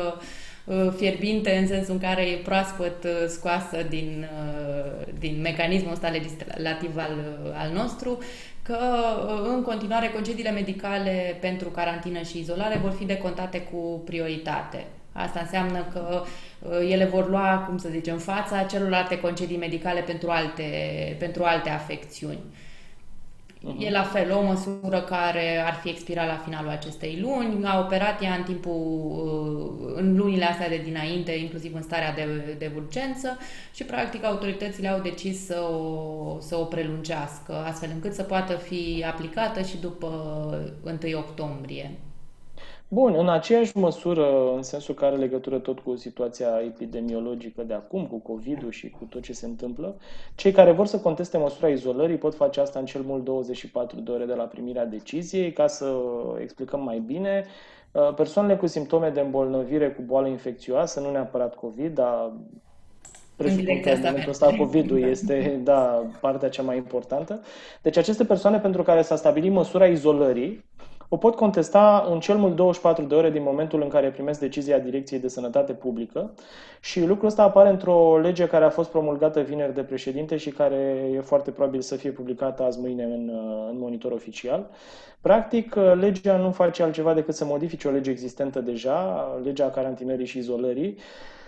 uh, 0.64 0.92
fierbinte 0.96 1.56
în 1.56 1.66
sensul 1.66 1.94
în 1.94 2.00
care 2.00 2.22
e 2.22 2.36
proaspăt 2.36 3.04
uh, 3.04 3.10
scoasă 3.26 3.76
din, 3.88 4.26
uh, 4.32 5.06
din 5.18 5.40
mecanismul 5.40 5.92
ăsta 5.92 6.08
legislativ 6.08 6.96
al, 6.96 7.12
uh, 7.18 7.50
al 7.54 7.70
nostru, 7.74 8.18
că 8.70 8.78
uh, 9.26 9.50
în 9.54 9.62
continuare 9.62 10.08
concediile 10.08 10.50
medicale 10.50 11.36
pentru 11.40 11.68
carantină 11.68 12.22
și 12.22 12.38
izolare 12.38 12.78
vor 12.78 12.90
fi 12.90 13.04
decontate 13.04 13.60
cu 13.60 14.02
prioritate. 14.04 14.86
Asta 15.12 15.40
înseamnă 15.40 15.86
că 15.92 16.22
uh, 16.22 16.90
ele 16.90 17.04
vor 17.04 17.28
lua, 17.28 17.64
cum 17.68 17.78
să 17.78 17.88
zicem, 17.88 18.18
fața 18.18 18.62
celorlalte 18.62 19.20
concedii 19.20 19.56
medicale 19.56 20.00
pentru 20.00 20.30
alte, 20.30 20.62
pentru 21.18 21.42
alte 21.44 21.70
afecțiuni. 21.70 22.38
E 23.78 23.90
la 23.90 24.02
fel 24.02 24.32
o 24.32 24.42
măsură 24.42 25.00
care 25.00 25.62
ar 25.66 25.74
fi 25.74 25.88
expirat 25.88 26.26
la 26.26 26.36
finalul 26.44 26.70
acestei 26.70 27.18
luni, 27.20 27.64
a 27.64 27.78
operat 27.78 28.22
ea 28.22 28.34
în 28.34 28.42
timpul, 28.42 28.72
uh, 29.84 29.92
în 29.96 30.16
lunile 30.16 30.44
astea 30.44 30.68
de 30.68 30.80
dinainte, 30.84 31.32
inclusiv 31.32 31.74
în 31.74 31.82
starea 31.82 32.12
de, 32.12 32.54
de 32.58 32.72
urgență 32.74 33.38
și 33.74 33.84
practic 33.84 34.24
autoritățile 34.24 34.88
au 34.88 35.00
decis 35.00 35.46
să 35.46 35.60
o, 35.60 36.40
să 36.40 36.56
o 36.56 36.64
prelungească, 36.64 37.64
astfel 37.66 37.90
încât 37.92 38.12
să 38.12 38.22
poată 38.22 38.52
fi 38.54 39.04
aplicată 39.06 39.62
și 39.62 39.76
după 39.76 40.08
1 41.02 41.18
octombrie. 41.18 41.90
Bun, 42.92 43.14
în 43.14 43.28
aceeași 43.28 43.76
măsură, 43.76 44.54
în 44.56 44.62
sensul 44.62 44.94
că 44.94 45.04
are 45.04 45.16
legătură 45.16 45.58
tot 45.58 45.78
cu 45.78 45.96
situația 45.96 46.48
epidemiologică 46.64 47.62
de 47.62 47.74
acum, 47.74 48.06
cu 48.06 48.18
COVID-ul 48.18 48.70
și 48.70 48.90
cu 48.90 49.04
tot 49.04 49.22
ce 49.22 49.32
se 49.32 49.46
întâmplă, 49.46 49.96
cei 50.34 50.52
care 50.52 50.72
vor 50.72 50.86
să 50.86 50.98
conteste 50.98 51.38
măsura 51.38 51.68
izolării 51.68 52.16
pot 52.16 52.34
face 52.34 52.60
asta 52.60 52.78
în 52.78 52.84
cel 52.84 53.00
mult 53.02 53.24
24 53.24 54.00
de 54.00 54.10
ore 54.10 54.24
de 54.24 54.34
la 54.34 54.42
primirea 54.42 54.86
deciziei. 54.86 55.52
Ca 55.52 55.66
să 55.66 55.94
explicăm 56.40 56.82
mai 56.82 56.98
bine, 56.98 57.44
uh, 57.92 58.14
persoanele 58.14 58.56
cu 58.56 58.66
simptome 58.66 59.10
de 59.10 59.20
îmbolnăvire 59.20 59.90
cu 59.90 60.02
boală 60.02 60.26
infecțioasă, 60.26 61.00
nu 61.00 61.10
neapărat 61.10 61.54
COVID, 61.54 61.94
dar 61.94 62.32
presupun 63.36 63.64
că 63.64 63.70
direcția 63.72 63.92
în 63.92 63.96
asta 63.96 64.10
momentul 64.10 64.32
merge. 64.32 64.44
ăsta 64.44 64.56
COVID-ul 64.56 65.02
este, 65.02 65.60
da, 65.64 66.06
partea 66.20 66.48
cea 66.48 66.62
mai 66.62 66.76
importantă. 66.76 67.40
Deci 67.82 67.96
aceste 67.96 68.24
persoane 68.24 68.58
pentru 68.58 68.82
care 68.82 69.02
s-a 69.02 69.16
stabilit 69.16 69.52
măsura 69.52 69.86
izolării, 69.86 70.64
o 71.12 71.16
pot 71.16 71.34
contesta 71.34 72.06
în 72.10 72.20
cel 72.20 72.36
mult 72.36 72.56
24 72.56 73.04
de 73.04 73.14
ore 73.14 73.30
din 73.30 73.42
momentul 73.42 73.82
în 73.82 73.88
care 73.88 74.10
primesc 74.10 74.40
decizia 74.40 74.78
Direcției 74.78 75.20
de 75.20 75.28
Sănătate 75.28 75.72
Publică 75.72 76.30
și 76.80 77.04
lucrul 77.06 77.28
ăsta 77.28 77.42
apare 77.42 77.68
într-o 77.68 78.18
lege 78.18 78.46
care 78.46 78.64
a 78.64 78.70
fost 78.70 78.90
promulgată 78.90 79.40
vineri 79.40 79.74
de 79.74 79.82
președinte 79.82 80.36
și 80.36 80.50
care 80.50 81.10
e 81.14 81.20
foarte 81.20 81.50
probabil 81.50 81.80
să 81.80 81.96
fie 81.96 82.10
publicată 82.10 82.62
azi 82.62 82.80
mâine 82.80 83.04
în, 83.04 83.30
în 83.70 83.78
monitor 83.78 84.12
oficial. 84.12 84.70
Practic, 85.20 85.74
legea 85.74 86.36
nu 86.36 86.50
face 86.50 86.82
altceva 86.82 87.14
decât 87.14 87.34
să 87.34 87.44
modifice 87.44 87.88
o 87.88 87.90
lege 87.90 88.10
existentă 88.10 88.60
deja, 88.60 89.28
legea 89.44 89.70
carantinării 89.70 90.26
și 90.26 90.38
izolării, 90.38 90.96
Uh, 90.96 91.39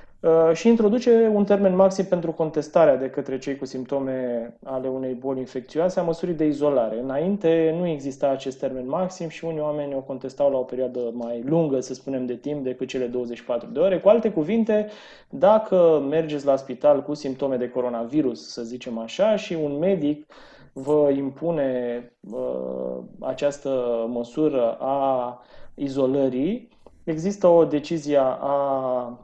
și 0.53 0.69
introduce 0.69 1.31
un 1.35 1.45
termen 1.45 1.75
maxim 1.75 2.05
pentru 2.05 2.33
contestarea 2.33 2.97
de 2.97 3.11
către 3.11 3.39
cei 3.39 3.57
cu 3.57 3.65
simptome 3.65 4.55
ale 4.65 4.89
unei 4.89 5.15
boli 5.15 5.39
infecțioase 5.39 6.01
a 6.01 6.03
măsurii 6.03 6.35
de 6.35 6.45
izolare. 6.45 7.01
Înainte 7.01 7.75
nu 7.79 7.87
exista 7.87 8.29
acest 8.29 8.59
termen 8.59 8.89
maxim 8.89 9.29
și 9.29 9.45
unii 9.45 9.61
oameni 9.61 9.95
o 9.95 10.01
contestau 10.01 10.51
la 10.51 10.59
o 10.59 10.63
perioadă 10.63 11.11
mai 11.13 11.43
lungă, 11.47 11.81
să 11.81 11.95
spunem, 11.95 12.27
de 12.27 12.35
timp 12.35 12.65
decât 12.65 12.89
cele 12.89 13.07
24 13.07 13.69
de 13.73 13.79
ore. 13.79 14.01
Cu 14.01 14.09
alte 14.09 14.31
cuvinte, 14.31 14.89
dacă 15.29 16.03
mergeți 16.09 16.47
la 16.47 16.57
spital 16.57 17.03
cu 17.03 17.15
simptome 17.15 17.57
de 17.57 17.69
coronavirus, 17.69 18.53
să 18.53 18.63
zicem 18.63 18.99
așa, 18.99 19.37
și 19.37 19.55
un 19.63 19.79
medic 19.79 20.27
vă 20.73 21.11
impune 21.17 22.03
uh, 22.31 22.99
această 23.21 24.05
măsură 24.09 24.77
a 24.81 25.41
izolării, 25.75 26.69
există 27.05 27.47
o 27.47 27.65
decizie 27.65 28.19
a 28.21 29.19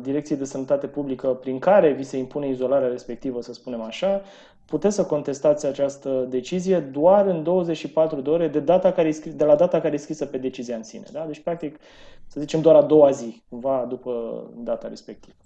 Direcției 0.00 0.38
de 0.38 0.44
Sănătate 0.44 0.86
Publică 0.86 1.28
prin 1.28 1.58
care 1.58 1.92
vi 1.92 2.02
se 2.02 2.16
impune 2.16 2.48
izolarea 2.48 2.88
respectivă, 2.88 3.42
să 3.42 3.52
spunem 3.52 3.80
așa, 3.80 4.22
puteți 4.64 4.94
să 4.94 5.04
contestați 5.04 5.66
această 5.66 6.26
decizie 6.28 6.80
doar 6.80 7.26
în 7.26 7.42
24 7.42 8.20
de 8.20 8.30
ore 8.30 8.48
de, 8.48 8.60
data 8.60 8.92
care 8.92 9.10
scris, 9.10 9.34
de 9.34 9.44
la 9.44 9.54
data 9.54 9.80
care 9.80 9.94
e 9.94 9.98
scrisă 9.98 10.26
pe 10.26 10.38
decizia 10.38 10.76
în 10.76 10.82
sine. 10.82 11.04
Da? 11.12 11.24
Deci, 11.26 11.40
practic, 11.40 11.78
să 12.26 12.40
zicem 12.40 12.60
doar 12.60 12.74
a 12.74 12.82
doua 12.82 13.10
zi, 13.10 13.42
cumva 13.48 13.86
după 13.88 14.42
data 14.56 14.88
respectivă. 14.88 15.36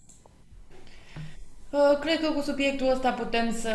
Uh, 1.72 1.98
cred 2.00 2.20
că 2.20 2.30
cu 2.30 2.40
subiectul 2.40 2.90
ăsta 2.90 3.11
putem 3.11 3.52
să 3.52 3.74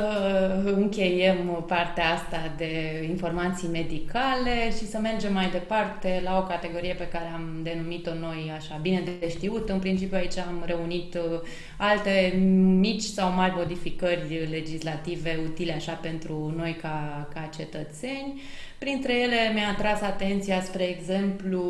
încheiem 0.76 1.64
partea 1.68 2.14
asta 2.14 2.54
de 2.58 3.04
informații 3.10 3.68
medicale 3.68 4.72
și 4.78 4.88
să 4.88 4.98
mergem 4.98 5.34
mai 5.34 5.50
departe 5.50 6.22
la 6.24 6.38
o 6.38 6.44
categorie 6.44 6.94
pe 6.94 7.08
care 7.08 7.32
am 7.34 7.60
denumit-o 7.64 8.14
noi 8.14 8.52
așa 8.56 8.80
bine 8.82 9.04
de 9.20 9.30
știut. 9.30 9.70
În 9.70 9.80
principiu 9.80 10.18
aici 10.18 10.38
am 10.38 10.64
reunit 10.66 11.14
uh, 11.16 11.40
alte 11.78 12.38
mici 12.80 13.02
sau 13.02 13.32
mari 13.32 13.54
modificări 13.56 14.48
legislative 14.50 15.40
utile 15.46 15.74
așa 15.74 15.94
pentru 15.94 16.54
noi 16.58 16.78
ca, 16.82 17.28
ca 17.34 17.50
cetățeni. 17.58 18.42
Printre 18.78 19.14
ele 19.14 19.52
mi-a 19.54 19.76
tras 19.78 20.02
atenția, 20.02 20.62
spre 20.62 20.84
exemplu, 20.84 21.62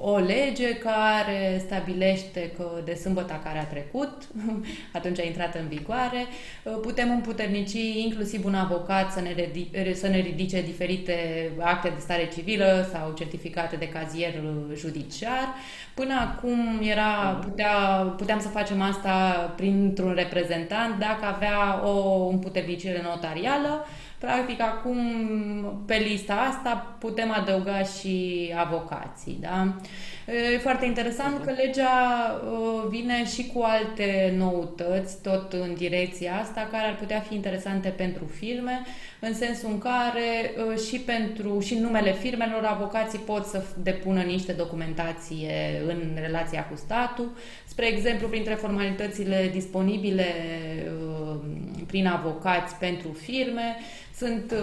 o 0.00 0.16
lege 0.16 0.76
care 0.76 1.62
stabilește 1.64 2.50
că 2.56 2.70
de 2.84 2.94
sâmbătă 2.94 3.40
care 3.44 3.58
a 3.58 3.64
trecut, 3.64 4.12
atunci 4.98 5.20
a 5.20 5.24
intrat 5.24 5.54
în 5.54 5.68
vigoare, 5.68 6.26
putem 6.82 7.10
împuternici 7.10 7.72
inclusiv 8.04 8.44
un 8.44 8.54
avocat 8.54 9.12
să 9.12 9.20
ne, 9.20 9.32
ridice, 9.32 9.94
să 9.94 10.08
ne 10.08 10.20
ridice 10.20 10.62
diferite 10.62 11.50
acte 11.58 11.88
de 11.88 12.00
stare 12.00 12.28
civilă 12.34 12.88
sau 12.92 13.12
certificate 13.16 13.76
de 13.76 13.88
cazier 13.88 14.34
judiciar. 14.74 15.54
Până 15.94 16.14
acum 16.14 16.80
era, 16.82 17.38
putea, 17.42 17.74
puteam 18.16 18.40
să 18.40 18.48
facem 18.48 18.80
asta 18.80 19.12
printr-un 19.56 20.12
reprezentant 20.14 20.98
dacă 20.98 21.24
avea 21.24 21.88
o 21.88 22.28
împuternicire 22.28 23.00
notarială, 23.02 23.86
Practic, 24.26 24.60
acum, 24.60 24.98
pe 25.86 25.94
lista 25.94 26.34
asta, 26.34 26.96
putem 26.98 27.30
adăuga 27.30 27.82
și 27.82 28.54
avocații. 28.56 29.38
Da? 29.40 29.74
E 30.54 30.58
foarte 30.58 30.84
interesant 30.84 31.44
că 31.44 31.52
legea 31.56 31.90
vine 32.88 33.26
și 33.26 33.50
cu 33.54 33.62
alte 33.62 34.34
noutăți, 34.36 35.22
tot 35.22 35.52
în 35.52 35.74
direcția 35.74 36.38
asta, 36.40 36.68
care 36.70 36.86
ar 36.86 36.96
putea 36.96 37.20
fi 37.20 37.34
interesante 37.34 37.88
pentru 37.88 38.24
firme, 38.24 38.82
în 39.20 39.34
sensul 39.34 39.70
în 39.70 39.78
care 39.78 40.54
și 40.88 40.98
pentru 40.98 41.60
și 41.60 41.74
în 41.74 41.82
numele 41.82 42.12
firmelor 42.12 42.64
avocații 42.64 43.18
pot 43.18 43.44
să 43.44 43.62
depună 43.82 44.20
niște 44.20 44.52
documentație 44.52 45.82
în 45.86 46.00
relația 46.20 46.64
cu 46.64 46.76
statul. 46.76 47.36
Spre 47.66 47.86
exemplu, 47.86 48.28
printre 48.28 48.54
formalitățile 48.54 49.50
disponibile 49.52 50.26
prin 51.86 52.06
avocați 52.06 52.74
pentru 52.74 53.12
firme, 53.12 53.76
sunt 54.16 54.54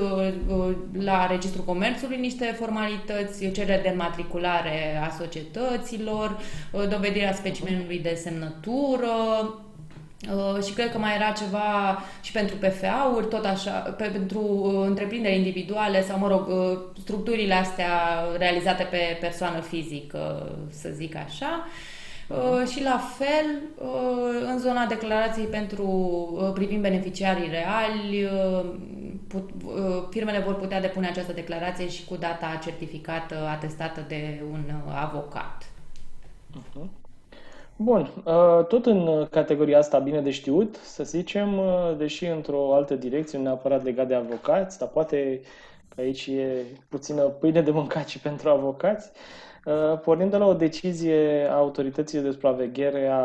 la 0.98 1.28
Registrul 1.28 1.64
Comerțului 1.64 2.18
niște 2.18 2.46
formalități, 2.46 3.52
cerere 3.52 3.82
de 3.84 3.94
matriculare 3.98 4.98
a 5.08 5.10
societăților, 5.54 6.40
dovedirea 6.90 7.34
specimenului 7.34 8.00
de 8.00 8.20
semnătură, 8.24 9.14
Uh, 10.32 10.64
și 10.64 10.74
cred 10.74 10.92
că 10.92 10.98
mai 10.98 11.16
era 11.16 11.32
ceva 11.32 12.04
și 12.22 12.32
pentru 12.32 12.56
PFA-uri, 12.56 13.28
tot 13.28 13.46
așa, 13.46 13.72
pe, 13.72 14.04
pentru 14.04 14.40
uh, 14.40 14.88
întreprinderi 14.88 15.36
individuale 15.36 16.04
sau, 16.04 16.20
mă 16.20 16.28
rog, 16.28 16.48
uh, 16.48 16.80
structurile 17.02 17.54
astea 17.54 17.90
realizate 18.38 18.84
pe 18.84 19.18
persoană 19.20 19.60
fizică, 19.60 20.52
să 20.70 20.90
zic 20.94 21.16
așa. 21.16 21.66
Uh, 21.66 21.93
și 22.72 22.84
la 22.84 23.00
fel, 23.18 23.62
uh, 23.78 24.50
în 24.52 24.60
zona 24.60 24.86
declarației 24.86 25.46
pentru 25.46 25.86
uh, 26.34 26.52
privind 26.54 26.82
beneficiarii 26.82 27.50
reali, 27.50 28.30
put, 29.28 29.50
firmele 30.10 30.40
vor 30.40 30.56
putea 30.56 30.82
depune 30.82 31.08
această 31.08 31.34
declarație 31.34 31.88
și 31.88 32.06
cu 32.06 32.16
data 32.16 32.60
certificată, 32.64 33.36
atestată 33.52 34.06
de 34.08 34.44
un 34.52 34.64
avocat. 35.04 35.64
Uh-huh. 36.58 36.88
Bun, 37.76 38.10
tot 38.68 38.86
în 38.86 39.28
categoria 39.32 39.78
asta 39.78 40.00
bine 40.00 40.22
de 40.22 40.32
știut, 40.32 40.76
să 40.76 41.04
zicem, 41.04 41.62
deși 41.98 42.26
într-o 42.26 42.76
altă 42.76 42.96
direcție, 42.96 43.38
nu 43.38 43.44
neapărat 43.44 43.84
legat 43.84 44.08
de 44.08 44.16
avocați, 44.16 44.80
dar 44.80 44.88
poate 44.88 45.42
că 45.96 46.02
aici 46.02 46.28
e 46.28 46.64
puțină 46.90 47.22
pâine 47.22 47.62
de 47.62 47.72
mâncat 47.72 48.08
și 48.08 48.20
pentru 48.20 48.50
avocați, 48.50 49.12
Pornind 50.02 50.32
de 50.32 50.38
la 50.38 50.46
o 50.46 50.54
decizie 50.54 51.48
a 51.50 51.56
autorității 51.56 52.22
de 52.22 52.32
supraveghere 52.32 53.08
a 53.08 53.22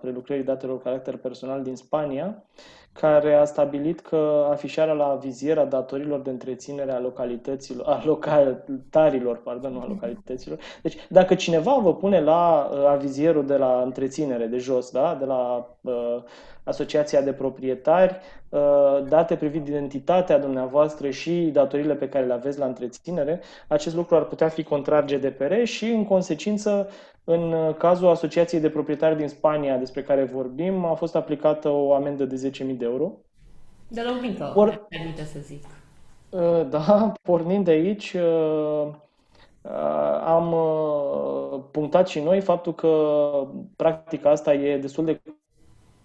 prelucrării 0.00 0.44
datelor 0.44 0.76
cu 0.76 0.82
caracter 0.82 1.16
personal 1.16 1.62
din 1.62 1.76
Spania, 1.76 2.44
care 2.92 3.34
a 3.34 3.44
stabilit 3.44 4.00
că 4.00 4.46
afișarea 4.50 4.92
la 4.92 5.18
viziera 5.22 5.64
datorilor 5.64 6.20
de 6.20 6.30
întreținere 6.30 6.92
a 6.92 7.00
localităților, 7.00 7.86
a 7.86 8.02
localtarilor, 8.04 9.36
pardon, 9.36 9.72
nu 9.72 9.80
a 9.80 9.86
localităților. 9.88 10.58
Deci, 10.82 10.96
dacă 11.08 11.34
cineva 11.34 11.78
vă 11.82 11.94
pune 11.94 12.20
la 12.20 12.70
uh, 12.72 12.86
avizierul 12.86 13.46
de 13.46 13.56
la 13.56 13.82
întreținere 13.84 14.46
de 14.46 14.58
jos, 14.58 14.90
da, 14.90 15.16
de 15.18 15.24
la 15.24 15.68
uh, 15.80 16.22
Asociația 16.64 17.20
de 17.20 17.32
Proprietari, 17.32 18.16
uh, 18.48 18.60
date 19.08 19.36
privind 19.36 19.68
identitatea 19.68 20.38
dumneavoastră 20.38 21.10
și 21.10 21.50
datorile 21.52 21.94
pe 21.94 22.08
care 22.08 22.26
le 22.26 22.32
aveți 22.32 22.58
la 22.58 22.66
întreținere, 22.66 23.40
acest 23.68 23.94
lucru 23.94 24.16
ar 24.16 24.24
putea 24.24 24.48
fi 24.48 24.62
contrar 24.62 25.04
GDPR 25.04 25.62
și, 25.62 25.84
în 25.84 26.04
consecință, 26.04 26.88
în 27.24 27.52
uh, 27.52 27.74
cazul 27.74 28.08
Asociației 28.08 28.60
de 28.60 28.70
Proprietari 28.70 29.16
din 29.16 29.28
Spania, 29.28 29.76
despre 29.76 30.02
care 30.02 30.24
vorbim, 30.24 30.84
a 30.84 30.94
fost 30.94 31.16
aplicată 31.16 31.68
o 31.68 31.94
amendă 31.94 32.24
de 32.24 32.50
10.000 32.50 32.76
de 32.76 32.84
euro. 32.84 33.12
De 33.88 34.02
la 34.02 34.18
mică, 34.20 34.52
Or... 34.54 34.86
permite 34.88 35.24
să 35.24 35.38
zic. 35.38 35.64
Uh, 36.30 36.68
da, 36.68 37.12
pornind 37.22 37.64
de 37.64 37.70
aici, 37.70 38.12
uh, 38.12 38.88
am 40.24 40.54
punctat 41.70 42.08
și 42.08 42.20
noi 42.20 42.40
faptul 42.40 42.74
că 42.74 42.88
practica 43.76 44.30
asta 44.30 44.54
e 44.54 44.78
destul 44.78 45.04
de 45.04 45.20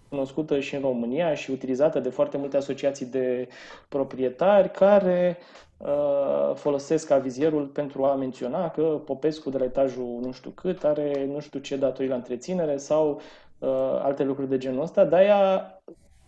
cunoscută 0.08 0.60
și 0.60 0.74
în 0.74 0.80
România 0.80 1.34
și 1.34 1.50
utilizată 1.50 2.00
de 2.00 2.08
foarte 2.08 2.36
multe 2.36 2.56
asociații 2.56 3.06
de 3.06 3.48
proprietari 3.88 4.70
care 4.70 5.38
Uh, 5.78 6.54
folosesc 6.54 7.10
avizierul 7.10 7.66
pentru 7.66 8.04
a 8.04 8.14
menționa 8.14 8.70
că 8.70 8.82
Popescu 8.82 9.50
de 9.50 9.58
la 9.58 9.64
etajul 9.64 10.18
nu 10.22 10.32
știu 10.32 10.50
cât 10.50 10.84
are 10.84 11.26
nu 11.26 11.40
știu 11.40 11.60
ce 11.60 11.76
datorii 11.76 12.08
la 12.08 12.14
întreținere 12.14 12.76
sau 12.76 13.20
uh, 13.58 13.68
alte 14.02 14.24
lucruri 14.24 14.48
de 14.48 14.58
genul 14.58 14.82
ăsta. 14.82 15.04
De-aia, 15.04 15.72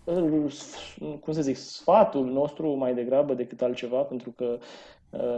uh, 0.05 0.53
cum 1.21 1.33
să 1.33 1.43
zic, 1.43 1.57
sfatul 1.57 2.27
nostru 2.27 2.71
mai 2.71 2.95
degrabă 2.95 3.35
decât 3.35 3.63
altceva, 3.63 4.01
pentru 4.01 4.31
că 4.31 4.45
uh, 4.45 4.59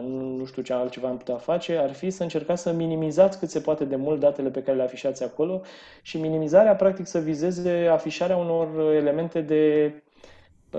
nu 0.05 0.45
știu 0.45 0.63
ce 0.63 0.73
altceva 0.73 1.09
am 1.09 1.17
putea 1.17 1.37
face, 1.37 1.77
ar 1.77 1.93
fi 1.93 2.11
să 2.11 2.23
încercați 2.23 2.63
să 2.63 2.73
minimizați 2.73 3.39
cât 3.39 3.51
se 3.51 3.61
poate 3.61 3.85
de 3.85 3.97
mult 3.97 4.21
datele 4.21 4.49
pe 4.49 4.63
care 4.63 4.77
le 4.77 4.83
afișați 4.83 5.23
acolo 5.25 5.61
și 6.03 6.19
minimizarea, 6.19 6.75
practic, 6.75 7.07
să 7.07 7.19
vizeze 7.19 7.89
afișarea 7.91 8.37
unor 8.37 8.95
elemente 8.95 9.41
de 9.41 9.93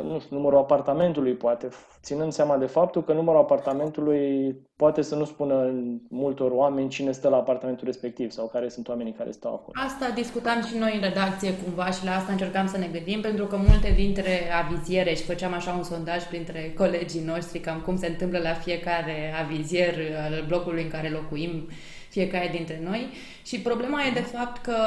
nu 0.02 0.20
știu, 0.20 0.36
numărul 0.36 0.58
apartamentului, 0.58 1.34
poate, 1.34 1.68
ținând 2.02 2.32
seama 2.32 2.58
de 2.58 2.66
faptul 2.66 3.04
că 3.04 3.14
numărul 3.14 3.40
apartamentului 3.40 4.56
poate 4.76 5.02
să 5.02 5.16
nu 5.16 5.26
spună 5.26 5.72
multor 6.10 6.52
oameni 6.52 6.90
cine 6.90 7.12
stă 7.12 7.30
la 7.30 7.38
apartamentul 7.38 7.86
respectiv 7.86 8.32
sau 8.32 8.48
care 8.48 8.70
sunt 8.70 8.88
oamenii 8.88 9.14
care 9.14 9.32
stau 9.32 9.54
acolo. 9.54 9.72
Asta 9.86 10.10
discutam 10.16 10.62
și 10.62 10.78
noi 10.78 10.96
în 10.96 11.02
redacție 11.02 11.54
cumva 11.64 11.92
și 11.92 12.06
la 12.06 12.16
asta 12.16 12.32
încercam 12.32 12.68
să 12.68 12.78
ne 12.78 12.90
gândim, 12.92 13.22
pentru 13.22 13.46
că 13.46 13.56
multe 13.56 13.94
dintre 13.96 14.40
aviziere, 14.64 15.14
și 15.14 15.24
făceam 15.24 15.54
așa 15.54 15.74
un 15.74 15.84
sondaj 15.84 16.24
printre 16.24 16.74
colegii 16.78 17.24
noștri, 17.24 17.60
cam 17.60 17.82
cum 17.82 17.98
se 17.98 18.08
întâmplă 18.08 18.40
la 18.40 18.54
fiecare 18.54 19.34
avizier 19.44 19.94
al 20.26 20.44
blocului 20.48 20.84
în 20.84 20.90
care 20.90 21.10
locuim, 21.10 21.68
fiecare 22.13 22.49
dintre 22.52 22.80
noi. 22.84 23.08
Și 23.45 23.60
problema 23.60 24.02
e 24.04 24.19
de 24.21 24.28
fapt 24.36 24.62
că, 24.62 24.78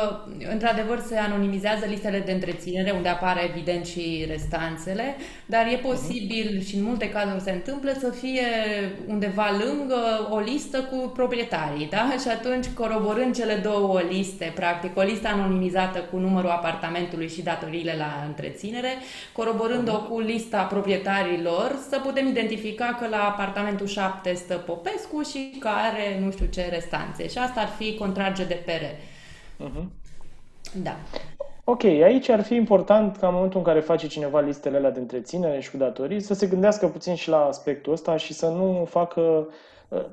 într-adevăr, 0.52 0.98
se 1.06 1.16
anonimizează 1.16 1.84
listele 1.88 2.18
de 2.18 2.32
întreținere, 2.32 2.90
unde 2.90 3.08
apare 3.08 3.40
evident 3.50 3.86
și 3.86 4.24
restanțele, 4.28 5.16
dar 5.46 5.66
e 5.66 5.76
posibil 5.76 6.62
și 6.66 6.74
în 6.76 6.82
multe 6.82 7.08
cazuri 7.08 7.42
se 7.42 7.50
întâmplă 7.50 7.92
să 7.98 8.10
fie 8.10 8.46
undeva 9.06 9.48
lângă 9.64 10.28
o 10.30 10.38
listă 10.38 10.78
cu 10.82 10.96
proprietarii, 11.14 11.88
da? 11.90 12.14
Și 12.22 12.28
atunci, 12.28 12.66
coroborând 12.74 13.34
cele 13.34 13.54
două 13.54 14.00
liste, 14.10 14.52
practic, 14.54 14.96
o 14.96 15.02
listă 15.02 15.28
anonimizată 15.28 15.98
cu 15.98 16.16
numărul 16.16 16.50
apartamentului 16.50 17.28
și 17.28 17.42
datoriile 17.42 17.94
la 17.98 18.24
întreținere, 18.26 18.92
coroborând-o 19.32 20.00
cu 20.00 20.20
lista 20.20 20.62
proprietarilor, 20.62 21.78
să 21.88 21.98
putem 21.98 22.26
identifica 22.26 22.96
că 23.00 23.08
la 23.08 23.22
apartamentul 23.22 23.86
7 23.86 24.32
stă 24.34 24.54
Popescu 24.54 25.22
și 25.22 25.56
că 25.58 25.68
are 25.68 26.20
nu 26.24 26.30
știu 26.30 26.46
ce 26.46 26.68
restanțe. 26.70 27.15
Și 27.22 27.38
asta 27.38 27.61
ar 27.61 27.68
fi 27.68 27.94
contrage 27.94 28.44
GDPR. 28.44 28.85
Uh-huh. 29.64 29.85
Da. 30.83 30.96
Ok, 31.68 31.85
aici 31.85 32.29
ar 32.29 32.42
fi 32.42 32.55
important 32.55 33.16
ca 33.16 33.26
în 33.26 33.35
momentul 33.35 33.59
în 33.59 33.64
care 33.64 33.81
face 33.81 34.07
cineva 34.07 34.40
listele 34.40 34.76
alea 34.76 34.90
de 34.90 35.00
întreținere 35.00 35.61
și 35.61 35.70
cu 35.70 35.76
datorii 35.76 36.20
să 36.20 36.35
se 36.35 36.46
gândească 36.46 36.87
puțin 36.88 37.14
și 37.14 37.29
la 37.29 37.44
aspectul 37.44 37.92
ăsta 37.92 38.16
și 38.16 38.33
să 38.33 38.46
nu 38.46 38.85
facă... 38.88 39.48
Uh, 39.88 40.05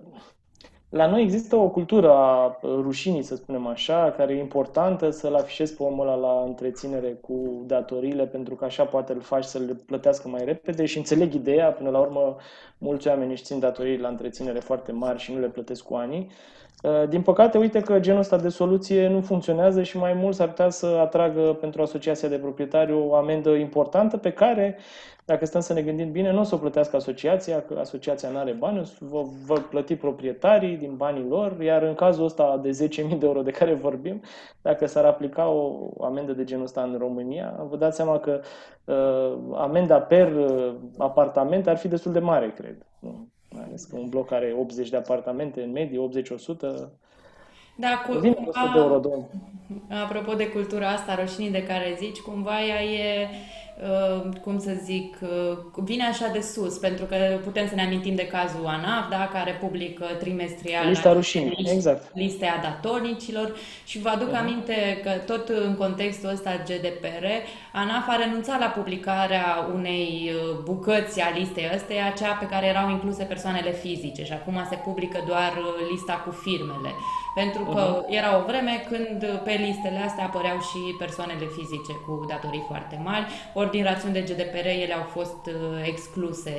la 0.90 1.08
noi 1.08 1.22
există 1.22 1.56
o 1.56 1.70
cultură 1.70 2.12
a 2.12 2.60
rușinii, 2.64 3.24
să 3.24 3.36
spunem 3.36 3.68
așa, 3.68 4.14
care 4.18 4.34
e 4.34 4.40
importantă 4.40 5.10
să-l 5.10 5.36
afișezi 5.36 5.76
pe 5.76 5.84
omul 5.84 6.08
ăla 6.08 6.16
la 6.16 6.44
întreținere 6.46 7.18
cu 7.22 7.64
datoriile, 7.68 8.26
pentru 8.26 8.56
că 8.56 8.66
așa 8.66 8.84
poate 8.84 9.14
îl 9.14 9.22
faci 9.22 9.44
să 9.44 9.58
le 9.58 9.74
plătească 9.86 10.28
mai 10.28 10.46
repede 10.46 10.86
și 10.86 10.98
înțeleg 10.98 11.34
ideea, 11.34 11.72
până 11.72 11.90
la 11.90 12.00
urmă 12.00 12.36
mulți 12.78 13.08
oameni 13.08 13.32
își 13.32 13.44
țin 13.44 13.60
datorii 13.60 13.98
la 13.98 14.08
întreținere 14.08 14.60
foarte 14.60 14.92
mari 14.92 15.20
și 15.20 15.34
nu 15.34 15.40
le 15.40 15.48
plătesc 15.48 15.84
cu 15.84 15.96
ani. 15.96 16.18
Uh, 16.18 16.63
din 17.10 17.22
păcate, 17.22 17.58
uite 17.58 17.80
că 17.80 18.00
genul 18.00 18.20
ăsta 18.20 18.38
de 18.38 18.50
soluție 18.50 19.08
nu 19.08 19.22
funcționează 19.22 19.84
și 19.84 19.98
mai 19.98 20.14
mult 20.14 20.36
s-ar 20.36 20.48
putea 20.48 20.70
să 20.70 20.86
atragă 20.86 21.58
pentru 21.60 21.82
asociația 21.82 22.30
de 22.30 22.38
proprietari 22.38 22.94
o 22.94 23.16
amendă 23.16 23.50
importantă 23.50 24.18
pe 24.18 24.32
care, 24.32 24.78
dacă 25.26 25.46
stăm 25.46 25.62
să 25.62 25.74
ne 25.74 25.82
gândim 25.82 26.12
bine, 26.12 26.32
nu 26.32 26.40
o 26.40 26.44
să 26.44 26.56
o 26.56 26.58
plătească 26.58 26.96
asociația, 26.96 27.62
că 27.62 27.78
asociația 27.80 28.30
nu 28.30 28.38
are 28.38 28.52
bani, 28.52 28.92
vă, 29.00 29.24
vă 29.46 29.54
plăti 29.70 29.96
proprietarii 29.96 30.78
din 30.78 30.96
banii 30.96 31.28
lor, 31.30 31.62
iar 31.62 31.82
în 31.82 31.94
cazul 31.94 32.26
ăsta 32.26 32.60
de 32.62 32.88
10.000 33.12 33.18
de 33.18 33.26
euro 33.26 33.42
de 33.42 33.52
care 33.52 33.74
vorbim, 33.74 34.22
dacă 34.62 34.86
s-ar 34.86 35.06
aplica 35.06 35.48
o 35.48 35.90
amendă 36.04 36.34
de 36.34 36.44
genul 36.44 36.64
ăsta 36.64 36.82
în 36.82 36.96
România, 36.98 37.66
vă 37.70 37.78
dați 37.78 37.96
seama 37.96 38.20
că 38.20 38.40
uh, 38.86 39.56
amenda 39.56 40.00
per 40.00 40.36
uh, 40.36 40.76
apartament 40.98 41.68
ar 41.68 41.78
fi 41.78 41.88
destul 41.88 42.12
de 42.12 42.20
mare, 42.20 42.52
cred. 42.52 42.86
Nu? 43.00 43.33
Mai 43.74 43.82
ales 43.82 43.86
că 43.86 43.96
un 43.96 44.10
bloc 44.10 44.32
are 44.32 44.56
80 44.60 44.90
de 44.90 44.98
apartamente 44.98 45.62
în 45.62 45.72
medie, 45.72 46.00
80-100. 46.00 46.90
Da, 47.76 48.04
cu, 48.08 48.18
Vine 48.18 48.36
100 48.40 48.60
de 48.74 48.80
euro, 48.80 49.00
domn. 49.00 49.26
Apropo 50.04 50.34
de 50.34 50.50
cultura 50.50 50.90
asta 50.90 51.16
roșinii 51.16 51.52
de 51.52 51.64
care 51.64 51.96
zici, 51.98 52.20
cumva 52.20 52.66
ea 52.66 52.84
e 52.84 53.28
Uh, 53.30 53.63
cum 54.44 54.60
să 54.60 54.72
zic, 54.84 55.18
uh, 55.22 55.58
vine 55.76 56.04
așa 56.04 56.28
de 56.28 56.42
sus, 56.42 56.78
pentru 56.78 57.06
că 57.06 57.16
putem 57.44 57.68
să 57.68 57.76
ne 57.76 57.84
amintim 57.84 58.16
de 58.16 58.28
cazul 58.28 58.66
ANAF, 58.66 59.10
da, 59.10 59.30
care 59.34 59.58
publică 59.60 60.06
trimestrial 60.20 60.88
lista 60.88 61.14
rușinii, 61.14 61.56
list, 61.58 61.74
exact. 61.74 62.12
listea 62.14 62.60
datornicilor 62.62 63.56
și 63.86 64.00
vă 64.00 64.10
aduc 64.10 64.32
uh-huh. 64.32 64.40
aminte 64.40 65.00
că 65.04 65.10
tot 65.34 65.50
în 65.50 65.76
contextul 65.76 66.30
ăsta 66.30 66.64
GDPR, 66.66 67.26
ANAF 67.74 68.08
a 68.08 68.16
renunțat 68.16 68.60
la 68.60 68.66
publicarea 68.66 69.70
unei 69.74 70.32
uh, 70.34 70.60
bucăți 70.64 71.22
a 71.22 71.38
listei 71.38 71.72
ăsteia, 71.76 72.14
cea 72.18 72.34
pe 72.34 72.46
care 72.46 72.66
erau 72.66 72.90
incluse 72.90 73.24
persoanele 73.24 73.72
fizice 73.72 74.24
și 74.24 74.34
acum 74.34 74.66
se 74.70 74.76
publică 74.76 75.24
doar 75.28 75.54
lista 75.92 76.14
cu 76.14 76.32
firmele. 76.32 76.92
Pentru 77.36 77.64
că 77.64 78.02
uh-huh. 78.02 78.10
era 78.10 78.38
o 78.38 78.46
vreme 78.46 78.86
când 78.90 79.42
pe 79.44 79.52
listele 79.52 79.98
astea 79.98 80.26
apăreau 80.26 80.60
și 80.60 80.96
persoanele 80.98 81.46
fizice 81.46 81.94
cu 82.06 82.26
datorii 82.28 82.64
foarte 82.68 83.02
mari, 83.04 83.26
ori 83.54 83.70
din 83.70 83.84
rațiuni 83.84 84.14
de 84.14 84.22
GDPR 84.22 84.66
ele 84.66 84.94
au 84.94 85.04
fost 85.04 85.46
uh, 85.46 85.54
excluse 85.86 86.54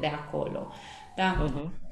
de 0.00 0.06
acolo. 0.06 0.72
Da? 1.16 1.36
Uh-huh. 1.44 1.84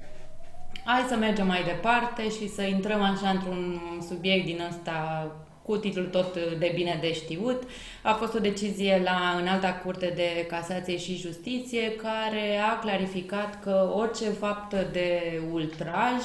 Hai 0.85 1.05
să 1.09 1.16
mergem 1.16 1.47
mai 1.47 1.62
departe 1.62 2.31
și 2.31 2.49
să 2.49 2.62
intrăm 2.62 3.03
așa 3.03 3.29
într-un 3.29 3.81
subiect 4.09 4.44
din 4.44 4.61
ăsta 4.68 5.27
cu 5.62 5.77
titlul 5.77 6.07
tot 6.07 6.38
de 6.59 6.73
bine 6.75 6.99
de 7.01 7.12
știut. 7.12 7.62
A 8.03 8.12
fost 8.12 8.35
o 8.35 8.38
decizie 8.38 9.01
la 9.05 9.37
Înalta 9.40 9.73
Curte 9.73 10.12
de 10.14 10.47
Casație 10.49 10.99
și 10.99 11.16
Justiție 11.16 11.92
care 11.92 12.59
a 12.70 12.79
clarificat 12.79 13.62
că 13.62 13.92
orice 13.94 14.25
faptă 14.25 14.88
de 14.92 15.40
ultraj 15.53 16.23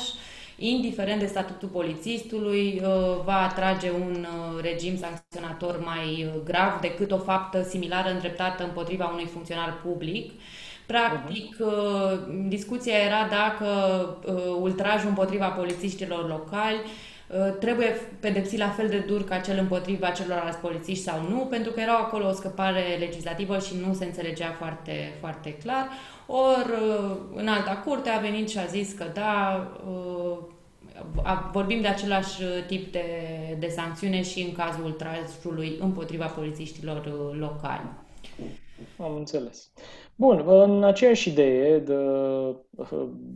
indiferent 0.60 1.19
de 1.19 1.26
statutul 1.26 1.67
polițistului, 1.67 2.82
uh, 2.84 3.24
va 3.26 3.41
atrage 3.41 3.91
un 3.91 4.28
uh, 4.30 4.62
regim 4.62 4.98
sancționator 4.98 5.80
mai 5.86 6.26
uh, 6.26 6.41
grav 6.43 6.80
decât 6.82 7.12
o 7.12 7.17
faptă 7.17 7.63
similară 7.63 8.10
îndreptată 8.10 8.63
împotriva 8.63 9.10
unui 9.13 9.26
funcționar 9.26 9.82
public. 9.84 10.32
Practic, 10.86 11.56
uh-huh. 11.56 12.48
discuția 12.48 12.98
era 12.98 13.28
dacă 13.30 13.67
ultrajul 14.62 15.10
împotriva 15.10 15.48
polițiștilor 15.48 16.28
locali 16.28 16.82
trebuie 17.60 17.88
pedepsit 18.19 18.60
la 18.60 18.69
fel 18.69 18.88
de 18.88 19.04
dur 19.08 19.24
ca 19.24 19.38
cel 19.38 19.58
împotriva 19.58 20.10
celorlalți 20.10 20.58
polițiști 20.58 21.04
sau 21.04 21.22
nu, 21.30 21.38
pentru 21.38 21.72
că 21.72 21.80
era 21.80 21.98
acolo 21.98 22.28
o 22.28 22.32
scăpare 22.32 22.95
legislativă 23.00 23.60
și 23.60 23.74
nu 23.88 23.93
se 23.93 24.06
înțelegea 24.06 24.56
foarte, 24.58 25.13
foarte 25.19 25.54
clar. 25.54 25.89
Ori 26.32 26.72
în 27.36 27.48
alta 27.48 27.82
curte 27.86 28.10
a 28.10 28.19
venit 28.19 28.50
și 28.50 28.58
a 28.58 28.65
zis 28.65 28.91
că 28.91 29.06
da, 29.13 29.67
vorbim 31.52 31.82
de 31.82 31.88
același 31.88 32.42
tip 32.68 32.92
de, 32.92 33.04
de 33.60 33.68
sancțiune 33.68 34.24
și 34.24 34.42
în 34.42 34.52
cazul 34.52 34.86
ultrajului 34.86 35.78
împotriva 35.80 36.26
polițiștilor 36.26 37.34
locali. 37.40 37.90
Am 38.97 39.15
înțeles. 39.15 39.71
Bun, 40.15 40.43
în 40.47 40.84
aceeași 40.84 41.30
idee, 41.30 41.78
de, 41.80 41.95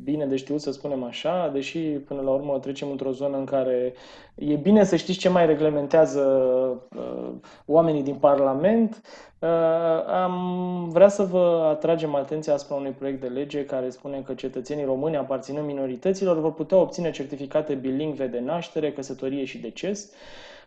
bine 0.03 0.25
de 0.25 0.35
știut 0.35 0.61
să 0.61 0.71
spunem 0.71 1.03
așa, 1.03 1.49
deși 1.53 1.79
până 1.79 2.21
la 2.21 2.29
urmă 2.29 2.59
trecem 2.59 2.89
într-o 2.89 3.11
zonă 3.11 3.37
în 3.37 3.45
care 3.45 3.93
e 4.35 4.55
bine 4.55 4.83
să 4.83 4.95
știți 4.95 5.19
ce 5.19 5.29
mai 5.29 5.45
reglementează 5.45 6.21
uh, 6.95 7.31
oamenii 7.65 8.03
din 8.03 8.15
Parlament, 8.15 9.01
uh, 9.39 9.49
am 10.07 10.89
vrea 10.91 11.07
să 11.07 11.23
vă 11.23 11.67
atragem 11.69 12.15
atenția 12.15 12.53
asupra 12.53 12.75
unui 12.75 12.91
proiect 12.91 13.21
de 13.21 13.27
lege 13.27 13.65
care 13.65 13.89
spune 13.89 14.21
că 14.25 14.33
cetățenii 14.33 14.85
români 14.85 15.17
aparținând 15.17 15.65
minorităților 15.65 16.39
vor 16.39 16.53
putea 16.53 16.77
obține 16.77 17.11
certificate 17.11 17.73
bilingve 17.73 18.27
de 18.27 18.39
naștere, 18.39 18.91
căsătorie 18.91 19.43
și 19.43 19.57
deces. 19.57 20.11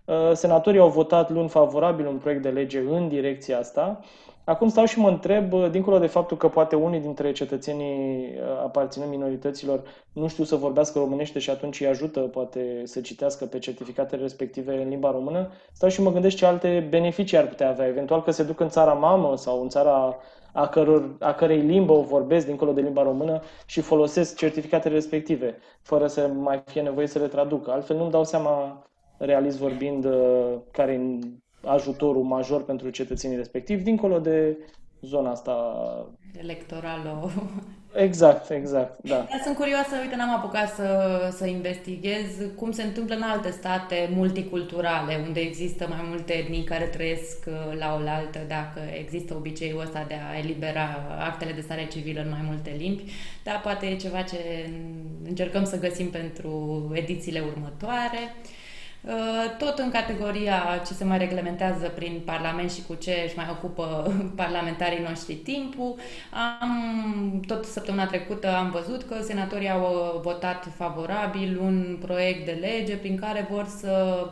Uh, 0.05 0.33
senatorii 0.33 0.81
au 0.81 0.89
votat 0.89 1.31
luni 1.31 1.49
favorabil 1.49 2.07
un 2.07 2.17
proiect 2.17 2.43
de 2.43 2.49
lege 2.49 2.79
în 2.79 3.09
direcția 3.09 3.59
asta. 3.59 4.01
Acum 4.47 4.69
stau 4.69 4.85
și 4.85 4.99
mă 4.99 5.09
întreb, 5.09 5.55
dincolo 5.71 5.99
de 5.99 6.07
faptul 6.07 6.37
că 6.37 6.49
poate 6.49 6.77
unii 6.77 7.01
dintre 7.01 7.33
cetățenii 7.33 8.35
uh, 8.35 8.63
aparținând 8.63 9.11
minorităților 9.11 9.83
nu 10.13 10.29
știu 10.29 10.45
să 10.45 10.57
vorbească 10.57 10.99
românește 10.99 11.39
și 11.39 11.51
atunci 11.51 11.81
îi 11.81 11.87
ajută 11.87 12.21
poate 12.21 12.83
să 12.85 13.01
citească 13.01 13.45
pe 13.45 13.59
certificatele 13.59 14.23
respective 14.23 14.83
în 14.83 14.89
limba 14.89 15.11
română, 15.11 15.51
stau 15.73 15.89
și 15.89 16.03
mă 16.03 16.13
gândesc 16.13 16.37
ce 16.37 16.47
alte 16.47 16.87
beneficii 16.91 17.37
ar 17.37 17.47
putea 17.47 17.69
avea. 17.69 17.87
Eventual 17.87 18.23
că 18.23 18.31
se 18.31 18.43
duc 18.43 18.61
în 18.61 18.69
țara 18.69 18.93
mamă 18.93 19.37
sau 19.37 19.63
în 19.63 19.69
țara 19.69 20.17
a, 20.53 20.67
căror, 20.69 21.17
a 21.21 21.33
cărei 21.33 21.61
limbă 21.61 21.93
o 21.93 22.03
vorbesc 22.03 22.47
dincolo 22.47 22.73
de 22.73 22.81
limba 22.81 23.03
română 23.03 23.41
și 23.67 23.81
folosesc 23.81 24.37
certificatele 24.37 24.95
respective, 24.95 25.59
fără 25.83 26.07
să 26.07 26.27
mai 26.27 26.63
fie 26.67 26.83
nevoie 26.83 27.07
să 27.07 27.19
le 27.19 27.29
traducă. 27.29 27.71
Altfel 27.71 27.97
nu-mi 27.97 28.11
dau 28.11 28.25
seama, 28.25 28.87
realist 29.19 29.59
vorbind, 29.59 30.05
uh, 30.05 30.55
care 30.71 31.19
ajutorul 31.67 32.23
major 32.23 32.65
pentru 32.65 32.91
cetățenii 32.91 33.37
respectivi, 33.37 33.83
dincolo 33.83 34.19
de 34.19 34.57
zona 35.01 35.31
asta 35.31 35.77
electorală. 36.39 37.31
Exact, 37.95 38.51
exact, 38.51 39.03
da. 39.03 39.15
Dar 39.15 39.41
sunt 39.45 39.57
curioasă, 39.57 39.95
uite, 40.03 40.17
n-am 40.17 40.35
apucat 40.35 40.69
să, 40.69 41.19
să 41.37 41.47
investighez 41.47 42.27
cum 42.57 42.73
se 42.73 42.83
întâmplă 42.83 43.15
în 43.15 43.23
alte 43.23 43.51
state 43.51 44.11
multiculturale, 44.15 45.23
unde 45.27 45.41
există 45.41 45.87
mai 45.89 46.05
multe 46.09 46.33
etnii 46.33 46.65
care 46.65 46.85
trăiesc 46.85 47.47
uh, 47.47 47.79
la 47.79 48.01
oaltă, 48.05 48.39
dacă 48.49 48.81
există 48.99 49.35
obiceiul 49.35 49.81
ăsta 49.81 50.05
de 50.09 50.15
a 50.15 50.39
elibera 50.39 50.89
actele 51.19 51.53
de 51.53 51.61
stare 51.61 51.89
civilă 51.91 52.21
în 52.21 52.31
mai 52.31 52.45
multe 52.47 52.75
limbi, 52.79 53.05
dar 53.45 53.61
poate 53.61 53.87
e 53.87 53.97
ceva 53.97 54.23
ce 54.23 54.71
încercăm 55.25 55.65
să 55.65 55.79
găsim 55.79 56.11
pentru 56.11 56.91
edițiile 56.95 57.41
următoare. 57.41 58.35
Uh, 59.07 59.17
Uh, 59.47 59.57
tot 59.59 59.79
în 59.79 59.91
categoria 59.91 60.83
ce 60.87 60.93
se 60.93 61.05
mai 61.05 61.19
reglementează 61.19 61.89
prin 61.89 62.23
Parlament 62.25 62.73
și 62.73 62.83
cu 62.87 62.95
ce 62.95 63.23
își 63.25 63.37
mai 63.37 63.47
ocupă 63.51 64.15
parlamentarii 64.43 65.05
noștri 65.09 65.35
timpul, 65.35 65.95
am, 66.61 67.41
tot 67.47 67.65
săptămâna 67.65 68.07
trecută 68.07 68.57
am 68.57 68.71
văzut 68.71 69.03
că 69.03 69.23
senatorii 69.23 69.71
au 69.71 69.83
uh, 69.83 70.21
votat 70.23 70.69
favorabil 70.77 71.59
un 71.61 71.99
proiect 72.01 72.45
de 72.45 72.59
lege 72.61 72.97
prin 72.97 73.17
care 73.17 73.47
vor 73.51 73.67
să 73.79 74.25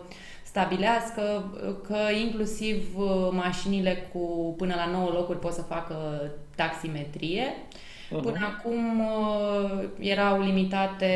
stabilească 0.42 1.52
uh, 1.54 1.74
că 1.86 1.98
inclusiv 2.24 2.96
mașinile 3.30 4.08
cu 4.12 4.54
până 4.56 4.74
la 4.76 4.90
9 4.90 5.10
locuri 5.10 5.38
pot 5.38 5.52
să 5.52 5.62
facă 5.62 5.96
taximetrie. 6.56 7.44
Uh, 7.44 7.93
Uh-huh. 8.14 8.22
Până 8.22 8.56
acum 8.56 9.00
uh, 9.00 9.84
erau 9.98 10.40
limitate 10.40 11.06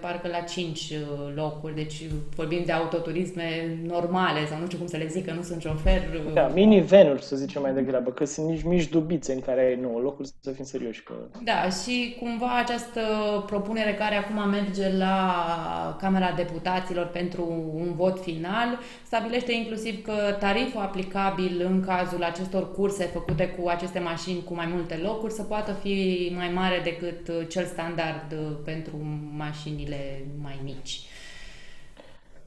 parcă 0.00 0.28
la 0.28 0.40
5 0.40 0.78
uh, 0.78 1.32
locuri, 1.34 1.74
deci 1.74 2.02
vorbim 2.36 2.62
de 2.64 2.72
autoturisme 2.72 3.78
normale 3.86 4.46
sau 4.46 4.58
nu 4.58 4.66
știu 4.66 4.78
cum 4.78 4.86
să 4.86 4.96
le 4.96 5.06
zic, 5.06 5.26
că 5.26 5.32
nu 5.32 5.42
sunt 5.42 5.60
șofer. 5.60 6.02
Uh. 6.26 6.32
Da, 6.32 6.50
minivenuri 6.54 7.22
să 7.22 7.36
zicem 7.36 7.62
mai 7.62 7.72
degrabă, 7.72 8.10
că 8.10 8.24
sunt 8.24 8.48
nici 8.48 8.62
mici 8.62 8.88
dubițe 8.88 9.32
în 9.32 9.40
care 9.40 9.60
ai 9.60 9.78
9 9.82 10.00
locuri, 10.00 10.28
să 10.40 10.50
fim 10.50 10.64
serioși. 10.64 11.02
Că... 11.02 11.14
Da, 11.44 11.68
și 11.82 12.16
cumva 12.20 12.58
această 12.58 13.00
propunere 13.46 13.94
care 13.94 14.14
acum 14.14 14.50
merge 14.50 14.96
la 14.96 15.96
Camera 16.00 16.32
Deputaților 16.36 17.06
pentru 17.06 17.72
un 17.74 17.92
vot 17.94 18.20
final, 18.20 18.78
stabilește 19.06 19.52
inclusiv 19.52 20.04
că 20.04 20.12
tariful 20.38 20.80
aplicabil 20.80 21.64
în 21.70 21.84
cazul 21.86 22.22
acestor 22.22 22.72
curse 22.72 23.04
făcute 23.04 23.48
cu 23.48 23.68
aceste 23.68 23.98
mașini 23.98 24.44
cu 24.44 24.54
mai 24.54 24.66
multe 24.74 25.00
locuri 25.02 25.32
să 25.32 25.42
poată 25.42 25.72
fi 25.72 26.32
mai 26.36 26.41
mare 26.48 26.80
decât 26.84 27.28
uh, 27.28 27.48
cel 27.48 27.64
standard 27.64 28.32
uh, 28.32 28.56
pentru 28.64 28.96
mașinile 29.36 30.24
mai 30.42 30.60
mici. 30.64 31.00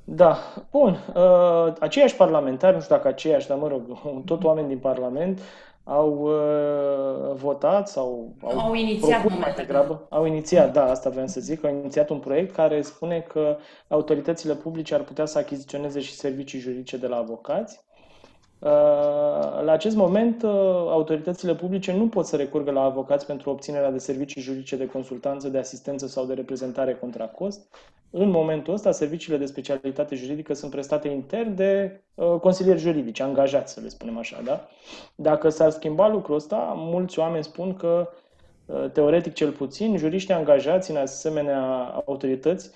Da, 0.04 0.38
bun. 0.72 1.00
Uh, 1.16 1.74
aceiași 1.80 2.16
parlamentari, 2.16 2.76
nu 2.76 2.82
știu 2.82 2.96
dacă 2.96 3.08
aceiași, 3.08 3.48
dar 3.48 3.58
mă 3.58 3.68
rog, 3.68 3.82
tot 4.32 4.44
oameni 4.44 4.68
din 4.68 4.78
Parlament, 4.78 5.40
au 5.84 6.20
uh, 6.22 7.36
votat 7.36 7.88
sau 7.88 8.34
au, 8.42 8.60
au 8.60 8.74
inițiat 8.74 9.40
mai 9.40 9.54
degrabă, 9.56 10.06
au 10.10 10.26
inițiat, 10.26 10.74
da, 10.74 10.90
asta 10.90 11.10
vreau 11.10 11.28
să 11.28 11.40
zic, 11.40 11.64
au 11.66 11.72
inițiat 11.72 12.10
un 12.10 12.20
proiect 12.20 12.56
care 12.56 12.82
spune 12.82 13.20
că 13.20 13.58
autoritățile 13.88 14.54
publice 14.54 14.94
ar 14.94 15.02
putea 15.02 15.26
să 15.26 15.38
achiziționeze 15.38 16.00
și 16.00 16.14
servicii 16.14 16.60
juridice 16.60 16.98
de 16.98 17.08
la 17.08 17.18
avocați. 17.18 17.80
Uh, 17.80 17.85
la 18.60 19.72
acest 19.72 19.96
moment, 19.96 20.44
uh, 20.44 20.50
autoritățile 20.90 21.56
publice 21.56 21.94
nu 21.94 22.08
pot 22.08 22.26
să 22.26 22.36
recurgă 22.36 22.72
la 22.72 22.82
avocați 22.82 23.26
pentru 23.26 23.50
obținerea 23.50 23.92
de 23.92 23.98
servicii 23.98 24.42
juridice 24.42 24.76
de 24.76 24.86
consultanță, 24.86 25.50
de 25.50 25.58
asistență 25.58 26.08
sau 26.08 26.26
de 26.26 26.34
reprezentare 26.34 26.96
contra 26.96 27.26
cost. 27.26 27.76
În 28.10 28.30
momentul 28.30 28.74
ăsta, 28.74 28.92
serviciile 28.92 29.38
de 29.38 29.46
specialitate 29.46 30.16
juridică 30.16 30.54
sunt 30.54 30.72
prestate 30.72 31.08
intern 31.08 31.56
de 31.56 32.02
uh, 32.14 32.40
consilieri 32.42 32.80
juridici, 32.80 33.20
angajați, 33.20 33.74
să 33.74 33.80
le 33.82 33.88
spunem 33.88 34.18
așa. 34.18 34.42
Da? 34.44 34.68
Dacă 35.16 35.50
s-ar 35.50 35.70
schimba 35.70 36.08
lucrul 36.08 36.36
ăsta, 36.36 36.74
mulți 36.76 37.20
oameni 37.20 37.44
spun 37.44 37.76
că, 37.76 38.10
uh, 38.66 38.90
teoretic 38.94 39.34
cel 39.34 39.52
puțin, 39.52 39.98
juriștii 39.98 40.34
angajați 40.34 40.92
în 40.92 40.98
asemenea 40.98 41.62
autorități 42.06 42.72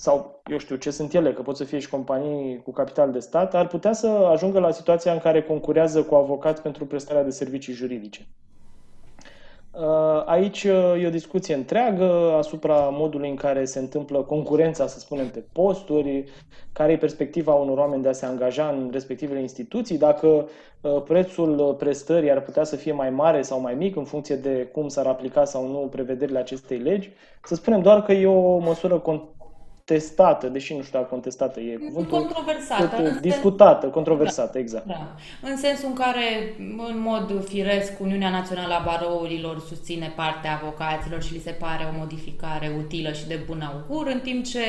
sau 0.00 0.42
eu 0.50 0.58
știu 0.58 0.76
ce 0.76 0.90
sunt 0.90 1.14
ele, 1.14 1.32
că 1.32 1.42
pot 1.42 1.56
să 1.56 1.64
fie 1.64 1.78
și 1.78 1.88
companii 1.88 2.62
cu 2.62 2.72
capital 2.72 3.12
de 3.12 3.18
stat, 3.18 3.54
ar 3.54 3.66
putea 3.66 3.92
să 3.92 4.06
ajungă 4.06 4.58
la 4.58 4.70
situația 4.70 5.12
în 5.12 5.18
care 5.18 5.42
concurează 5.42 6.02
cu 6.02 6.14
avocați 6.14 6.62
pentru 6.62 6.86
prestarea 6.86 7.24
de 7.24 7.30
servicii 7.30 7.72
juridice. 7.72 8.26
Uh, 9.72 10.22
aici 10.24 10.64
uh, 10.64 11.02
e 11.02 11.06
o 11.06 11.10
discuție 11.10 11.54
întreagă 11.54 12.34
asupra 12.38 12.74
modului 12.74 13.28
în 13.28 13.34
care 13.34 13.64
se 13.64 13.78
întâmplă 13.78 14.18
concurența, 14.18 14.86
să 14.86 14.98
spunem, 14.98 15.28
pe 15.28 15.44
posturi, 15.52 16.24
care 16.72 16.92
e 16.92 16.96
perspectiva 16.96 17.52
unor 17.52 17.78
oameni 17.78 18.02
de 18.02 18.08
a 18.08 18.12
se 18.12 18.26
angaja 18.26 18.68
în 18.68 18.88
respectivele 18.92 19.40
instituții, 19.40 19.98
dacă 19.98 20.48
uh, 20.80 21.02
prețul 21.02 21.74
prestării 21.78 22.30
ar 22.30 22.40
putea 22.40 22.64
să 22.64 22.76
fie 22.76 22.92
mai 22.92 23.10
mare 23.10 23.42
sau 23.42 23.60
mai 23.60 23.74
mic 23.74 23.96
în 23.96 24.04
funcție 24.04 24.36
de 24.36 24.68
cum 24.72 24.88
s-ar 24.88 25.06
aplica 25.06 25.44
sau 25.44 25.66
nu 25.66 25.78
prevederile 25.78 26.38
acestei 26.38 26.78
legi. 26.78 27.10
Să 27.42 27.54
spunem 27.54 27.82
doar 27.82 28.02
că 28.02 28.12
e 28.12 28.26
o 28.26 28.58
măsură 28.58 28.98
contestată, 29.90 30.46
deși 30.46 30.74
nu 30.74 30.82
știu 30.82 30.98
dacă 30.98 31.10
contestată 31.10 31.60
e 31.60 31.76
cuvântul. 31.76 32.18
Controversată. 32.18 33.18
Discutată, 33.20 33.86
controversată, 33.86 34.50
da, 34.52 34.58
exact. 34.58 34.86
Da. 34.86 35.14
În 35.42 35.56
sensul 35.56 35.88
în 35.88 35.94
care, 35.94 36.54
în 36.58 37.00
mod 37.00 37.44
firesc, 37.48 38.00
Uniunea 38.00 38.30
Națională 38.30 38.74
a 38.74 38.82
Barourilor 38.84 39.60
susține 39.68 40.12
partea 40.16 40.60
avocaților 40.62 41.22
și 41.22 41.32
li 41.32 41.38
se 41.38 41.50
pare 41.50 41.92
o 41.92 41.98
modificare 41.98 42.72
utilă 42.78 43.12
și 43.12 43.26
de 43.26 43.40
bun 43.46 43.60
augur, 43.60 44.06
în 44.06 44.20
timp 44.20 44.44
ce 44.44 44.60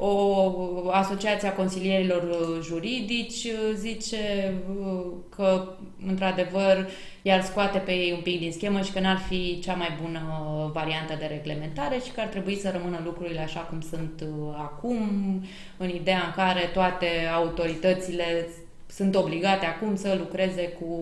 o 0.00 0.90
asociație 0.90 1.48
a 1.48 1.54
consilierilor 1.54 2.22
juridici 2.62 3.46
zice 3.74 4.54
că, 5.28 5.74
într-adevăr, 6.06 6.88
i-ar 7.22 7.42
scoate 7.42 7.78
pe 7.78 7.92
ei 7.92 8.12
un 8.12 8.20
pic 8.20 8.40
din 8.40 8.52
schemă 8.52 8.80
și 8.80 8.92
că 8.92 9.00
n-ar 9.00 9.18
fi 9.28 9.60
cea 9.62 9.74
mai 9.74 9.98
bună 10.02 10.20
variantă 10.72 11.14
de 11.18 11.26
reglementare 11.26 12.00
și 12.04 12.10
că 12.10 12.20
ar 12.20 12.26
trebui 12.26 12.56
să 12.56 12.70
rămână 12.70 13.00
lucrurile 13.04 13.40
așa 13.40 13.60
cum 13.60 13.80
sunt 13.80 14.20
uh, 14.20 14.54
acum, 14.56 14.98
în 15.76 15.88
ideea 15.88 16.22
în 16.26 16.32
care 16.36 16.70
toate 16.72 17.06
autoritățile 17.34 18.46
sunt 18.86 19.14
obligate 19.14 19.66
acum 19.66 19.96
să 19.96 20.16
lucreze 20.18 20.68
cu 20.68 20.94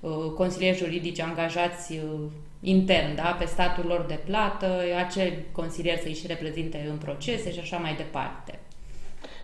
uh, 0.00 0.10
consilieri 0.36 0.78
juridici 0.78 1.20
angajați 1.20 1.92
uh, 1.92 2.20
intern, 2.62 3.14
da? 3.14 3.36
pe 3.38 3.44
statul 3.44 3.84
lor 3.86 4.04
de 4.08 4.20
plată, 4.24 4.66
acel 5.06 5.32
consilier 5.52 5.98
să-i 5.98 6.14
și 6.14 6.26
reprezinte 6.26 6.86
în 6.90 6.96
procese 6.96 7.52
și 7.52 7.58
așa 7.58 7.76
mai 7.76 7.94
departe. 7.94 8.58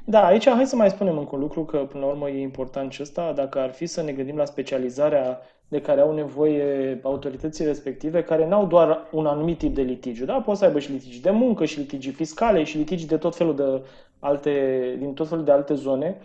Da, 0.04 0.26
aici 0.26 0.48
hai 0.48 0.66
să 0.66 0.76
mai 0.76 0.90
spunem 0.90 1.18
încă 1.18 1.34
un 1.34 1.40
lucru, 1.40 1.64
că 1.64 1.78
până 1.78 2.04
la 2.04 2.10
urmă 2.10 2.28
e 2.28 2.40
important 2.40 2.92
și 2.92 3.02
ăsta, 3.02 3.32
dacă 3.32 3.58
ar 3.58 3.70
fi 3.70 3.86
să 3.86 4.02
ne 4.02 4.12
gândim 4.12 4.36
la 4.36 4.44
specializarea 4.44 5.40
de 5.68 5.80
care 5.80 6.00
au 6.00 6.14
nevoie 6.14 6.98
autorității 7.02 7.64
respective, 7.64 8.22
care 8.22 8.46
n-au 8.46 8.66
doar 8.66 9.06
un 9.10 9.26
anumit 9.26 9.58
tip 9.58 9.74
de 9.74 9.82
litigiu, 9.82 10.24
da? 10.24 10.34
Pot 10.34 10.56
să 10.56 10.64
aibă 10.64 10.78
și 10.78 10.90
litigi 10.90 11.20
de 11.20 11.30
muncă, 11.30 11.64
și 11.64 11.78
litigi 11.78 12.10
fiscale, 12.10 12.64
și 12.64 12.76
litigi 12.76 13.06
de 13.06 13.16
tot 13.16 13.36
felul 13.36 13.56
de 13.56 13.82
alte, 14.18 14.52
din 14.98 15.14
tot 15.14 15.28
felul 15.28 15.44
de 15.44 15.50
alte 15.50 15.74
zone. 15.74 16.16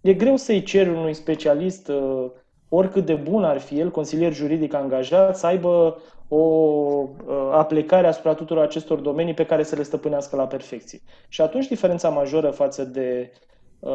E 0.00 0.12
greu 0.12 0.36
să-i 0.36 0.62
ceri 0.62 0.88
unui 0.88 1.14
specialist, 1.14 1.88
uh, 1.88 2.30
oricât 2.68 3.06
de 3.06 3.14
bun 3.14 3.44
ar 3.44 3.58
fi 3.58 3.78
el, 3.78 3.90
consilier 3.90 4.32
juridic 4.32 4.74
angajat, 4.74 5.36
să 5.36 5.46
aibă 5.46 5.98
o 6.28 6.36
uh, 6.36 7.50
aplicare 7.52 8.06
asupra 8.06 8.34
tuturor 8.34 8.62
acestor 8.62 8.98
domenii 8.98 9.34
pe 9.34 9.46
care 9.46 9.62
să 9.62 9.76
le 9.76 9.82
stăpânească 9.82 10.36
la 10.36 10.46
perfecție. 10.46 11.00
Și 11.28 11.40
atunci 11.40 11.68
diferența 11.68 12.08
majoră 12.08 12.50
față 12.50 12.84
de 12.84 13.32
uh, 13.78 13.90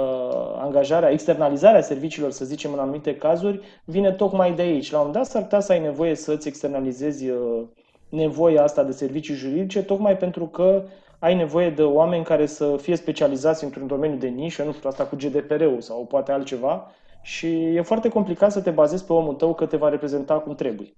angajarea, 0.57 1.09
externalizarea 1.09 1.82
serviciilor, 1.82 2.32
să 2.32 2.45
zicem, 2.45 2.73
în 2.73 2.79
anumite 2.79 3.15
cazuri, 3.15 3.59
vine 3.86 4.11
tocmai 4.11 4.53
de 4.53 4.61
aici. 4.61 4.91
La 4.91 4.99
un 4.99 5.05
moment 5.05 5.23
dat 5.23 5.32
s-ar 5.32 5.41
putea 5.41 5.59
să 5.59 5.71
ai 5.71 5.79
nevoie 5.79 6.15
să-ți 6.15 6.47
externalizezi 6.47 7.29
uh, 7.29 7.63
nevoia 8.09 8.63
asta 8.63 8.84
de 8.84 8.91
servicii 8.91 9.34
juridice, 9.34 9.84
tocmai 9.84 10.17
pentru 10.17 10.47
că 10.47 10.84
ai 11.19 11.36
nevoie 11.36 11.69
de 11.69 11.84
oameni 11.84 12.23
care 12.23 12.45
să 12.45 12.77
fie 12.77 12.95
specializați 12.95 13.63
într-un 13.63 13.88
domeniu 13.88 14.17
de 14.17 14.27
nișă, 14.27 14.63
nu 14.63 14.71
știu, 14.71 14.89
asta 14.89 15.03
cu 15.05 15.15
GDPR-ul 15.15 15.82
sau 15.82 16.05
poate 16.05 16.32
altceva, 16.32 16.91
și 17.21 17.75
e 17.75 17.82
foarte 17.82 18.09
complicat 18.09 18.51
să 18.51 18.61
te 18.61 18.69
bazezi 18.69 19.05
pe 19.05 19.13
omul 19.13 19.34
tău 19.34 19.53
că 19.53 19.65
te 19.65 19.77
va 19.77 19.89
reprezenta 19.89 20.34
cum 20.34 20.55
trebuie. 20.55 20.93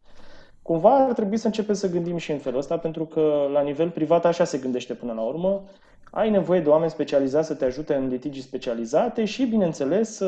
Cumva 0.64 0.96
ar 0.96 1.14
trebui 1.14 1.38
să 1.38 1.46
începem 1.46 1.76
să 1.76 1.90
gândim 1.90 2.18
și 2.18 2.32
în 2.32 2.38
felul 2.38 2.60
ăsta, 2.60 2.78
pentru 2.78 3.06
că 3.06 3.50
la 3.52 3.62
nivel 3.62 3.90
privat 3.90 4.26
așa 4.26 4.44
se 4.44 4.58
gândește 4.58 4.94
până 4.94 5.14
la 5.14 5.22
urmă. 5.22 5.64
Ai 6.12 6.30
nevoie 6.30 6.60
de 6.60 6.70
oameni 6.70 6.92
specializați 6.92 7.48
să 7.48 7.56
te 7.56 7.66
ajute 7.66 7.96
în 7.96 8.08
litigii 8.08 8.42
specializate 8.42 9.26
și, 9.26 9.46
bineînțeles, 9.46 10.22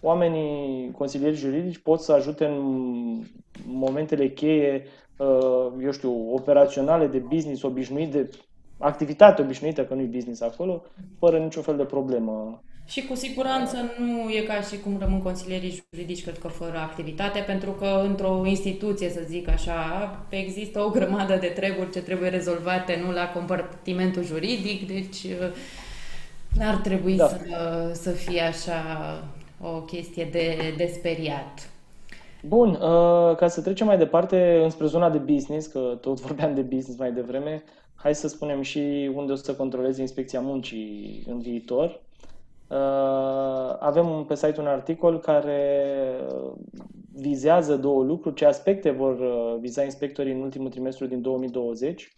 oamenii 0.00 0.90
consilieri 0.90 1.36
juridici 1.36 1.78
pot 1.78 2.00
să 2.00 2.12
ajute 2.12 2.44
în 2.46 2.58
momentele 3.66 4.28
cheie, 4.28 4.84
eu 5.82 5.90
știu, 5.90 6.34
operaționale 6.34 7.06
de 7.06 7.18
business 7.18 7.62
obișnuit, 7.62 8.10
de 8.10 8.30
activitate 8.78 9.42
obișnuită, 9.42 9.84
că 9.84 9.94
nu 9.94 10.00
e 10.00 10.04
business 10.04 10.40
acolo, 10.40 10.82
fără 11.18 11.38
niciun 11.38 11.62
fel 11.62 11.76
de 11.76 11.84
problemă. 11.84 12.62
Și 12.86 13.06
cu 13.06 13.14
siguranță 13.14 13.76
nu 13.98 14.30
e 14.30 14.40
ca 14.40 14.60
și 14.60 14.78
cum 14.78 14.96
rămân 14.98 15.22
consilierii 15.22 15.84
juridici, 15.92 16.22
cred 16.22 16.38
că 16.38 16.48
fără 16.48 16.78
activitate, 16.78 17.40
pentru 17.46 17.70
că 17.70 18.02
într-o 18.04 18.42
instituție, 18.46 19.10
să 19.10 19.20
zic 19.26 19.48
așa, 19.48 20.10
există 20.28 20.80
o 20.80 20.90
grămadă 20.90 21.36
de 21.36 21.46
treburi 21.46 21.90
ce 21.90 22.02
trebuie 22.02 22.28
rezolvate, 22.28 23.02
nu 23.04 23.12
la 23.12 23.30
compartimentul 23.32 24.24
juridic, 24.24 24.86
deci 24.86 25.22
uh, 25.24 25.52
n-ar 26.58 26.74
trebui 26.74 27.16
da. 27.16 27.28
să, 27.28 27.90
să 27.92 28.10
fie 28.10 28.40
așa 28.40 28.82
o 29.60 29.80
chestie 29.80 30.28
de, 30.30 30.74
de 30.76 30.92
speriat. 30.94 31.68
Bun, 32.46 32.68
uh, 32.70 33.36
ca 33.36 33.48
să 33.48 33.60
trecem 33.60 33.86
mai 33.86 33.98
departe 33.98 34.60
înspre 34.62 34.86
zona 34.86 35.10
de 35.10 35.18
business, 35.18 35.66
că 35.66 35.98
tot 36.00 36.20
vorbeam 36.20 36.54
de 36.54 36.60
business 36.60 36.98
mai 36.98 37.12
devreme, 37.12 37.62
hai 37.94 38.14
să 38.14 38.28
spunem 38.28 38.62
și 38.62 39.10
unde 39.14 39.32
o 39.32 39.34
să 39.34 39.54
controleze 39.54 40.00
inspecția 40.00 40.40
muncii 40.40 41.22
în 41.28 41.40
viitor. 41.40 42.00
Uh, 42.68 43.76
avem 43.78 44.24
pe 44.28 44.34
site 44.34 44.60
un 44.60 44.66
articol 44.66 45.18
care 45.18 45.90
vizează 47.12 47.76
două 47.76 48.02
lucruri, 48.02 48.34
ce 48.34 48.44
aspecte 48.44 48.90
vor 48.90 49.18
uh, 49.18 49.56
viza 49.60 49.82
inspectorii 49.82 50.32
în 50.32 50.40
ultimul 50.40 50.70
trimestru 50.70 51.06
din 51.06 51.22
2020 51.22 52.16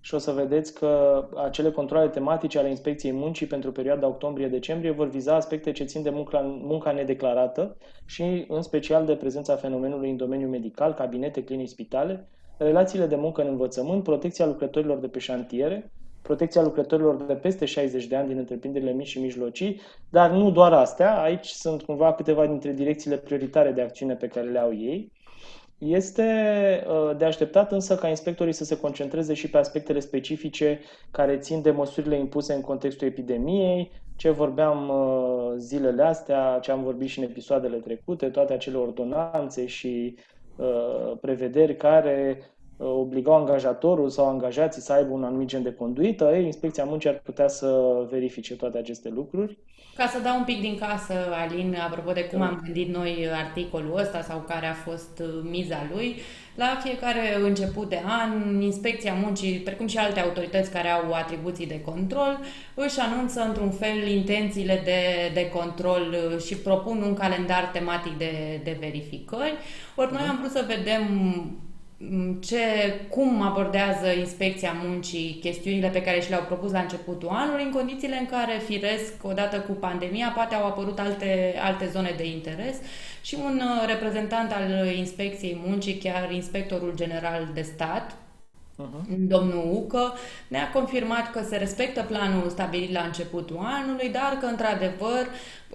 și 0.00 0.14
o 0.14 0.18
să 0.18 0.30
vedeți 0.30 0.74
că 0.74 1.24
acele 1.36 1.70
controle 1.70 2.08
tematice 2.08 2.58
ale 2.58 2.68
inspecției 2.68 3.12
muncii 3.12 3.46
pentru 3.46 3.72
perioada 3.72 4.06
octombrie-decembrie 4.06 4.90
vor 4.90 5.08
viza 5.08 5.34
aspecte 5.34 5.72
ce 5.72 5.84
țin 5.84 6.02
de 6.02 6.10
munca, 6.10 6.40
munca 6.40 6.92
nedeclarată 6.92 7.76
și 8.04 8.44
în 8.48 8.62
special 8.62 9.06
de 9.06 9.16
prezența 9.16 9.56
fenomenului 9.56 10.10
în 10.10 10.16
domeniul 10.16 10.50
medical, 10.50 10.94
cabinete, 10.94 11.44
clinici, 11.44 11.68
spitale, 11.68 12.28
relațiile 12.56 13.06
de 13.06 13.16
muncă 13.16 13.42
în 13.42 13.48
învățământ, 13.48 14.02
protecția 14.02 14.46
lucrătorilor 14.46 14.98
de 14.98 15.08
pe 15.08 15.18
șantiere, 15.18 15.92
protecția 16.22 16.62
lucrătorilor 16.62 17.22
de 17.22 17.34
peste 17.34 17.64
60 17.64 18.06
de 18.06 18.16
ani 18.16 18.28
din 18.28 18.38
întreprinderile 18.38 18.92
mici 18.92 19.06
și 19.06 19.20
mijlocii, 19.20 19.80
dar 20.08 20.30
nu 20.30 20.50
doar 20.50 20.72
astea, 20.72 21.20
aici 21.20 21.46
sunt 21.46 21.82
cumva 21.82 22.12
câteva 22.12 22.46
dintre 22.46 22.72
direcțiile 22.72 23.16
prioritare 23.16 23.70
de 23.72 23.80
acțiune 23.82 24.14
pe 24.14 24.26
care 24.26 24.46
le 24.46 24.58
au 24.58 24.74
ei. 24.74 25.12
Este 25.78 26.22
uh, 26.88 27.16
de 27.16 27.24
așteptat 27.24 27.72
însă 27.72 27.96
ca 27.96 28.08
inspectorii 28.08 28.52
să 28.52 28.64
se 28.64 28.80
concentreze 28.80 29.34
și 29.34 29.50
pe 29.50 29.58
aspectele 29.58 30.00
specifice 30.00 30.80
care 31.10 31.36
țin 31.36 31.62
de 31.62 31.70
măsurile 31.70 32.18
impuse 32.18 32.52
în 32.52 32.60
contextul 32.60 33.06
epidemiei, 33.06 33.90
ce 34.16 34.30
vorbeam 34.30 34.88
uh, 34.88 35.54
zilele 35.56 36.02
astea, 36.02 36.58
ce 36.62 36.70
am 36.70 36.82
vorbit 36.82 37.08
și 37.08 37.18
în 37.18 37.24
episoadele 37.24 37.76
trecute, 37.76 38.28
toate 38.28 38.52
acele 38.52 38.76
ordonanțe 38.76 39.66
și 39.66 40.16
uh, 40.56 41.12
prevederi 41.20 41.76
care 41.76 42.38
obligau 42.78 43.34
angajatorul 43.34 44.08
sau 44.08 44.28
angajații 44.28 44.82
să 44.82 44.92
aibă 44.92 45.12
un 45.12 45.24
anumit 45.24 45.48
gen 45.48 45.62
de 45.62 45.72
conduită, 45.72 46.30
ei, 46.34 46.44
inspecția 46.44 46.84
muncii 46.84 47.08
ar 47.08 47.20
putea 47.24 47.48
să 47.48 47.82
verifice 48.10 48.56
toate 48.56 48.78
aceste 48.78 49.08
lucruri. 49.08 49.58
Ca 49.96 50.06
să 50.06 50.20
dau 50.22 50.36
un 50.38 50.44
pic 50.44 50.60
din 50.60 50.78
casă, 50.78 51.12
Alin, 51.32 51.76
apropo 51.88 52.12
de 52.12 52.24
cum 52.24 52.40
am 52.40 52.60
gândit 52.64 52.94
noi 52.94 53.28
articolul 53.32 53.98
ăsta 53.98 54.22
sau 54.22 54.44
care 54.48 54.66
a 54.66 54.72
fost 54.72 55.18
uh, 55.20 55.26
miza 55.50 55.86
lui, 55.92 56.16
la 56.54 56.78
fiecare 56.82 57.40
început 57.42 57.88
de 57.88 58.00
an, 58.04 58.60
inspecția 58.60 59.14
muncii, 59.14 59.58
precum 59.58 59.86
și 59.86 59.98
alte 59.98 60.20
autorități 60.20 60.70
care 60.70 60.88
au 60.88 61.12
atribuții 61.12 61.66
de 61.66 61.80
control, 61.80 62.38
își 62.74 63.00
anunță 63.00 63.40
într-un 63.40 63.70
fel 63.70 64.08
intențiile 64.08 64.80
de, 64.84 65.30
de 65.34 65.48
control 65.48 66.14
uh, 66.32 66.40
și 66.42 66.56
propun 66.56 67.02
un 67.02 67.14
calendar 67.14 67.70
tematic 67.72 68.18
de, 68.18 68.60
de 68.64 68.76
verificări. 68.80 69.54
Ori 69.96 70.12
noi 70.12 70.22
am 70.28 70.36
vrut 70.36 70.50
să 70.50 70.64
vedem 70.66 71.02
Mm, 71.10 71.67
ce, 72.40 72.58
cum 73.08 73.42
abordează 73.42 74.06
inspecția 74.18 74.76
muncii 74.84 75.38
chestiunile 75.40 75.88
pe 75.88 76.02
care 76.02 76.20
și 76.20 76.28
le-au 76.28 76.42
propus 76.42 76.72
la 76.72 76.80
începutul 76.80 77.28
anului, 77.28 77.64
în 77.64 77.70
condițiile 77.70 78.16
în 78.18 78.26
care, 78.26 78.60
firesc, 78.66 79.12
odată 79.22 79.60
cu 79.60 79.72
pandemia, 79.72 80.32
poate 80.34 80.54
au 80.54 80.66
apărut 80.66 80.98
alte, 80.98 81.54
alte 81.62 81.88
zone 81.92 82.14
de 82.16 82.26
interes 82.26 82.76
și 83.22 83.36
un 83.44 83.60
uh, 83.64 83.86
reprezentant 83.86 84.52
al 84.52 84.86
inspecției 84.96 85.60
muncii, 85.66 85.94
chiar 85.94 86.32
inspectorul 86.32 86.92
general 86.94 87.48
de 87.54 87.62
stat, 87.62 88.10
uh-huh. 88.12 89.16
domnul 89.16 89.70
Ucă, 89.72 90.12
ne-a 90.48 90.70
confirmat 90.70 91.30
că 91.30 91.42
se 91.42 91.56
respectă 91.56 92.02
planul 92.02 92.48
stabilit 92.48 92.92
la 92.92 93.00
începutul 93.00 93.58
anului, 93.62 94.08
dar 94.08 94.38
că, 94.40 94.46
într-adevăr, 94.46 95.20
uh, 95.20 95.67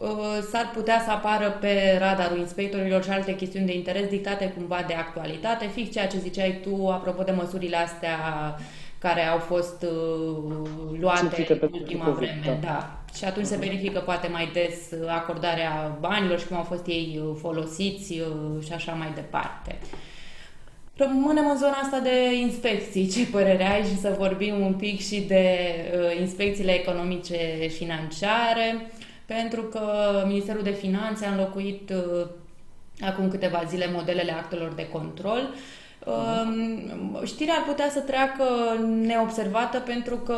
s-ar 0.51 0.71
putea 0.73 1.01
să 1.05 1.11
apară 1.11 1.57
pe 1.59 1.97
radarul 1.99 2.37
inspectorilor 2.37 3.03
și 3.03 3.09
alte 3.09 3.35
chestiuni 3.35 3.65
de 3.65 3.75
interes 3.75 4.09
dictate 4.09 4.53
cumva 4.57 4.83
de 4.87 4.93
actualitate, 4.93 5.67
fix 5.73 5.91
ceea 5.91 6.07
ce 6.07 6.17
ziceai 6.17 6.59
tu 6.61 6.87
apropo 6.87 7.23
de 7.23 7.31
măsurile 7.31 7.77
astea 7.77 8.17
care 9.03 9.21
au 9.21 9.37
fost 9.37 9.83
uh, 9.83 10.99
luate 10.99 11.45
în 11.61 11.69
ultima 11.71 12.05
COVID, 12.05 12.17
vreme. 12.17 12.59
Da. 12.61 12.67
da. 12.67 12.97
Și 13.17 13.25
atunci 13.25 13.45
uh-huh. 13.45 13.49
se 13.49 13.57
verifică 13.57 13.99
poate 13.99 14.27
mai 14.27 14.49
des 14.53 15.01
acordarea 15.07 15.97
banilor 15.99 16.39
și 16.39 16.47
cum 16.47 16.57
au 16.57 16.63
fost 16.63 16.87
ei 16.87 17.21
uh, 17.23 17.35
folosiți 17.39 18.19
uh, 18.19 18.65
și 18.65 18.73
așa 18.73 18.91
mai 18.91 19.11
departe. 19.15 19.77
Rămânem 20.95 21.49
în 21.49 21.57
zona 21.57 21.77
asta 21.83 21.99
de 21.99 22.35
inspecții. 22.41 23.07
Ce 23.07 23.25
părere 23.25 23.63
ai 23.63 23.83
și 23.83 23.97
să 23.97 24.15
vorbim 24.17 24.65
un 24.65 24.73
pic 24.73 25.01
și 25.01 25.21
de 25.21 25.57
uh, 25.95 26.19
inspecțiile 26.19 26.71
economice 26.71 27.37
financiare, 27.67 28.91
pentru 29.25 29.61
că 29.61 29.81
Ministerul 30.27 30.63
de 30.63 30.71
Finanțe 30.71 31.25
a 31.25 31.31
înlocuit 31.31 31.89
uh, 31.89 32.25
acum 33.01 33.29
câteva 33.29 33.63
zile 33.67 33.89
modelele 33.93 34.31
actelor 34.31 34.71
de 34.71 34.87
control. 34.87 35.49
Uh, 36.05 37.25
știrea 37.25 37.53
ar 37.53 37.63
putea 37.67 37.89
să 37.89 37.99
treacă 37.99 38.45
neobservată 39.01 39.79
pentru 39.79 40.15
că, 40.15 40.37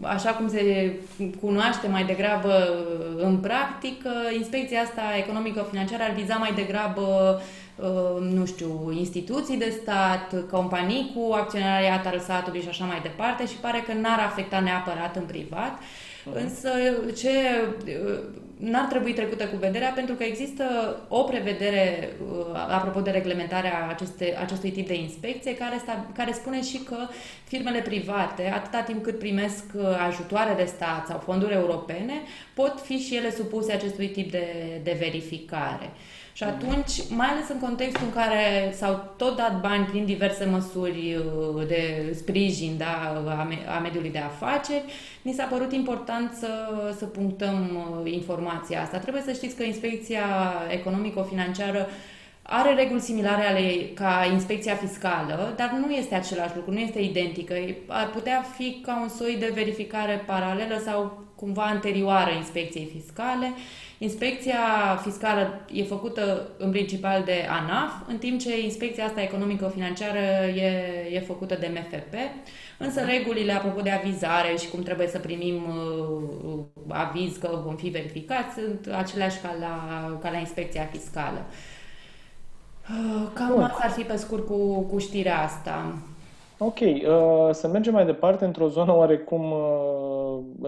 așa 0.00 0.30
cum 0.30 0.48
se 0.48 0.92
cunoaște 1.40 1.88
mai 1.88 2.04
degrabă 2.04 2.68
în 3.16 3.36
practică, 3.36 4.10
inspecția 4.36 4.80
asta 4.80 5.02
economico-financiară 5.18 6.02
ar 6.02 6.12
viza 6.12 6.34
mai 6.34 6.52
degrabă 6.54 7.40
Uh, 7.78 8.20
nu 8.20 8.46
știu, 8.46 8.92
instituții 8.98 9.56
de 9.56 9.78
stat, 9.82 10.34
companii 10.50 11.12
cu 11.14 11.32
acționariat 11.32 12.06
al 12.06 12.18
statului 12.18 12.60
și 12.60 12.68
așa 12.68 12.84
mai 12.84 13.00
departe 13.02 13.46
și 13.46 13.54
pare 13.54 13.84
că 13.86 13.92
n-ar 13.92 14.18
afecta 14.18 14.60
neapărat 14.60 15.16
în 15.16 15.22
privat. 15.22 15.78
Uh-huh. 15.78 16.07
Însă 16.34 16.70
ce 17.16 17.30
uh, 17.86 18.18
n-ar 18.58 18.84
trebui 18.84 19.12
trecută 19.12 19.44
cu 19.44 19.56
vederea 19.56 19.90
pentru 19.90 20.14
că 20.14 20.22
există 20.24 20.64
o 21.08 21.22
prevedere 21.22 22.12
uh, 22.22 22.46
apropo 22.68 23.00
de 23.00 23.10
reglementarea 23.10 23.86
aceste, 23.88 24.36
acestui 24.40 24.70
tip 24.70 24.86
de 24.86 24.94
inspecție 24.94 25.54
care, 25.54 25.78
sta, 25.78 26.06
care 26.14 26.32
spune 26.32 26.62
și 26.62 26.78
că 26.78 26.96
firmele 27.44 27.80
private, 27.80 28.52
atâta 28.54 28.80
timp 28.80 29.02
cât 29.02 29.18
primesc 29.18 29.64
ajutoare 30.06 30.54
de 30.56 30.64
stat 30.64 31.06
sau 31.06 31.18
fonduri 31.18 31.54
europene, 31.54 32.14
pot 32.54 32.80
fi 32.84 32.96
și 32.96 33.16
ele 33.16 33.30
supuse 33.30 33.72
acestui 33.72 34.08
tip 34.08 34.30
de, 34.30 34.46
de 34.82 34.96
verificare. 34.98 35.90
Și 36.38 36.44
atunci, 36.44 36.92
mai 37.08 37.26
ales 37.26 37.48
în 37.48 37.58
contextul 37.60 38.06
în 38.06 38.12
care 38.12 38.72
s-au 38.76 39.14
tot 39.16 39.36
dat 39.36 39.60
bani 39.60 39.84
prin 39.84 40.04
diverse 40.04 40.44
măsuri 40.44 41.16
uh, 41.16 41.66
de 41.66 42.12
sprijin 42.16 42.76
da, 42.76 43.22
a 43.76 43.78
mediului 43.78 44.10
de 44.10 44.18
afaceri, 44.18 44.84
ni 45.22 45.32
s-a 45.32 45.44
părut 45.44 45.72
important 45.72 46.32
să, 46.32 46.50
să 46.96 47.04
punctăm 47.04 47.86
uh, 48.04 48.12
informația 48.12 48.82
asta. 48.82 48.98
Trebuie 48.98 49.22
să 49.22 49.32
știți 49.32 49.56
că 49.56 49.62
inspecția 49.62 50.24
economico-financiară 50.70 51.88
are 52.42 52.74
reguli 52.74 53.00
similare 53.00 53.46
ale, 53.46 53.90
ca 53.94 54.28
inspecția 54.32 54.74
fiscală, 54.74 55.54
dar 55.56 55.70
nu 55.86 55.92
este 55.92 56.14
același 56.14 56.56
lucru, 56.56 56.72
nu 56.72 56.78
este 56.78 57.00
identică. 57.00 57.54
Ar 57.86 58.10
putea 58.10 58.44
fi 58.56 58.80
ca 58.82 59.00
un 59.02 59.08
soi 59.08 59.36
de 59.38 59.52
verificare 59.54 60.22
paralelă 60.26 60.80
sau 60.84 61.24
cumva 61.34 61.62
anterioară 61.62 62.30
inspecției 62.30 62.90
fiscale. 62.94 63.52
Inspecția 63.98 64.58
fiscală 65.02 65.60
e 65.72 65.82
făcută 65.82 66.48
în 66.58 66.70
principal 66.70 67.22
de 67.24 67.46
ANAF, 67.50 67.92
în 68.08 68.16
timp 68.16 68.40
ce 68.40 68.62
inspecția 68.62 69.04
asta 69.04 69.22
economică-financiară 69.22 70.46
e, 70.56 70.70
e 71.12 71.20
făcută 71.20 71.56
de 71.60 71.70
MFP. 71.74 72.14
Însă 72.78 73.00
regulile, 73.00 73.52
apropo 73.52 73.80
de 73.80 73.90
avizare 73.90 74.56
și 74.56 74.68
cum 74.68 74.82
trebuie 74.82 75.06
să 75.06 75.18
primim 75.18 75.62
uh, 76.46 76.58
aviz 76.88 77.36
că 77.36 77.60
vom 77.64 77.76
fi 77.76 77.88
verificați, 77.88 78.54
sunt 78.54 78.94
aceleași 78.96 79.40
ca 79.40 79.54
la, 79.60 80.16
ca 80.18 80.30
la 80.30 80.38
inspecția 80.38 80.88
fiscală. 80.92 81.44
Uh, 82.90 83.28
cam 83.32 83.50
Bun. 83.52 83.62
asta 83.62 83.80
ar 83.82 83.90
fi 83.90 84.02
pe 84.02 84.16
scurt 84.16 84.46
cu, 84.46 84.80
cu 84.80 84.98
știrea 84.98 85.42
asta. 85.42 85.94
Ok, 86.58 86.78
uh, 86.80 86.98
să 87.50 87.68
mergem 87.68 87.92
mai 87.92 88.04
departe 88.04 88.44
într-o 88.44 88.68
zonă 88.68 88.96
oarecum 88.96 89.50
uh, 89.50 90.07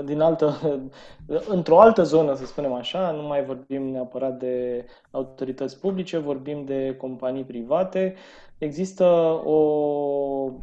din 0.05 0.21
altă, 0.21 0.59
într-o 1.57 1.81
altă 1.81 2.03
zonă, 2.03 2.35
să 2.35 2.47
spunem 2.47 2.73
așa, 2.73 3.11
nu 3.11 3.23
mai 3.23 3.45
vorbim 3.45 3.83
neapărat 3.83 4.39
de 4.39 4.85
autorități 5.11 5.81
publice, 5.81 6.19
vorbim 6.19 6.65
de 6.65 6.97
companii 6.99 7.45
private. 7.45 8.15
Există 8.59 9.05
o 9.45 9.55
uh, 9.55 10.61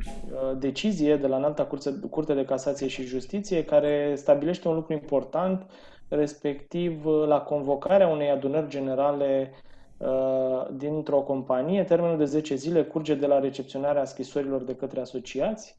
decizie 0.58 1.16
de 1.16 1.28
la 1.28 1.36
înalta 1.36 1.66
curte, 1.66 1.99
curte 2.10 2.34
de 2.34 2.45
casație 2.45 2.88
și 2.88 3.03
justiție 3.03 3.64
care 3.66 4.14
stabilește 4.16 4.68
un 4.68 4.76
lucru 4.76 4.93
important, 4.93 5.66
respectiv 6.08 7.05
uh, 7.05 7.28
la 7.28 7.41
convocarea 7.41 8.08
unei 8.08 8.30
adunări 8.30 8.68
generale 8.68 9.51
Uh, 9.97 10.68
dintr-o 10.72 11.22
companie, 11.22 11.84
termenul 11.84 12.18
de 12.18 12.26
10 12.26 12.55
zile 12.55 12.84
curge 12.84 13.16
de 13.16 13.26
la 13.26 13.39
recepționarea 13.39 14.05
scrisorilor 14.05 14.64
de 14.64 14.76
către 14.76 14.99
asociați. 14.99 15.76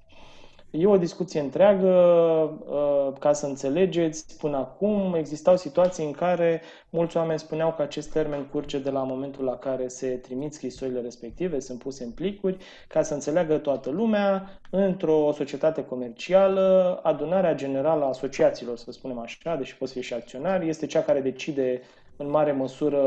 E 0.71 0.87
o 0.87 0.97
discuție 0.97 1.41
întreagă, 1.41 1.89
uh, 2.69 3.19
ca 3.19 3.33
să 3.33 3.47
înțelegeți, 3.47 4.39
până 4.39 4.57
acum 4.57 5.15
existau 5.15 5.57
situații 5.57 6.05
în 6.05 6.11
care 6.13 6.63
mulți 6.91 7.17
oameni 7.17 7.39
spuneau 7.39 7.73
că 7.73 7.83
acest 7.83 8.11
termen 8.13 8.45
curge 8.45 8.79
de 8.79 8.91
la 8.91 9.03
momentul 9.03 9.45
la 9.45 9.57
care 9.57 9.89
se 9.89 10.09
trimit 10.09 10.53
scrisorile 10.55 11.01
respective, 11.01 11.61
sunt 11.61 11.79
puse 11.79 12.05
în 12.05 12.11
plicuri, 12.11 12.57
ca 12.89 13.03
să 13.03 13.15
înțeleagă 13.15 13.59
toată 13.59 13.91
lumea, 13.91 14.59
într-o 14.71 15.33
societate 15.33 15.85
comercială, 15.85 17.01
adunarea 17.03 17.55
generală 17.55 18.05
a 18.05 18.09
asociațiilor, 18.09 18.77
să 18.77 18.93
spunem 18.93 19.19
așa, 19.19 19.57
deși 19.57 19.77
poți 19.77 19.93
fi 19.93 20.03
și 20.03 20.15
acționari, 20.15 20.69
este 20.69 20.87
cea 20.87 21.03
care 21.03 21.21
decide 21.21 21.81
în 22.19 22.31
mare 22.31 22.53
măsură 22.53 22.99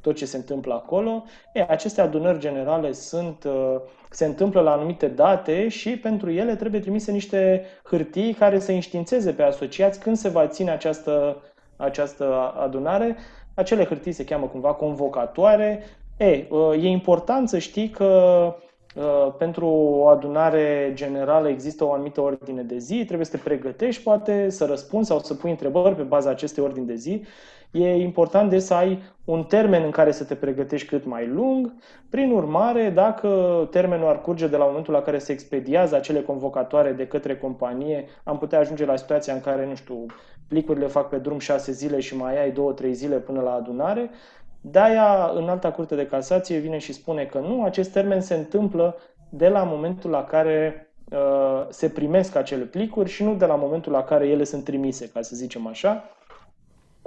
tot 0.00 0.16
ce 0.16 0.26
se 0.26 0.36
întâmplă 0.36 0.74
acolo. 0.74 1.24
E, 1.52 1.66
aceste 1.68 2.00
adunări 2.00 2.38
generale 2.38 2.92
sunt, 2.92 3.44
uh, 3.44 3.80
se 4.10 4.24
întâmplă 4.24 4.60
la 4.60 4.72
anumite 4.72 5.06
date 5.06 5.68
și 5.68 5.98
pentru 5.98 6.30
ele 6.30 6.56
trebuie 6.56 6.80
trimise 6.80 7.12
niște 7.12 7.64
hârtii 7.82 8.32
care 8.32 8.58
să 8.58 8.72
înștiințeze 8.72 9.32
pe 9.32 9.42
asociați 9.42 10.00
când 10.00 10.16
se 10.16 10.28
va 10.28 10.46
ține 10.46 10.70
această, 10.70 11.42
această 11.76 12.54
adunare. 12.58 13.16
Acele 13.54 13.84
hârtii 13.84 14.12
se 14.12 14.24
cheamă 14.24 14.46
cumva 14.46 14.72
convocatoare. 14.72 15.82
E, 16.16 16.46
uh, 16.50 16.82
e 16.82 16.86
important 16.88 17.48
să 17.48 17.58
știi 17.58 17.88
că 17.88 18.06
uh, 18.96 19.34
pentru 19.38 19.66
o 19.66 20.06
adunare 20.08 20.90
generală 20.94 21.48
există 21.48 21.84
o 21.84 21.92
anumită 21.92 22.20
ordine 22.20 22.62
de 22.62 22.78
zi, 22.78 23.04
trebuie 23.04 23.26
să 23.26 23.36
te 23.36 23.42
pregătești, 23.44 24.02
poate 24.02 24.50
să 24.50 24.64
răspunzi 24.64 25.08
sau 25.08 25.18
să 25.18 25.34
pui 25.34 25.50
întrebări 25.50 25.94
pe 25.94 26.02
baza 26.02 26.30
acestei 26.30 26.62
ordini 26.62 26.86
de 26.86 26.94
zi 26.94 27.22
e 27.70 27.96
important 27.96 28.50
de 28.50 28.58
să 28.58 28.74
ai 28.74 29.02
un 29.24 29.44
termen 29.44 29.82
în 29.82 29.90
care 29.90 30.10
să 30.10 30.24
te 30.24 30.34
pregătești 30.34 30.88
cât 30.88 31.04
mai 31.04 31.26
lung. 31.26 31.72
Prin 32.10 32.32
urmare, 32.32 32.90
dacă 32.90 33.28
termenul 33.70 34.08
ar 34.08 34.20
curge 34.20 34.46
de 34.46 34.56
la 34.56 34.64
momentul 34.64 34.92
la 34.92 35.02
care 35.02 35.18
se 35.18 35.32
expediază 35.32 35.96
acele 35.96 36.22
convocatoare 36.22 36.92
de 36.92 37.06
către 37.06 37.36
companie, 37.36 38.04
am 38.24 38.38
putea 38.38 38.58
ajunge 38.58 38.84
la 38.84 38.96
situația 38.96 39.34
în 39.34 39.40
care, 39.40 39.66
nu 39.66 39.74
știu, 39.74 40.06
plicurile 40.48 40.86
fac 40.86 41.08
pe 41.08 41.16
drum 41.16 41.38
șase 41.38 41.72
zile 41.72 42.00
și 42.00 42.16
mai 42.16 42.42
ai 42.42 42.50
două, 42.50 42.72
trei 42.72 42.92
zile 42.92 43.16
până 43.16 43.40
la 43.40 43.52
adunare. 43.52 44.10
De-aia, 44.60 45.30
în 45.34 45.48
alta 45.48 45.72
curte 45.72 45.94
de 45.94 46.06
casație 46.06 46.58
vine 46.58 46.78
și 46.78 46.92
spune 46.92 47.24
că 47.24 47.38
nu, 47.38 47.64
acest 47.64 47.92
termen 47.92 48.20
se 48.20 48.34
întâmplă 48.34 48.96
de 49.28 49.48
la 49.48 49.62
momentul 49.62 50.10
la 50.10 50.24
care 50.24 50.90
uh, 51.10 51.66
se 51.68 51.88
primesc 51.88 52.36
acele 52.36 52.64
plicuri 52.64 53.08
și 53.08 53.24
nu 53.24 53.34
de 53.34 53.46
la 53.46 53.54
momentul 53.54 53.92
la 53.92 54.02
care 54.02 54.26
ele 54.26 54.44
sunt 54.44 54.64
trimise, 54.64 55.08
ca 55.08 55.22
să 55.22 55.36
zicem 55.36 55.66
așa. 55.66 56.04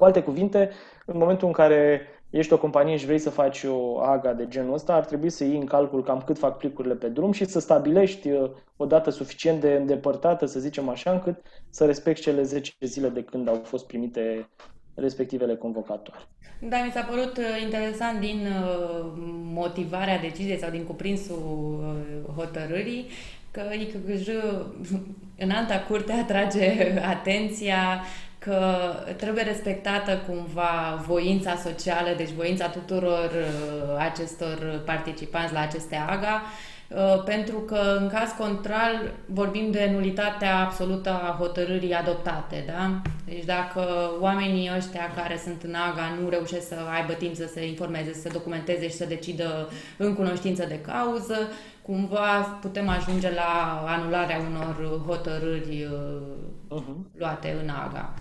Cu 0.01 0.07
alte 0.07 0.21
cuvinte, 0.21 0.69
în 1.05 1.17
momentul 1.17 1.47
în 1.47 1.53
care 1.53 2.01
ești 2.29 2.53
o 2.53 2.57
companie 2.57 2.97
și 2.97 3.05
vrei 3.05 3.19
să 3.19 3.29
faci 3.29 3.63
o 3.63 3.99
AGA 3.99 4.33
de 4.33 4.47
genul 4.47 4.73
ăsta, 4.73 4.93
ar 4.93 5.05
trebui 5.05 5.29
să 5.29 5.43
iei 5.43 5.57
în 5.57 5.65
calcul 5.65 6.03
cam 6.03 6.21
cât 6.25 6.37
fac 6.37 6.57
plicurile 6.57 6.93
pe 6.93 7.07
drum 7.07 7.31
și 7.31 7.45
să 7.45 7.59
stabilești 7.59 8.29
uh, 8.29 8.49
o 8.77 8.85
dată 8.85 9.09
suficient 9.09 9.61
de 9.61 9.71
îndepărtată, 9.71 10.45
să 10.45 10.59
zicem 10.59 10.89
așa, 10.89 11.11
încât 11.11 11.35
să 11.69 11.85
respecti 11.85 12.21
cele 12.21 12.43
10 12.43 12.71
zile 12.79 13.09
de 13.09 13.23
când 13.23 13.47
au 13.47 13.61
fost 13.63 13.87
primite 13.87 14.49
respectivele 14.93 15.55
convocatoare. 15.55 16.21
Da, 16.59 16.77
mi 16.85 16.91
s-a 16.91 17.01
părut 17.01 17.37
uh, 17.37 17.61
interesant 17.63 18.19
din 18.19 18.47
uh, 18.47 19.11
motivarea 19.53 20.19
deciziei 20.19 20.59
sau 20.59 20.69
din 20.69 20.83
cuprinsul 20.83 21.79
hotărârii 22.35 23.05
că 23.51 23.61
ICGJ 23.79 24.27
în 25.37 25.49
alta 25.49 25.85
curte 25.87 26.11
atrage 26.11 26.73
atenția 27.15 28.03
că 28.45 28.75
trebuie 29.17 29.43
respectată 29.43 30.21
cumva 30.27 31.03
voința 31.07 31.55
socială, 31.55 32.09
deci 32.17 32.29
voința 32.29 32.67
tuturor 32.67 33.31
uh, 33.35 33.95
acestor 33.97 34.81
participanți 34.85 35.53
la 35.53 35.59
aceste 35.59 35.95
AGA, 35.95 36.41
uh, 36.87 37.23
pentru 37.23 37.57
că 37.57 37.97
în 37.99 38.09
caz 38.09 38.29
contrar 38.37 39.11
vorbim 39.25 39.71
de 39.71 39.89
nulitatea 39.93 40.59
absolută 40.59 41.09
a 41.09 41.35
hotărârii 41.39 41.93
adoptate, 41.93 42.63
da? 42.67 43.01
Deci 43.25 43.45
dacă 43.45 44.11
oamenii 44.19 44.71
ăștia 44.77 45.11
care 45.15 45.39
sunt 45.43 45.63
în 45.63 45.73
AGA 45.73 46.17
nu 46.21 46.29
reușesc 46.29 46.67
să 46.67 46.75
aibă 46.93 47.13
timp 47.13 47.35
să 47.35 47.49
se 47.53 47.67
informeze, 47.67 48.13
să 48.13 48.21
se 48.21 48.29
documenteze 48.29 48.89
și 48.89 48.95
să 48.95 49.05
decidă 49.05 49.69
în 49.97 50.15
cunoștință 50.15 50.65
de 50.67 50.79
cauză, 50.79 51.37
cumva 51.81 52.57
putem 52.61 52.89
ajunge 52.89 53.31
la 53.33 53.83
anularea 53.87 54.41
unor 54.49 55.01
hotărâri 55.07 55.87
uh-huh. 56.69 57.17
luate 57.17 57.57
în 57.63 57.69
AGA. 57.69 58.13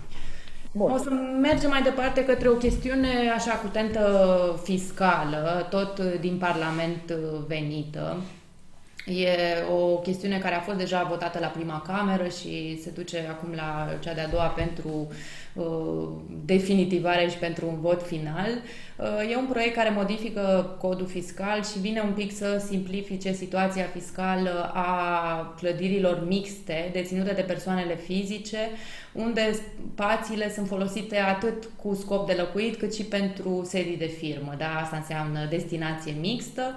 Bun. 0.72 0.90
O 0.90 0.96
să 0.96 1.10
mergem 1.40 1.70
mai 1.70 1.82
departe 1.82 2.24
către 2.24 2.48
o 2.48 2.54
chestiune 2.54 3.08
așa 3.34 3.52
cu 3.52 3.66
tentă 3.66 4.60
fiscală, 4.62 5.66
tot 5.70 6.00
din 6.20 6.36
Parlament 6.36 7.10
venită. 7.46 8.16
E 9.06 9.28
o 9.72 9.98
chestiune 9.98 10.38
care 10.38 10.54
a 10.54 10.60
fost 10.60 10.78
deja 10.78 11.02
votată 11.02 11.38
la 11.38 11.46
prima 11.46 11.82
cameră 11.86 12.28
și 12.28 12.80
se 12.82 12.90
duce 12.90 13.26
acum 13.28 13.52
la 13.54 13.88
cea 14.00 14.14
de-a 14.14 14.28
doua 14.28 14.46
pentru 14.46 15.08
uh, 15.52 16.08
definitivare 16.44 17.28
și 17.28 17.36
pentru 17.36 17.66
un 17.66 17.80
vot 17.80 18.06
final. 18.06 18.50
Uh, 18.96 19.30
e 19.30 19.36
un 19.36 19.46
proiect 19.46 19.74
care 19.74 19.90
modifică 19.90 20.76
codul 20.80 21.06
fiscal 21.06 21.64
și 21.64 21.78
vine 21.78 22.00
un 22.00 22.12
pic 22.12 22.36
să 22.36 22.64
simplifice 22.68 23.32
situația 23.32 23.84
fiscală 23.84 24.70
a 24.74 25.54
clădirilor 25.58 26.24
mixte 26.26 26.90
deținute 26.92 27.32
de 27.32 27.42
persoanele 27.42 27.96
fizice, 27.96 28.70
unde 29.12 29.60
spațiile 29.92 30.52
sunt 30.52 30.66
folosite 30.66 31.16
atât 31.16 31.68
cu 31.82 31.94
scop 31.94 32.26
de 32.26 32.36
locuit 32.38 32.76
cât 32.76 32.94
și 32.94 33.02
pentru 33.04 33.62
sedii 33.64 33.96
de 33.96 34.06
firmă. 34.06 34.54
Da? 34.58 34.78
Asta 34.82 34.96
înseamnă 34.96 35.46
destinație 35.50 36.14
mixtă. 36.20 36.74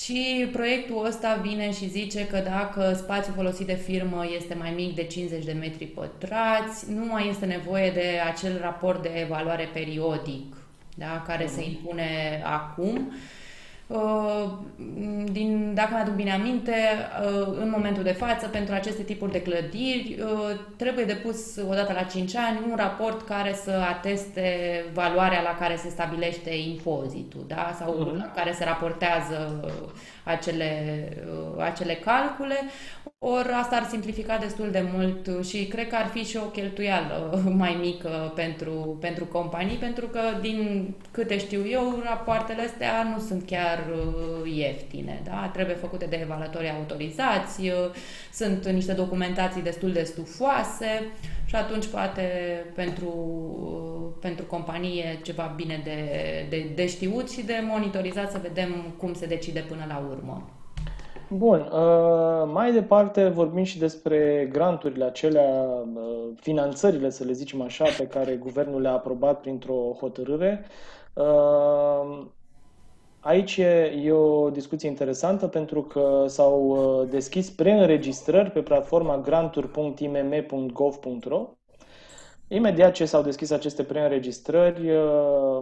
Și 0.00 0.48
proiectul 0.52 1.06
ăsta 1.06 1.40
vine 1.42 1.72
și 1.72 1.88
zice 1.88 2.26
că 2.26 2.38
dacă 2.38 2.94
spațiul 2.96 3.34
folosit 3.34 3.66
de 3.66 3.74
firmă 3.74 4.24
este 4.36 4.54
mai 4.54 4.72
mic 4.76 4.94
de 4.94 5.04
50 5.04 5.44
de 5.44 5.52
metri 5.52 5.84
pătrați, 5.84 6.92
nu 6.92 7.04
mai 7.04 7.28
este 7.28 7.46
nevoie 7.46 7.90
de 7.90 8.20
acel 8.32 8.58
raport 8.60 9.02
de 9.02 9.10
evaluare 9.14 9.68
periodic 9.72 10.56
da, 10.94 11.22
care 11.26 11.46
se 11.46 11.64
impune 11.64 12.42
acum. 12.44 13.12
Uh, 13.92 14.50
din, 15.32 15.74
dacă 15.74 15.88
mi-aduc 15.92 16.14
bine 16.14 16.32
aminte, 16.32 16.72
uh, 16.72 17.56
în 17.60 17.70
momentul 17.70 18.02
de 18.02 18.12
față, 18.12 18.48
pentru 18.48 18.74
aceste 18.74 19.02
tipuri 19.02 19.32
de 19.32 19.42
clădiri, 19.42 20.18
uh, 20.20 20.58
trebuie 20.76 21.04
depus 21.04 21.56
odată 21.56 21.92
la 21.92 22.02
5 22.02 22.36
ani 22.36 22.58
un 22.70 22.76
raport 22.76 23.26
care 23.26 23.54
să 23.64 23.70
ateste 23.88 24.44
valoarea 24.92 25.42
la 25.42 25.56
care 25.60 25.76
se 25.76 25.88
stabilește 25.88 26.50
impozitul, 26.50 27.44
da? 27.46 27.74
sau 27.78 28.16
uh-huh. 28.16 28.34
care 28.34 28.52
se 28.52 28.64
raportează 28.64 29.64
acele, 30.24 31.08
acele 31.58 31.94
calcule. 31.94 32.56
Ori 33.18 33.48
asta 33.48 33.76
ar 33.76 33.84
simplifica 33.84 34.36
destul 34.36 34.70
de 34.70 34.84
mult 34.94 35.44
și 35.44 35.66
cred 35.66 35.88
că 35.88 35.96
ar 35.96 36.06
fi 36.06 36.24
și 36.24 36.36
o 36.36 36.40
cheltuială 36.40 37.42
mai 37.62 37.76
mică 37.80 38.32
pentru, 38.34 38.96
pentru 39.00 39.24
companii, 39.24 39.76
pentru 39.76 40.06
că, 40.06 40.20
din 40.40 40.88
câte 41.10 41.38
știu 41.38 41.66
eu, 41.70 42.02
rapoartele 42.04 42.62
astea 42.62 43.02
nu 43.14 43.18
sunt 43.18 43.46
chiar 43.46 43.78
uh, 43.78 43.81
ieftine. 44.44 45.22
Da? 45.24 45.50
Trebuie 45.52 45.74
făcute 45.74 46.06
de 46.06 46.18
evaluatori 46.22 46.70
autorizați, 46.78 47.60
uh, 47.60 47.90
sunt 48.32 48.68
niște 48.68 48.92
documentații 48.92 49.62
destul 49.62 49.92
de 49.92 50.02
stufoase 50.02 51.06
și 51.44 51.54
atunci 51.54 51.86
poate 51.86 52.22
pentru, 52.74 53.06
uh, 53.06 54.18
pentru 54.20 54.44
companie 54.44 55.18
ceva 55.22 55.52
bine 55.56 55.80
de, 55.84 55.96
de, 56.48 56.72
de 56.74 56.86
știut 56.86 57.30
și 57.30 57.44
de 57.44 57.54
monitorizat 57.68 58.30
să 58.30 58.38
vedem 58.42 58.94
cum 58.96 59.14
se 59.14 59.26
decide 59.26 59.64
până 59.68 59.84
la 59.88 60.06
urmă. 60.10 60.50
Bun, 61.28 61.60
uh, 61.72 62.50
mai 62.52 62.72
departe 62.72 63.28
vorbim 63.28 63.64
și 63.64 63.78
despre 63.78 64.48
granturile 64.52 65.04
acelea, 65.04 65.50
uh, 65.94 66.02
finanțările, 66.40 67.10
să 67.10 67.24
le 67.24 67.32
zicem 67.32 67.60
așa, 67.62 67.84
pe 67.98 68.06
care 68.06 68.34
guvernul 68.34 68.80
le-a 68.80 68.92
aprobat 68.92 69.40
printr-o 69.40 69.96
hotărâre. 69.98 70.64
Uh, 73.24 73.28
aici 73.28 73.56
e 74.04 74.12
o 74.12 74.50
discuție 74.50 74.88
interesantă 74.88 75.46
pentru 75.46 75.82
că 75.82 76.24
s-au 76.26 77.06
deschis 77.10 77.50
preînregistrări 77.50 78.50
pe 78.50 78.62
platforma 78.62 79.18
granturi.imm.gov.ro 79.18 81.48
Imediat 82.54 82.92
ce 82.92 83.04
s-au 83.04 83.22
deschis 83.22 83.50
aceste 83.50 83.82
preînregistrări, 83.82 84.90
uh, 84.90 84.98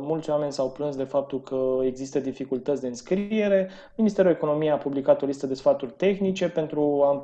mulți 0.00 0.30
oameni 0.30 0.52
s-au 0.52 0.70
plâns 0.70 0.96
de 0.96 1.04
faptul 1.04 1.40
că 1.40 1.78
există 1.84 2.18
dificultăți 2.18 2.80
de 2.80 2.86
înscriere. 2.86 3.70
Ministerul 3.96 4.30
Economiei 4.30 4.70
a 4.70 4.76
publicat 4.76 5.22
o 5.22 5.26
listă 5.26 5.46
de 5.46 5.54
sfaturi 5.54 5.92
tehnice 5.96 6.48
pentru 6.48 7.02
a, 7.02 7.20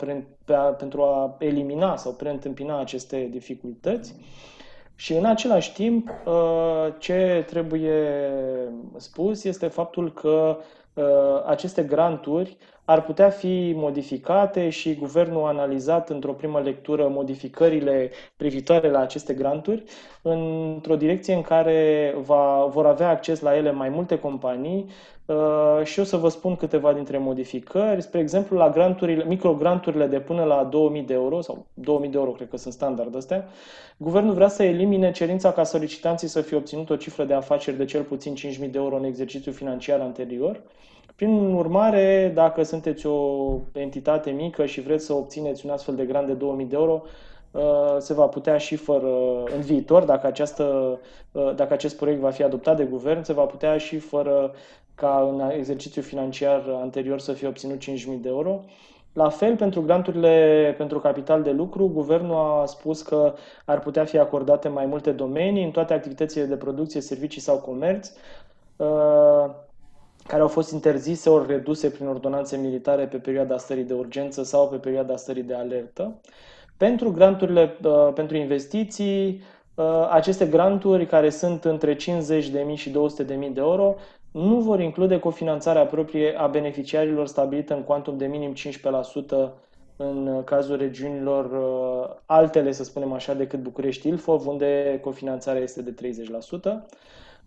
pentru 0.55 1.03
a 1.03 1.37
elimina 1.39 1.97
sau 1.97 2.13
preîntâmpina 2.13 2.81
aceste 2.81 3.29
dificultăți. 3.31 4.15
Și 4.97 5.15
în 5.15 5.25
același 5.25 5.73
timp, 5.73 6.11
uh, 6.25 6.95
ce 6.99 7.45
trebuie 7.47 8.31
spus 8.97 9.45
este 9.45 9.67
faptul 9.67 10.13
că 10.13 10.59
uh, 10.95 11.05
aceste 11.47 11.83
granturi 11.83 12.57
ar 12.89 13.03
putea 13.03 13.31
fi 13.31 13.73
modificate 13.77 14.69
și 14.69 14.95
guvernul 14.95 15.45
a 15.45 15.49
analizat 15.49 16.11
într-o 16.11 16.33
primă 16.33 16.61
lectură 16.61 17.09
modificările 17.09 18.11
privitoare 18.37 18.91
la 18.91 18.99
aceste 18.99 19.35
granturi 19.35 19.83
într-o 20.23 20.97
direcție 20.97 21.35
în 21.35 21.43
care 21.43 22.15
va, 22.25 22.67
vor 22.71 22.87
avea 22.87 23.09
acces 23.09 23.41
la 23.41 23.57
ele 23.57 23.73
mai 23.73 23.89
multe 23.89 24.19
companii 24.19 24.87
uh, 25.27 25.81
și 25.85 26.01
o 26.01 26.05
să 26.05 26.17
vă 26.17 26.29
spun 26.29 26.57
câteva 26.57 26.93
dintre 26.93 27.19
modificări. 27.19 28.03
Spre 28.03 28.21
exemplu, 28.21 28.57
la 28.57 28.71
granturile, 28.71 29.25
microgranturile 29.25 30.07
de 30.07 30.21
până 30.21 30.45
la 30.45 30.65
2000 30.65 31.03
de 31.03 31.15
euro 31.15 31.41
sau 31.41 31.67
2000 31.75 32.09
de 32.09 32.19
euro, 32.19 32.31
cred 32.31 32.49
că 32.49 32.57
sunt 32.57 32.73
standard 32.73 33.17
astea, 33.17 33.49
guvernul 33.97 34.35
vrea 34.35 34.49
să 34.49 34.63
elimine 34.63 35.11
cerința 35.11 35.53
ca 35.53 35.65
solicitanții 35.65 36.29
să 36.29 36.41
fie 36.41 36.57
obținut 36.57 36.91
o 36.91 36.97
cifră 36.97 37.25
de 37.25 37.35
afaceri 37.35 37.77
de 37.77 37.85
cel 37.85 38.03
puțin 38.03 38.35
5000 38.35 38.69
de 38.69 38.79
euro 38.79 38.97
în 38.97 39.05
exercițiul 39.05 39.55
financiar 39.55 40.01
anterior 40.01 40.61
prin 41.17 41.55
urmare, 41.55 42.31
dacă 42.35 42.63
sunteți 42.63 43.07
o 43.07 43.51
entitate 43.73 44.31
mică 44.31 44.67
și 44.67 44.81
vreți 44.81 45.05
să 45.05 45.13
obțineți 45.13 45.67
un 45.67 45.73
astfel 45.73 45.95
de 45.95 46.05
grant 46.05 46.27
de 46.27 46.33
2000 46.33 46.67
de 46.67 46.77
euro, 46.77 47.03
uh, 47.51 47.97
se 47.99 48.15
va 48.15 48.27
putea 48.27 48.57
și 48.59 48.77
fără, 48.77 49.09
în 49.55 49.61
viitor, 49.61 50.03
dacă, 50.03 50.27
această, 50.27 50.99
uh, 51.33 51.55
dacă 51.55 51.73
acest 51.73 51.97
proiect 51.97 52.21
va 52.21 52.31
fi 52.31 52.43
adoptat 52.43 52.77
de 52.77 52.85
guvern, 52.85 53.23
se 53.23 53.33
va 53.33 53.45
putea 53.45 53.79
și 53.79 53.99
fără 53.99 54.53
ca 54.95 55.29
în 55.33 55.51
exercițiul 55.51 56.05
financiar 56.05 56.63
anterior 56.83 57.21
să 57.21 57.33
fie 57.33 57.49
obținut 57.49 57.79
5.000 57.79 58.21
de 58.21 58.29
euro. 58.29 58.61
La 59.13 59.29
fel, 59.29 59.57
pentru 59.57 59.83
granturile 59.83 60.75
pentru 60.77 60.99
capital 61.01 61.43
de 61.43 61.51
lucru, 61.51 61.89
guvernul 61.89 62.35
a 62.35 62.65
spus 62.67 63.03
că 63.03 63.35
ar 63.65 63.79
putea 63.79 64.05
fi 64.05 64.19
acordate 64.19 64.69
mai 64.69 64.87
multe 64.87 65.11
domenii 65.13 65.65
în 65.65 65.71
toate 65.71 65.95
activitățile 65.95 66.45
de 66.45 66.57
producție, 66.57 67.01
servicii 67.01 67.41
sau 67.41 67.59
comerț. 67.59 68.13
Uh, 70.27 70.33
care 70.33 70.43
au 70.43 70.49
fost 70.49 70.73
interzise 70.73 71.29
ori 71.31 71.47
reduse 71.47 71.91
prin 71.91 72.07
ordonanțe 72.07 72.57
militare 72.57 73.07
pe 73.07 73.17
perioada 73.17 73.59
stării 73.59 73.85
de 73.85 73.95
urgență 73.95 74.43
sau 74.43 74.69
pe 74.69 74.77
perioada 74.77 75.17
stării 75.17 75.43
de 75.43 75.55
alertă. 75.55 76.21
Pentru 76.77 77.11
granturile 77.13 77.77
uh, 77.85 78.13
pentru 78.15 78.37
investiții, 78.37 79.43
uh, 79.75 80.09
aceste 80.11 80.47
granturi 80.47 81.07
care 81.07 81.31
sunt 81.31 81.65
între 81.65 81.97
50.000 81.97 82.01
și 82.75 82.91
200.000 82.91 83.27
de 83.27 83.51
euro 83.61 83.95
nu 84.31 84.61
vor 84.61 84.81
include 84.81 85.19
cofinanțarea 85.19 85.87
proprie 85.87 86.35
a 86.39 86.47
beneficiarilor 86.47 87.27
stabilită 87.27 87.75
în 87.75 87.83
cuantum 87.83 88.17
de 88.17 88.27
minim 88.27 88.55
15% 88.55 89.53
în 89.97 90.43
cazul 90.45 90.77
regiunilor 90.77 91.45
uh, 91.45 92.17
altele, 92.27 92.73
să 92.73 92.85
spunem 92.85 93.13
așa, 93.13 93.35
decât 93.35 93.59
București-Ilfov, 93.59 94.47
unde 94.47 94.99
cofinanțarea 95.03 95.63
este 95.63 95.83
de 95.83 95.95
30%. 96.81 96.87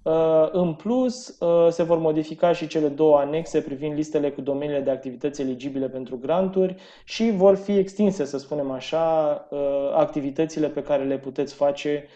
Uh, 0.09 0.49
în 0.51 0.73
plus, 0.73 1.37
uh, 1.39 1.67
se 1.71 1.83
vor 1.83 1.97
modifica 1.97 2.51
și 2.53 2.67
cele 2.67 2.87
două 2.87 3.17
anexe 3.17 3.61
privind 3.61 3.93
listele 3.95 4.31
cu 4.31 4.41
domeniile 4.41 4.81
de 4.81 4.91
activități 4.91 5.41
eligibile 5.41 5.89
pentru 5.89 6.17
granturi 6.17 6.75
și 7.03 7.31
vor 7.31 7.55
fi 7.55 7.77
extinse, 7.77 8.25
să 8.25 8.37
spunem 8.37 8.71
așa, 8.71 9.47
uh, 9.49 9.91
activitățile 9.93 10.67
pe 10.67 10.83
care 10.83 11.03
le 11.03 11.17
puteți 11.17 11.53
face 11.53 12.07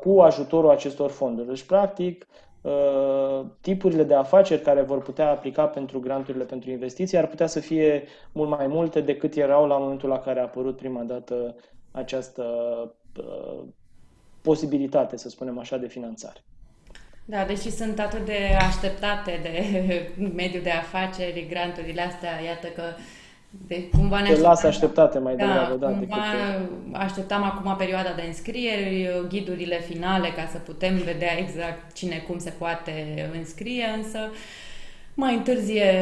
cu 0.00 0.20
ajutorul 0.20 0.70
acestor 0.70 1.10
fonduri. 1.10 1.48
Deci, 1.48 1.62
practic, 1.62 2.26
tipurile 3.60 4.02
de 4.02 4.14
afaceri 4.14 4.62
care 4.62 4.82
vor 4.82 5.02
putea 5.02 5.30
aplica 5.30 5.66
pentru 5.66 6.00
granturile 6.00 6.44
pentru 6.44 6.70
investiții 6.70 7.18
ar 7.18 7.26
putea 7.26 7.46
să 7.46 7.60
fie 7.60 8.04
mult 8.32 8.48
mai 8.48 8.66
multe 8.66 9.00
decât 9.00 9.34
erau 9.34 9.66
la 9.66 9.78
momentul 9.78 10.08
la 10.08 10.18
care 10.18 10.40
a 10.40 10.42
apărut 10.42 10.76
prima 10.76 11.02
dată 11.02 11.56
această 11.90 12.44
posibilitate, 14.40 15.16
să 15.16 15.28
spunem 15.28 15.58
așa, 15.58 15.76
de 15.76 15.86
finanțare. 15.88 16.44
Da, 17.28 17.44
deși 17.44 17.70
sunt 17.70 17.98
atât 17.98 18.24
de 18.24 18.56
așteptate 18.60 19.40
de 19.42 19.62
mediul 20.42 20.62
de 20.62 20.70
afaceri, 20.70 21.46
granturile 21.50 22.02
astea, 22.02 22.30
iată 22.44 22.66
că 22.66 22.82
de, 23.66 23.88
cumva 23.88 24.20
ne 24.20 24.32
Te 24.32 24.40
lasă 24.40 24.66
așteptate 24.66 25.18
mai 25.18 25.36
da, 25.36 25.44
degrabă, 25.46 25.74
da. 25.74 25.86
Cumva 25.86 26.04
decât... 26.04 26.96
așteptam 26.96 27.42
acum 27.42 27.76
perioada 27.76 28.12
de 28.16 28.22
înscrieri, 28.26 29.10
ghidurile 29.28 29.80
finale 29.80 30.28
ca 30.28 30.48
să 30.50 30.58
putem 30.58 30.96
vedea 30.96 31.38
exact 31.38 31.94
cine 31.94 32.16
cum 32.26 32.38
se 32.38 32.52
poate 32.58 33.28
înscrie, 33.32 33.84
însă 33.96 34.18
uh, 34.30 34.36
mai 35.18 35.34
întârzie 35.34 35.92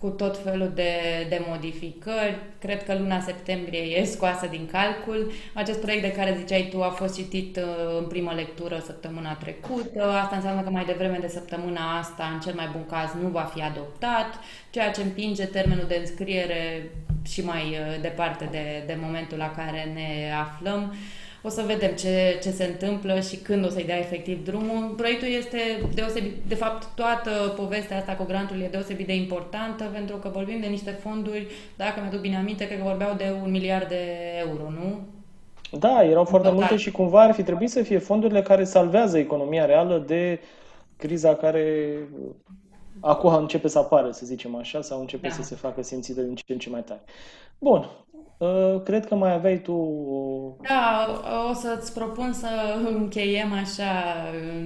cu 0.00 0.08
tot 0.08 0.38
felul 0.42 0.72
de, 0.74 0.92
de 1.28 1.44
modificări. 1.48 2.38
Cred 2.58 2.84
că 2.84 2.94
luna 2.94 3.20
septembrie 3.20 3.80
e 3.80 4.04
scoasă 4.04 4.46
din 4.46 4.68
calcul. 4.72 5.32
Acest 5.54 5.80
proiect 5.80 6.02
de 6.02 6.12
care 6.12 6.36
ziceai 6.38 6.68
tu 6.70 6.82
a 6.82 6.88
fost 6.88 7.14
citit 7.14 7.56
uh, 7.56 7.98
în 7.98 8.06
primă 8.06 8.32
lectură 8.32 8.82
săptămâna 8.84 9.34
trecută. 9.34 10.02
Asta 10.04 10.36
înseamnă 10.36 10.62
că 10.62 10.70
mai 10.70 10.84
devreme 10.84 11.18
de 11.20 11.28
săptămâna 11.28 11.98
asta, 11.98 12.30
în 12.32 12.40
cel 12.40 12.54
mai 12.54 12.68
bun 12.72 12.86
caz, 12.86 13.10
nu 13.22 13.28
va 13.28 13.50
fi 13.54 13.62
adoptat, 13.62 14.38
ceea 14.70 14.90
ce 14.90 15.02
împinge 15.02 15.46
termenul 15.46 15.84
de 15.88 15.96
înscriere 16.00 16.90
și 17.26 17.44
mai 17.44 17.62
uh, 17.62 18.00
departe 18.00 18.48
de, 18.50 18.82
de 18.86 18.98
momentul 19.02 19.38
la 19.38 19.50
care 19.56 19.90
ne 19.94 20.32
aflăm 20.40 20.94
o 21.42 21.48
să 21.48 21.64
vedem 21.66 21.94
ce, 21.94 22.38
ce 22.42 22.50
se 22.50 22.64
întâmplă 22.64 23.20
și 23.20 23.36
când 23.36 23.64
o 23.64 23.68
să-i 23.68 23.84
dea 23.84 23.98
efectiv 23.98 24.44
drumul. 24.44 24.94
Proiectul 24.96 25.28
este 25.28 25.58
deosebit, 25.94 26.32
de 26.48 26.54
fapt, 26.54 26.94
toată 26.94 27.30
povestea 27.56 27.96
asta 27.96 28.12
cu 28.12 28.24
grantul 28.24 28.60
e 28.60 28.68
deosebit 28.70 29.06
de 29.06 29.14
importantă 29.14 29.84
pentru 29.92 30.16
că 30.16 30.28
vorbim 30.28 30.60
de 30.60 30.66
niște 30.66 30.90
fonduri, 30.90 31.46
dacă 31.76 32.00
mi-aduc 32.00 32.20
bine 32.20 32.36
aminte, 32.36 32.66
cred 32.66 32.78
că 32.78 32.84
vorbeau 32.84 33.14
de 33.16 33.34
un 33.42 33.50
miliard 33.50 33.88
de 33.88 34.04
euro, 34.38 34.70
nu? 34.70 35.00
Da, 35.78 36.04
erau 36.04 36.24
foarte 36.24 36.50
multe 36.50 36.76
și 36.76 36.90
cumva 36.90 37.22
ar 37.22 37.32
fi 37.32 37.42
trebuit 37.42 37.70
să 37.70 37.82
fie 37.82 37.98
fondurile 37.98 38.42
care 38.42 38.64
salvează 38.64 39.18
economia 39.18 39.64
reală 39.64 40.04
de 40.06 40.40
criza 40.96 41.34
care 41.34 41.96
acum 43.00 43.34
începe 43.34 43.68
să 43.68 43.78
apară, 43.78 44.10
să 44.10 44.26
zicem 44.26 44.56
așa, 44.56 44.80
sau 44.80 45.00
începe 45.00 45.28
da. 45.28 45.34
să 45.34 45.42
se 45.42 45.54
facă 45.54 45.82
simțită 45.82 46.20
din 46.20 46.34
ce 46.34 46.52
în 46.52 46.58
ce 46.58 46.70
mai 46.70 46.82
tare. 46.82 47.00
Bun, 47.58 47.88
Uh, 48.09 48.09
cred 48.84 49.06
că 49.06 49.14
mai 49.14 49.32
aveai 49.32 49.58
tu... 49.58 49.76
Da, 50.68 51.06
o 51.50 51.54
să-ți 51.54 51.92
propun 51.94 52.32
să 52.32 52.48
încheiem 52.96 53.52
așa 53.52 53.92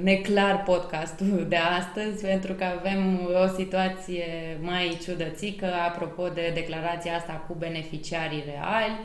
neclar 0.02 0.62
podcastul 0.62 1.46
de 1.48 1.56
astăzi, 1.56 2.24
pentru 2.26 2.52
că 2.52 2.64
avem 2.78 3.20
o 3.44 3.54
situație 3.56 4.58
mai 4.60 4.98
ciudățică 5.02 5.66
apropo 5.88 6.28
de 6.28 6.50
declarația 6.54 7.16
asta 7.16 7.44
cu 7.48 7.54
beneficiarii 7.58 8.44
reali. 8.46 8.98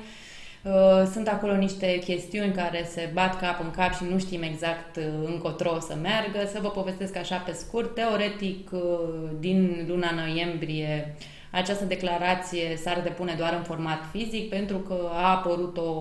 Uh, 0.64 1.08
sunt 1.12 1.28
acolo 1.28 1.56
niște 1.56 2.00
chestiuni 2.00 2.54
care 2.54 2.86
se 2.90 3.10
bat 3.14 3.40
cap 3.40 3.60
în 3.64 3.72
cap 3.72 3.94
și 3.94 4.04
nu 4.12 4.20
știm 4.20 4.42
exact 4.42 4.96
uh, 4.96 5.04
încotro 5.26 5.72
o 5.76 5.80
să 5.80 5.96
meargă. 6.02 6.50
Să 6.52 6.60
vă 6.62 6.70
povestesc 6.70 7.18
așa 7.18 7.36
pe 7.36 7.52
scurt. 7.52 7.96
Teoretic, 7.96 8.70
din 9.40 9.86
luna 9.88 10.12
noiembrie, 10.12 11.16
această 11.52 11.86
declarație 11.86 12.78
s-ar 12.78 13.02
depune 13.02 13.34
doar 13.38 13.54
în 13.54 13.64
format 13.64 14.00
fizic 14.12 14.50
pentru 14.50 14.78
că 14.78 15.10
a 15.14 15.30
apărut 15.30 15.78
o, 15.78 15.92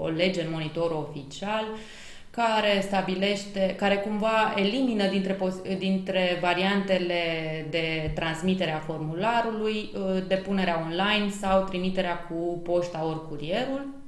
o 0.00 0.08
lege 0.08 0.42
în 0.42 0.50
monitorul 0.50 1.06
oficial 1.10 1.64
care 2.30 2.80
stabilește, 2.82 3.74
care 3.78 3.96
cumva 3.96 4.54
elimină 4.56 5.06
dintre, 5.06 5.36
dintre 5.78 6.38
variantele 6.40 7.22
de 7.70 8.10
transmitere 8.14 8.72
a 8.72 8.78
formularului 8.78 9.90
uh, 9.94 10.22
depunerea 10.28 10.86
online 10.86 11.30
sau 11.30 11.64
trimiterea 11.64 12.16
cu 12.18 12.60
poșta 12.64 13.06
ori 13.06 13.28
curierul. 13.28 13.98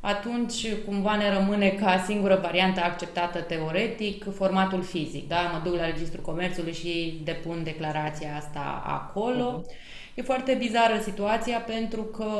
Atunci, 0.00 0.66
cumva 0.86 1.16
ne 1.16 1.34
rămâne 1.34 1.68
ca 1.68 2.02
singură 2.06 2.38
variantă 2.42 2.80
acceptată 2.80 3.40
teoretic 3.40 4.34
formatul 4.34 4.82
fizic. 4.82 5.28
Da? 5.28 5.40
Mă 5.52 5.60
duc 5.64 5.74
la 5.76 5.86
Registrul 5.86 6.24
Comerțului 6.24 6.72
și 6.72 7.20
depun 7.24 7.62
declarația 7.64 8.36
asta 8.36 8.82
acolo. 8.86 9.62
Uh-huh. 9.62 9.90
E 10.14 10.22
foarte 10.22 10.54
bizară 10.54 11.00
situația 11.02 11.58
pentru 11.58 12.02
că 12.02 12.32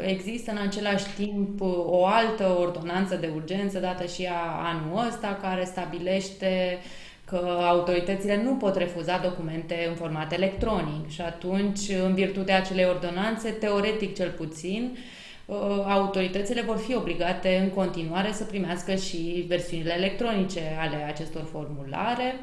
există 0.00 0.50
în 0.50 0.58
același 0.66 1.04
timp 1.16 1.60
o 1.86 2.06
altă 2.06 2.56
ordonanță 2.60 3.16
de 3.16 3.30
urgență 3.34 3.78
dată 3.78 4.06
și 4.06 4.26
a 4.26 4.68
anul 4.72 5.06
ăsta 5.06 5.38
care 5.42 5.64
stabilește 5.64 6.78
că 7.24 7.58
autoritățile 7.68 8.42
nu 8.42 8.54
pot 8.54 8.76
refuza 8.76 9.18
documente 9.18 9.86
în 9.88 9.94
format 9.94 10.32
electronic. 10.32 11.08
Și 11.08 11.20
atunci, 11.20 11.88
în 12.04 12.14
virtutea 12.14 12.56
acelei 12.56 12.84
ordonanțe, 12.84 13.50
teoretic 13.50 14.14
cel 14.14 14.30
puțin, 14.30 14.96
autoritățile 15.88 16.60
vor 16.60 16.76
fi 16.76 16.94
obligate 16.94 17.60
în 17.62 17.70
continuare 17.70 18.32
să 18.32 18.44
primească 18.44 18.94
și 18.94 19.44
versiunile 19.48 19.94
electronice 19.96 20.60
ale 20.80 20.96
acestor 20.96 21.42
formulare 21.50 22.34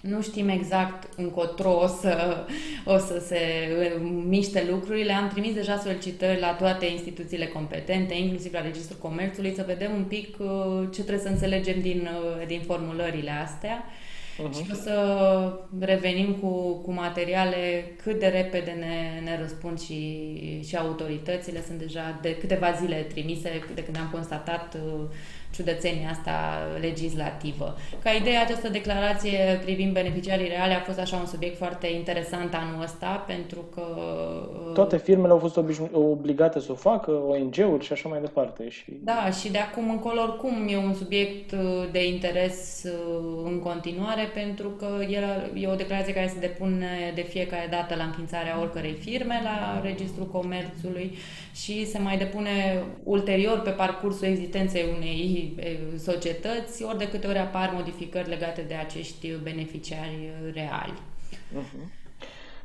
nu 0.00 0.22
știm 0.22 0.48
exact 0.48 1.18
încotro 1.18 1.78
o 1.78 1.86
să, 1.86 2.44
o 2.84 2.98
să 2.98 3.22
se 3.26 3.38
miște 4.28 4.66
lucrurile. 4.70 5.12
Am 5.12 5.28
trimis 5.28 5.54
deja 5.54 5.78
solicitări 5.78 6.40
la 6.40 6.52
toate 6.52 6.86
instituțiile 6.86 7.46
competente, 7.46 8.14
inclusiv 8.14 8.52
la 8.52 8.60
Registrul 8.60 8.98
Comerțului, 9.00 9.54
să 9.54 9.64
vedem 9.66 9.92
un 9.94 10.04
pic 10.04 10.36
uh, 10.38 10.48
ce 10.92 11.02
trebuie 11.02 11.24
să 11.24 11.28
înțelegem 11.28 11.80
din, 11.80 12.08
uh, 12.12 12.46
din 12.46 12.60
formulările 12.60 13.30
astea. 13.30 13.84
Uh-huh. 13.84 14.52
Și 14.54 14.70
o 14.72 14.74
să 14.74 15.58
revenim 15.80 16.32
cu, 16.32 16.74
cu 16.84 16.92
materiale 16.92 17.92
cât 18.02 18.18
de 18.18 18.26
repede 18.26 18.70
ne, 18.70 19.30
ne 19.30 19.38
răspund 19.40 19.80
și, 19.80 20.30
și 20.66 20.76
autoritățile. 20.76 21.62
Sunt 21.66 21.78
deja 21.78 22.18
de 22.22 22.36
câteva 22.36 22.70
zile 22.70 22.96
trimise 22.96 23.62
de 23.74 23.82
când 23.82 23.96
am 23.96 24.08
constatat 24.12 24.74
uh, 24.74 25.00
ciudățenia 25.50 26.10
asta 26.10 26.32
legislativă. 26.80 27.76
Ca 28.02 28.10
idee, 28.10 28.36
această 28.36 28.68
declarație 28.68 29.60
privind 29.64 29.92
beneficiarii 29.92 30.48
reale 30.48 30.74
a 30.74 30.80
fost 30.80 30.98
așa 30.98 31.16
un 31.16 31.26
subiect 31.26 31.56
foarte 31.56 31.86
interesant 31.86 32.54
anul 32.54 32.82
ăsta, 32.82 33.24
pentru 33.26 33.64
că... 33.74 33.82
Uh, 34.66 34.72
Toate 34.74 34.98
firmele 34.98 35.32
au 35.32 35.38
fost 35.38 35.56
obligate 35.92 36.60
să 36.60 36.72
o 36.72 36.74
facă, 36.74 37.10
ONG-uri 37.10 37.84
și 37.84 37.92
așa 37.92 38.08
mai 38.08 38.20
departe. 38.20 38.68
Și... 38.68 38.84
Da, 39.02 39.30
și 39.40 39.50
de 39.50 39.58
acum 39.58 39.90
încolo 39.90 40.20
oricum 40.20 40.66
e 40.68 40.76
un 40.76 40.94
subiect 40.94 41.52
uh, 41.52 41.58
de 41.92 42.06
interes 42.06 42.84
uh, 42.84 43.42
în 43.44 43.58
continuare, 43.58 44.30
pentru 44.34 44.68
că 44.68 44.86
e 45.54 45.68
o 45.68 45.74
declarație 45.74 46.12
care 46.12 46.26
se 46.26 46.40
depune 46.40 47.12
de 47.14 47.22
fiecare 47.22 47.68
dată 47.70 47.94
la 47.94 48.04
înființarea 48.04 48.60
oricărei 48.60 48.92
firme 48.92 49.40
la 49.44 49.80
Registrul 49.82 50.26
Comerțului 50.26 51.16
și 51.54 51.86
se 51.86 51.98
mai 51.98 52.18
depune 52.18 52.82
ulterior 53.02 53.60
pe 53.60 53.70
parcursul 53.70 54.26
existenței 54.26 54.84
unei 54.96 55.39
societăți, 55.98 56.84
ori 56.84 56.98
de 56.98 57.08
câte 57.08 57.26
ori 57.26 57.38
apar 57.38 57.70
modificări 57.74 58.28
legate 58.28 58.64
de 58.68 58.74
acești 58.74 59.32
beneficiari 59.42 60.32
reali. 60.54 60.94
Uh-huh. 61.32 61.98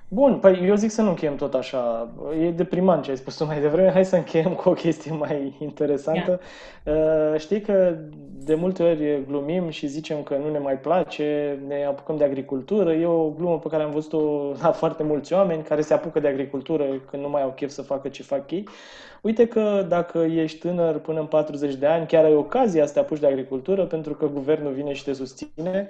Bun, 0.07 0.37
păi 0.39 0.63
eu 0.67 0.75
zic 0.75 0.91
să 0.91 1.01
nu 1.01 1.09
încheiem 1.09 1.35
tot 1.35 1.53
așa. 1.53 2.09
E 2.41 2.51
deprimant 2.51 3.03
ce 3.03 3.09
ai 3.09 3.17
spus 3.17 3.45
mai 3.45 3.61
devreme. 3.61 3.91
Hai 3.91 4.05
să 4.05 4.15
încheiem 4.15 4.53
cu 4.53 4.69
o 4.69 4.73
chestie 4.73 5.11
mai 5.11 5.55
interesantă. 5.59 6.39
Yeah. 6.83 6.97
Uh, 7.33 7.39
știi 7.39 7.61
că 7.61 7.95
de 8.37 8.55
multe 8.55 8.83
ori 8.83 9.25
glumim 9.27 9.69
și 9.69 9.87
zicem 9.87 10.23
că 10.23 10.37
nu 10.37 10.51
ne 10.51 10.57
mai 10.57 10.79
place, 10.79 11.59
ne 11.67 11.85
apucăm 11.85 12.17
de 12.17 12.23
agricultură. 12.23 12.93
E 12.93 13.05
o 13.05 13.29
glumă 13.29 13.59
pe 13.59 13.67
care 13.67 13.83
am 13.83 13.91
văzut-o 13.91 14.51
la 14.61 14.71
foarte 14.71 15.03
mulți 15.03 15.33
oameni 15.33 15.63
care 15.63 15.81
se 15.81 15.93
apucă 15.93 16.19
de 16.19 16.27
agricultură 16.27 16.83
când 17.09 17.23
nu 17.23 17.29
mai 17.29 17.41
au 17.41 17.53
chef 17.55 17.69
să 17.69 17.81
facă 17.81 18.07
ce 18.07 18.23
fac 18.23 18.51
ei. 18.51 18.67
Uite 19.25 19.47
că 19.47 19.85
dacă 19.87 20.17
ești 20.17 20.57
tânăr 20.57 20.99
până 20.99 21.19
în 21.19 21.25
40 21.25 21.75
de 21.75 21.85
ani, 21.85 22.07
chiar 22.07 22.23
ai 22.23 22.35
ocazia 22.35 22.85
să 22.85 22.93
te 22.93 22.99
apuci 22.99 23.19
de 23.19 23.27
agricultură 23.27 23.85
pentru 23.85 24.13
că 24.13 24.27
guvernul 24.27 24.71
vine 24.73 24.93
și 24.93 25.03
te 25.03 25.13
susține. 25.13 25.89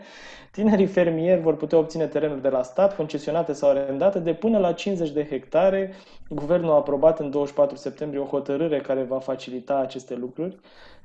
Tinerii 0.52 0.86
fermieri 0.86 1.42
vor 1.42 1.56
putea 1.56 1.78
obține 1.78 2.06
terenuri 2.06 2.42
de 2.42 2.50
la 2.50 2.62
stat, 2.62 2.96
concesionate 2.96 3.54
sau 3.54 3.70
arendate, 3.70 4.20
de 4.20 4.34
până 4.34 4.58
la 4.58 4.72
50 4.72 5.10
de 5.10 5.28
hectare. 5.28 5.94
Guvernul 6.30 6.72
a 6.72 6.76
aprobat 6.76 7.20
în 7.20 7.30
24 7.30 7.76
septembrie 7.76 8.22
o 8.22 8.26
hotărâre 8.26 8.80
care 8.80 9.04
va 9.04 9.20
facilita 9.20 9.76
aceste 9.76 10.16
lucruri. 10.16 10.58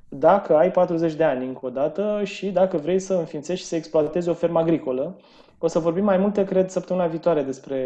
Dacă 0.08 0.56
ai 0.56 0.70
40 0.70 1.14
de 1.14 1.24
ani 1.24 1.46
încă 1.46 1.66
o 1.66 1.70
dată 1.70 2.20
și 2.24 2.50
dacă 2.50 2.76
vrei 2.76 2.98
să 2.98 3.14
înființești 3.14 3.62
și 3.62 3.68
să 3.68 3.76
exploatezi 3.76 4.28
o 4.28 4.34
fermă 4.34 4.58
agricolă, 4.58 5.16
o 5.58 5.66
să 5.66 5.78
vorbim 5.78 6.04
mai 6.04 6.16
multe, 6.16 6.44
cred, 6.44 6.68
săptămâna 6.68 7.06
viitoare 7.06 7.42
despre 7.42 7.78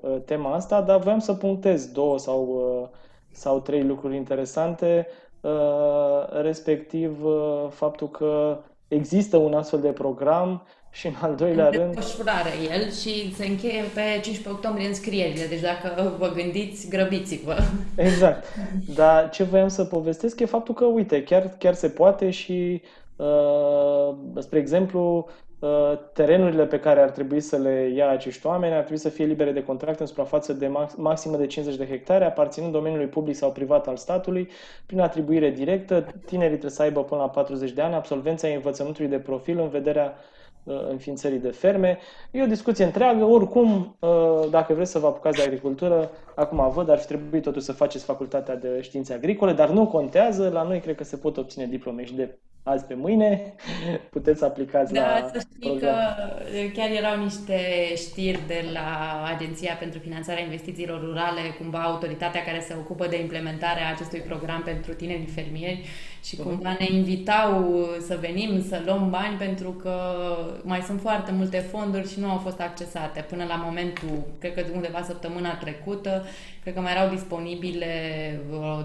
uh, 0.00 0.16
tema 0.24 0.54
asta, 0.54 0.80
dar 0.80 0.98
voiam 0.98 1.18
să 1.18 1.32
punctez 1.32 1.86
două 1.86 2.18
sau 2.18 2.68
uh, 2.82 2.88
sau 3.32 3.60
trei 3.60 3.82
lucruri 3.82 4.16
interesante, 4.16 5.06
uh, 5.40 6.40
respectiv 6.42 7.24
uh, 7.24 7.66
faptul 7.70 8.08
că 8.08 8.58
există 8.88 9.36
un 9.36 9.54
astfel 9.54 9.80
de 9.80 9.88
program 9.88 10.62
și 10.90 11.06
în 11.06 11.14
al 11.20 11.34
doilea 11.34 11.70
de 11.70 11.76
rând... 11.76 11.94
desfășurare 11.94 12.50
el 12.70 12.90
și 12.90 13.34
se 13.34 13.46
încheie 13.46 13.82
pe 13.94 14.00
15 14.00 14.48
octombrie 14.48 14.86
înscrierile, 14.86 15.46
deci 15.46 15.60
dacă 15.60 16.14
vă 16.18 16.28
gândiți, 16.28 16.88
grăbiți-vă. 16.88 17.56
Exact. 17.96 18.44
Dar 18.94 19.30
ce 19.30 19.42
voiam 19.42 19.68
să 19.68 19.84
povestesc 19.84 20.40
e 20.40 20.44
faptul 20.44 20.74
că, 20.74 20.84
uite, 20.84 21.22
chiar, 21.22 21.54
chiar 21.58 21.74
se 21.74 21.88
poate 21.88 22.30
și, 22.30 22.82
uh, 23.16 24.14
spre 24.38 24.58
exemplu, 24.58 25.26
Uh, 25.26 25.32
terenurile 26.12 26.66
pe 26.66 26.80
care 26.80 27.00
ar 27.00 27.10
trebui 27.10 27.40
să 27.40 27.56
le 27.56 27.92
ia 27.94 28.08
acești 28.08 28.46
oameni 28.46 28.72
ar 28.72 28.80
trebui 28.80 28.98
să 28.98 29.08
fie 29.08 29.24
libere 29.24 29.52
de 29.52 29.62
contract 29.64 30.00
în 30.00 30.06
suprafață 30.06 30.52
de 30.52 30.66
max, 30.66 30.94
maximă 30.94 31.36
de 31.36 31.46
50 31.46 31.76
de 31.78 31.86
hectare, 31.86 32.24
aparținând 32.24 32.72
domeniului 32.72 33.06
public 33.06 33.34
sau 33.34 33.52
privat 33.52 33.88
al 33.88 33.96
statului, 33.96 34.48
prin 34.86 35.00
atribuire 35.00 35.50
directă. 35.50 36.06
Tinerii 36.26 36.50
trebuie 36.50 36.70
să 36.70 36.82
aibă 36.82 37.04
până 37.04 37.20
la 37.20 37.28
40 37.28 37.70
de 37.70 37.82
ani 37.82 37.94
absolvența 37.94 38.48
învățământului 38.48 39.10
de 39.10 39.18
profil 39.18 39.58
în 39.58 39.68
vederea 39.68 40.14
uh, 40.64 40.88
înființării 40.88 41.38
de 41.38 41.50
ferme. 41.50 41.98
E 42.30 42.42
o 42.42 42.46
discuție 42.46 42.84
întreagă. 42.84 43.24
Oricum, 43.24 43.96
uh, 44.00 44.48
dacă 44.50 44.74
vreți 44.74 44.90
să 44.90 44.98
vă 44.98 45.06
apucați 45.06 45.36
de 45.36 45.42
agricultură, 45.42 46.10
acum 46.34 46.70
văd, 46.70 46.88
ar 46.88 46.98
fi 46.98 47.06
trebuit 47.06 47.42
totuși 47.42 47.64
să 47.64 47.72
faceți 47.72 48.04
facultatea 48.04 48.56
de 48.56 48.80
științe 48.80 49.12
agricole, 49.12 49.52
dar 49.52 49.70
nu 49.70 49.86
contează. 49.86 50.50
La 50.52 50.62
noi 50.62 50.80
cred 50.80 50.94
că 50.94 51.04
se 51.04 51.16
pot 51.16 51.36
obține 51.36 51.66
diplome 51.66 52.04
și 52.04 52.14
de 52.14 52.38
azi 52.62 52.84
pe 52.84 52.94
mâine, 52.94 53.54
puteți 54.10 54.44
aplicați 54.44 54.92
da, 54.92 55.18
la 55.18 55.30
să 55.32 55.38
știi 55.38 55.70
program. 55.70 55.94
că 55.94 56.70
chiar 56.74 56.90
erau 56.90 57.22
niște 57.22 57.58
știri 57.96 58.40
de 58.46 58.64
la 58.72 59.22
Agenția 59.34 59.74
pentru 59.74 59.98
Finanțarea 59.98 60.42
Investițiilor 60.42 61.00
Rurale, 61.00 61.40
cumva 61.58 61.78
autoritatea 61.82 62.44
care 62.44 62.60
se 62.60 62.74
ocupă 62.78 63.06
de 63.06 63.20
implementarea 63.20 63.90
acestui 63.92 64.20
program 64.20 64.62
pentru 64.62 64.92
tineri 64.92 65.26
fermieri 65.34 65.84
și 66.24 66.36
mhm. 66.38 66.48
cumva 66.48 66.76
ne 66.78 66.86
invitau 66.90 67.86
să 68.06 68.18
venim, 68.20 68.62
să 68.68 68.82
luăm 68.84 69.10
bani 69.10 69.36
pentru 69.38 69.70
că 69.70 69.94
mai 70.62 70.80
sunt 70.80 71.00
foarte 71.00 71.32
multe 71.32 71.58
fonduri 71.58 72.08
și 72.08 72.20
nu 72.20 72.30
au 72.30 72.38
fost 72.38 72.60
accesate. 72.60 73.20
Până 73.28 73.44
la 73.44 73.62
momentul, 73.64 74.22
cred 74.38 74.54
că 74.54 74.62
undeva 74.74 75.02
săptămâna 75.02 75.54
trecută, 75.54 76.24
cred 76.62 76.74
că 76.74 76.80
mai 76.80 76.92
erau 76.92 77.08
disponibile 77.08 77.90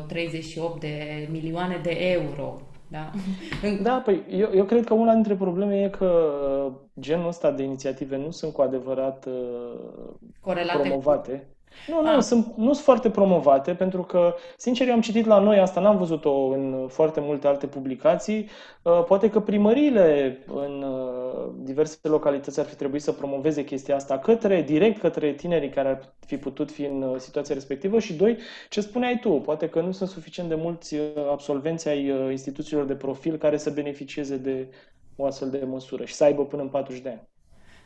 38 0.07 0.80
de 0.80 1.28
milioane 1.32 1.80
de 1.84 1.91
euro 1.91 2.61
da. 2.88 3.11
da, 3.83 4.01
păi 4.05 4.23
eu, 4.29 4.49
eu 4.53 4.65
cred 4.65 4.85
că 4.85 4.93
una 4.93 5.13
dintre 5.13 5.35
probleme 5.35 5.81
e 5.81 5.89
că 5.89 6.31
uh, 6.65 6.73
genul 6.99 7.27
ăsta 7.27 7.51
de 7.51 7.63
inițiative 7.63 8.17
nu 8.17 8.31
sunt 8.31 8.53
cu 8.53 8.61
adevărat 8.61 9.25
uh, 9.25 10.13
Corelate 10.41 10.79
promovate. 10.79 11.31
Cu 11.31 11.56
nu, 11.88 12.01
nu, 12.01 12.15
ah. 12.15 12.21
sunt, 12.21 12.53
nu 12.55 12.73
sunt 12.73 12.86
foarte 12.86 13.09
promovate, 13.09 13.73
pentru 13.73 14.03
că, 14.03 14.36
sincer, 14.57 14.88
eu 14.88 14.93
am 14.93 15.01
citit 15.01 15.25
la 15.25 15.39
noi, 15.39 15.59
asta 15.59 15.80
n-am 15.80 15.97
văzut-o 15.97 16.47
în 16.47 16.88
foarte 16.88 17.19
multe 17.19 17.47
alte 17.47 17.67
publicații. 17.67 18.49
Uh, 18.82 19.03
poate 19.03 19.30
că 19.30 19.39
primăriile 19.39 20.38
în 20.47 20.82
uh, 20.84 21.51
diverse 21.57 21.97
localități 22.01 22.59
ar 22.59 22.65
fi 22.65 22.75
trebuit 22.75 23.01
să 23.01 23.11
promoveze 23.11 23.63
chestia 23.63 23.95
asta 23.95 24.17
către, 24.19 24.61
direct 24.61 24.99
către 24.99 25.34
tinerii 25.34 25.69
care 25.69 25.89
ar 25.89 26.13
fi 26.25 26.38
putut 26.38 26.71
fi 26.71 26.84
în 26.84 27.01
uh, 27.01 27.19
situația 27.19 27.55
respectivă 27.55 27.99
și, 27.99 28.13
doi, 28.13 28.38
ce 28.69 28.82
spuneai 28.82 29.19
tu, 29.19 29.30
poate 29.30 29.69
că 29.69 29.82
nu 29.82 29.91
sunt 29.91 30.09
suficient 30.09 30.49
de 30.49 30.55
mulți 30.55 30.95
absolvenți 31.32 31.88
ai 31.88 32.30
instituțiilor 32.30 32.86
de 32.86 32.95
profil 32.95 33.38
care 33.38 33.57
să 33.57 33.69
beneficieze 33.69 34.38
de 34.38 34.67
o 35.15 35.25
astfel 35.25 35.49
de 35.49 35.65
măsură 35.65 36.05
și 36.05 36.13
să 36.13 36.23
aibă 36.23 36.45
până 36.45 36.61
în 36.61 36.69
40 36.69 37.01
de 37.01 37.09
ani. 37.09 37.28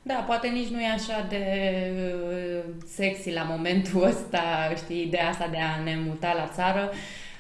Da, 0.04 0.14
poate 0.14 0.48
nici 0.48 0.68
nu 0.68 0.82
e 0.82 0.88
așa 0.88 1.26
de 1.30 1.46
uh, 2.30 2.74
sexy 2.88 3.32
la 3.32 3.44
momentul 3.44 4.04
ăsta, 4.04 4.74
știi, 4.76 5.02
ideea 5.02 5.28
asta 5.30 5.48
de 5.52 5.58
a 5.58 5.84
ne 5.84 6.00
muta 6.06 6.34
la 6.34 6.48
țară. 6.54 6.92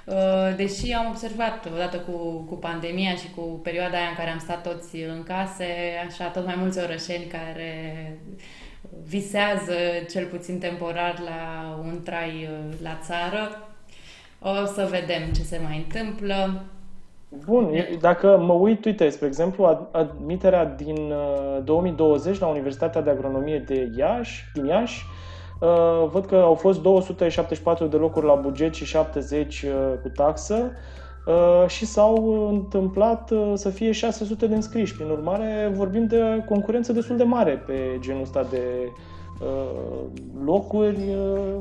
Uh, 0.05 0.55
deși 0.55 0.91
am 0.91 1.07
observat 1.07 1.65
odată 1.73 1.97
cu, 1.97 2.45
cu 2.49 2.55
pandemia 2.55 3.15
și 3.15 3.29
cu 3.35 3.41
perioada 3.41 3.97
aia 3.97 4.07
în 4.07 4.15
care 4.15 4.29
am 4.29 4.39
stat 4.39 4.63
toți 4.63 4.95
în 4.95 5.23
case, 5.23 5.65
așa 6.07 6.27
tot 6.27 6.45
mai 6.45 6.55
mulți 6.57 6.79
orășeni 6.79 7.25
care 7.25 8.17
visează 9.03 9.75
cel 10.11 10.25
puțin 10.25 10.59
temporar 10.59 11.19
la 11.19 11.75
un 11.83 12.03
trai 12.03 12.49
uh, 12.51 12.73
la 12.81 12.99
țară. 13.03 13.67
O 14.39 14.65
să 14.65 14.87
vedem 14.89 15.31
ce 15.35 15.41
se 15.41 15.59
mai 15.63 15.77
întâmplă. 15.77 16.63
Bun, 17.45 17.71
dacă 17.99 18.37
mă 18.37 18.53
uit, 18.53 18.85
uite, 18.85 19.09
spre 19.09 19.27
exemplu, 19.27 19.89
admiterea 19.91 20.65
din 20.65 21.13
2020 21.63 22.39
la 22.39 22.47
Universitatea 22.47 23.01
de 23.01 23.09
Agronomie 23.09 23.63
de 23.67 23.91
Iași, 23.97 24.45
din 24.53 24.65
Iași, 24.65 25.05
văd 26.11 26.25
că 26.25 26.35
au 26.35 26.53
fost 26.53 26.81
274 26.81 27.85
de 27.85 27.97
locuri 27.97 28.25
la 28.25 28.33
buget 28.33 28.73
și 28.73 28.85
70 28.85 29.65
cu 30.01 30.09
taxă 30.09 30.71
și 31.67 31.85
s-au 31.85 32.47
întâmplat 32.49 33.31
să 33.53 33.69
fie 33.69 33.91
600 33.91 34.47
de 34.47 34.55
înscriși. 34.55 34.95
Prin 34.95 35.09
urmare, 35.09 35.71
vorbim 35.73 36.07
de 36.07 36.43
concurență 36.49 36.93
destul 36.93 37.17
de 37.17 37.23
mare 37.23 37.63
pe 37.65 37.73
genul 37.99 38.21
ăsta 38.21 38.47
de 38.49 38.61
locuri. 40.45 40.99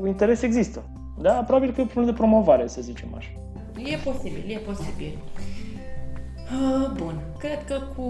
Interes 0.05 0.41
există. 0.41 0.83
Da, 1.21 1.31
probabil 1.31 1.71
că 1.71 1.81
e 1.81 1.87
un 1.95 2.05
de 2.05 2.13
promovare, 2.13 2.67
să 2.67 2.81
zicem 2.81 3.07
așa. 3.17 3.29
E 3.75 3.97
posibil, 4.03 4.43
e 4.47 4.57
posibil. 4.57 5.17
Uh, 6.51 6.89
bun, 6.93 7.21
cred 7.37 7.65
că 7.65 7.81
cu 7.95 8.07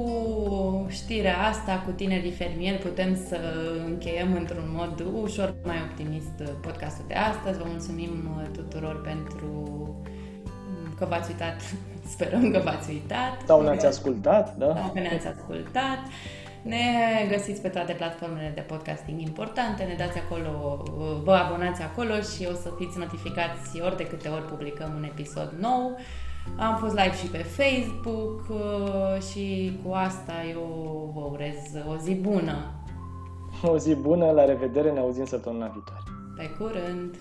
știrea 0.89 1.47
asta, 1.47 1.81
cu 1.85 1.91
tinerii 1.91 2.31
fermieri, 2.31 2.77
putem 2.77 3.15
să 3.27 3.37
încheiem 3.85 4.33
într-un 4.33 4.69
mod 4.73 5.05
ușor 5.21 5.53
mai 5.63 5.75
optimist 5.89 6.59
podcastul 6.61 7.05
de 7.07 7.13
astăzi. 7.13 7.57
Vă 7.57 7.65
mulțumim 7.67 8.37
uh, 8.37 8.47
tuturor 8.51 9.01
pentru 9.01 9.47
mm, 10.45 10.93
că 10.97 11.05
v-ați 11.05 11.31
uitat. 11.31 11.61
Sperăm 12.13 12.51
că 12.51 12.61
v-ați 12.63 12.89
uitat. 12.89 13.41
Sau 13.45 13.61
ne-ați 13.61 13.85
ascultat, 13.85 14.55
da? 14.55 14.75
Sau 14.75 14.91
că 14.93 14.99
ne-ați 14.99 15.27
ascultat. 15.27 15.99
Ne 16.61 16.83
găsiți 17.29 17.61
pe 17.61 17.67
toate 17.67 17.93
platformele 17.93 18.51
de 18.55 18.61
podcasting 18.61 19.21
importante, 19.21 19.83
ne 19.83 19.95
dați 19.97 20.17
acolo, 20.17 20.83
uh, 20.83 21.21
vă 21.23 21.33
abonați 21.33 21.81
acolo 21.81 22.13
și 22.13 22.47
o 22.51 22.53
să 22.53 22.69
fiți 22.77 22.97
notificați 22.97 23.81
ori 23.81 23.97
de 23.97 24.07
câte 24.07 24.27
ori 24.27 24.45
publicăm 24.45 24.93
un 24.95 25.03
episod 25.03 25.53
nou. 25.59 25.97
Am 26.57 26.75
fost 26.75 26.95
live 26.95 27.15
și 27.15 27.27
pe 27.27 27.37
Facebook 27.37 28.41
uh, 28.49 29.21
și 29.31 29.77
cu 29.83 29.93
asta 29.93 30.33
eu 30.49 30.61
vă 31.15 31.27
urez 31.31 31.85
o 31.93 31.95
zi 32.03 32.15
bună. 32.15 32.55
O 33.63 33.77
zi 33.77 33.95
bună, 33.95 34.31
la 34.31 34.45
revedere, 34.45 34.91
ne 34.91 34.99
auzim 34.99 35.25
săptămâna 35.25 35.67
viitoare. 35.67 36.03
Pe 36.37 36.63
curând! 36.63 37.15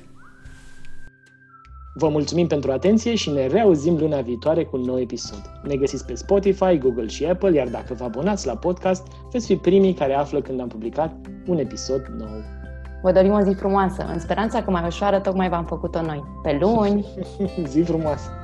Vă 1.94 2.08
mulțumim 2.08 2.46
pentru 2.46 2.72
atenție 2.72 3.14
și 3.14 3.30
ne 3.30 3.46
reauzim 3.46 3.96
luna 3.96 4.20
viitoare 4.20 4.64
cu 4.64 4.76
un 4.76 4.82
nou 4.82 5.00
episod. 5.00 5.42
Ne 5.62 5.76
găsiți 5.76 6.06
pe 6.06 6.14
Spotify, 6.14 6.78
Google 6.78 7.06
și 7.06 7.24
Apple, 7.24 7.54
iar 7.54 7.68
dacă 7.68 7.94
vă 7.94 8.04
abonați 8.04 8.46
la 8.46 8.56
podcast, 8.56 9.06
veți 9.32 9.46
fi 9.46 9.56
primii 9.56 9.94
care 9.94 10.14
află 10.14 10.40
când 10.40 10.60
am 10.60 10.68
publicat 10.68 11.14
un 11.46 11.58
episod 11.58 12.06
nou. 12.18 12.42
Vă 13.02 13.12
dorim 13.12 13.32
o 13.32 13.40
zi 13.40 13.52
frumoasă, 13.52 14.06
în 14.12 14.18
speranța 14.18 14.62
că 14.62 14.70
mai 14.70 14.86
ușoară 14.86 15.20
tocmai 15.20 15.48
v-am 15.48 15.64
făcut-o 15.64 16.02
noi. 16.02 16.24
Pe 16.42 16.58
luni! 16.60 17.06
zi 17.72 17.80
frumoasă! 17.82 18.39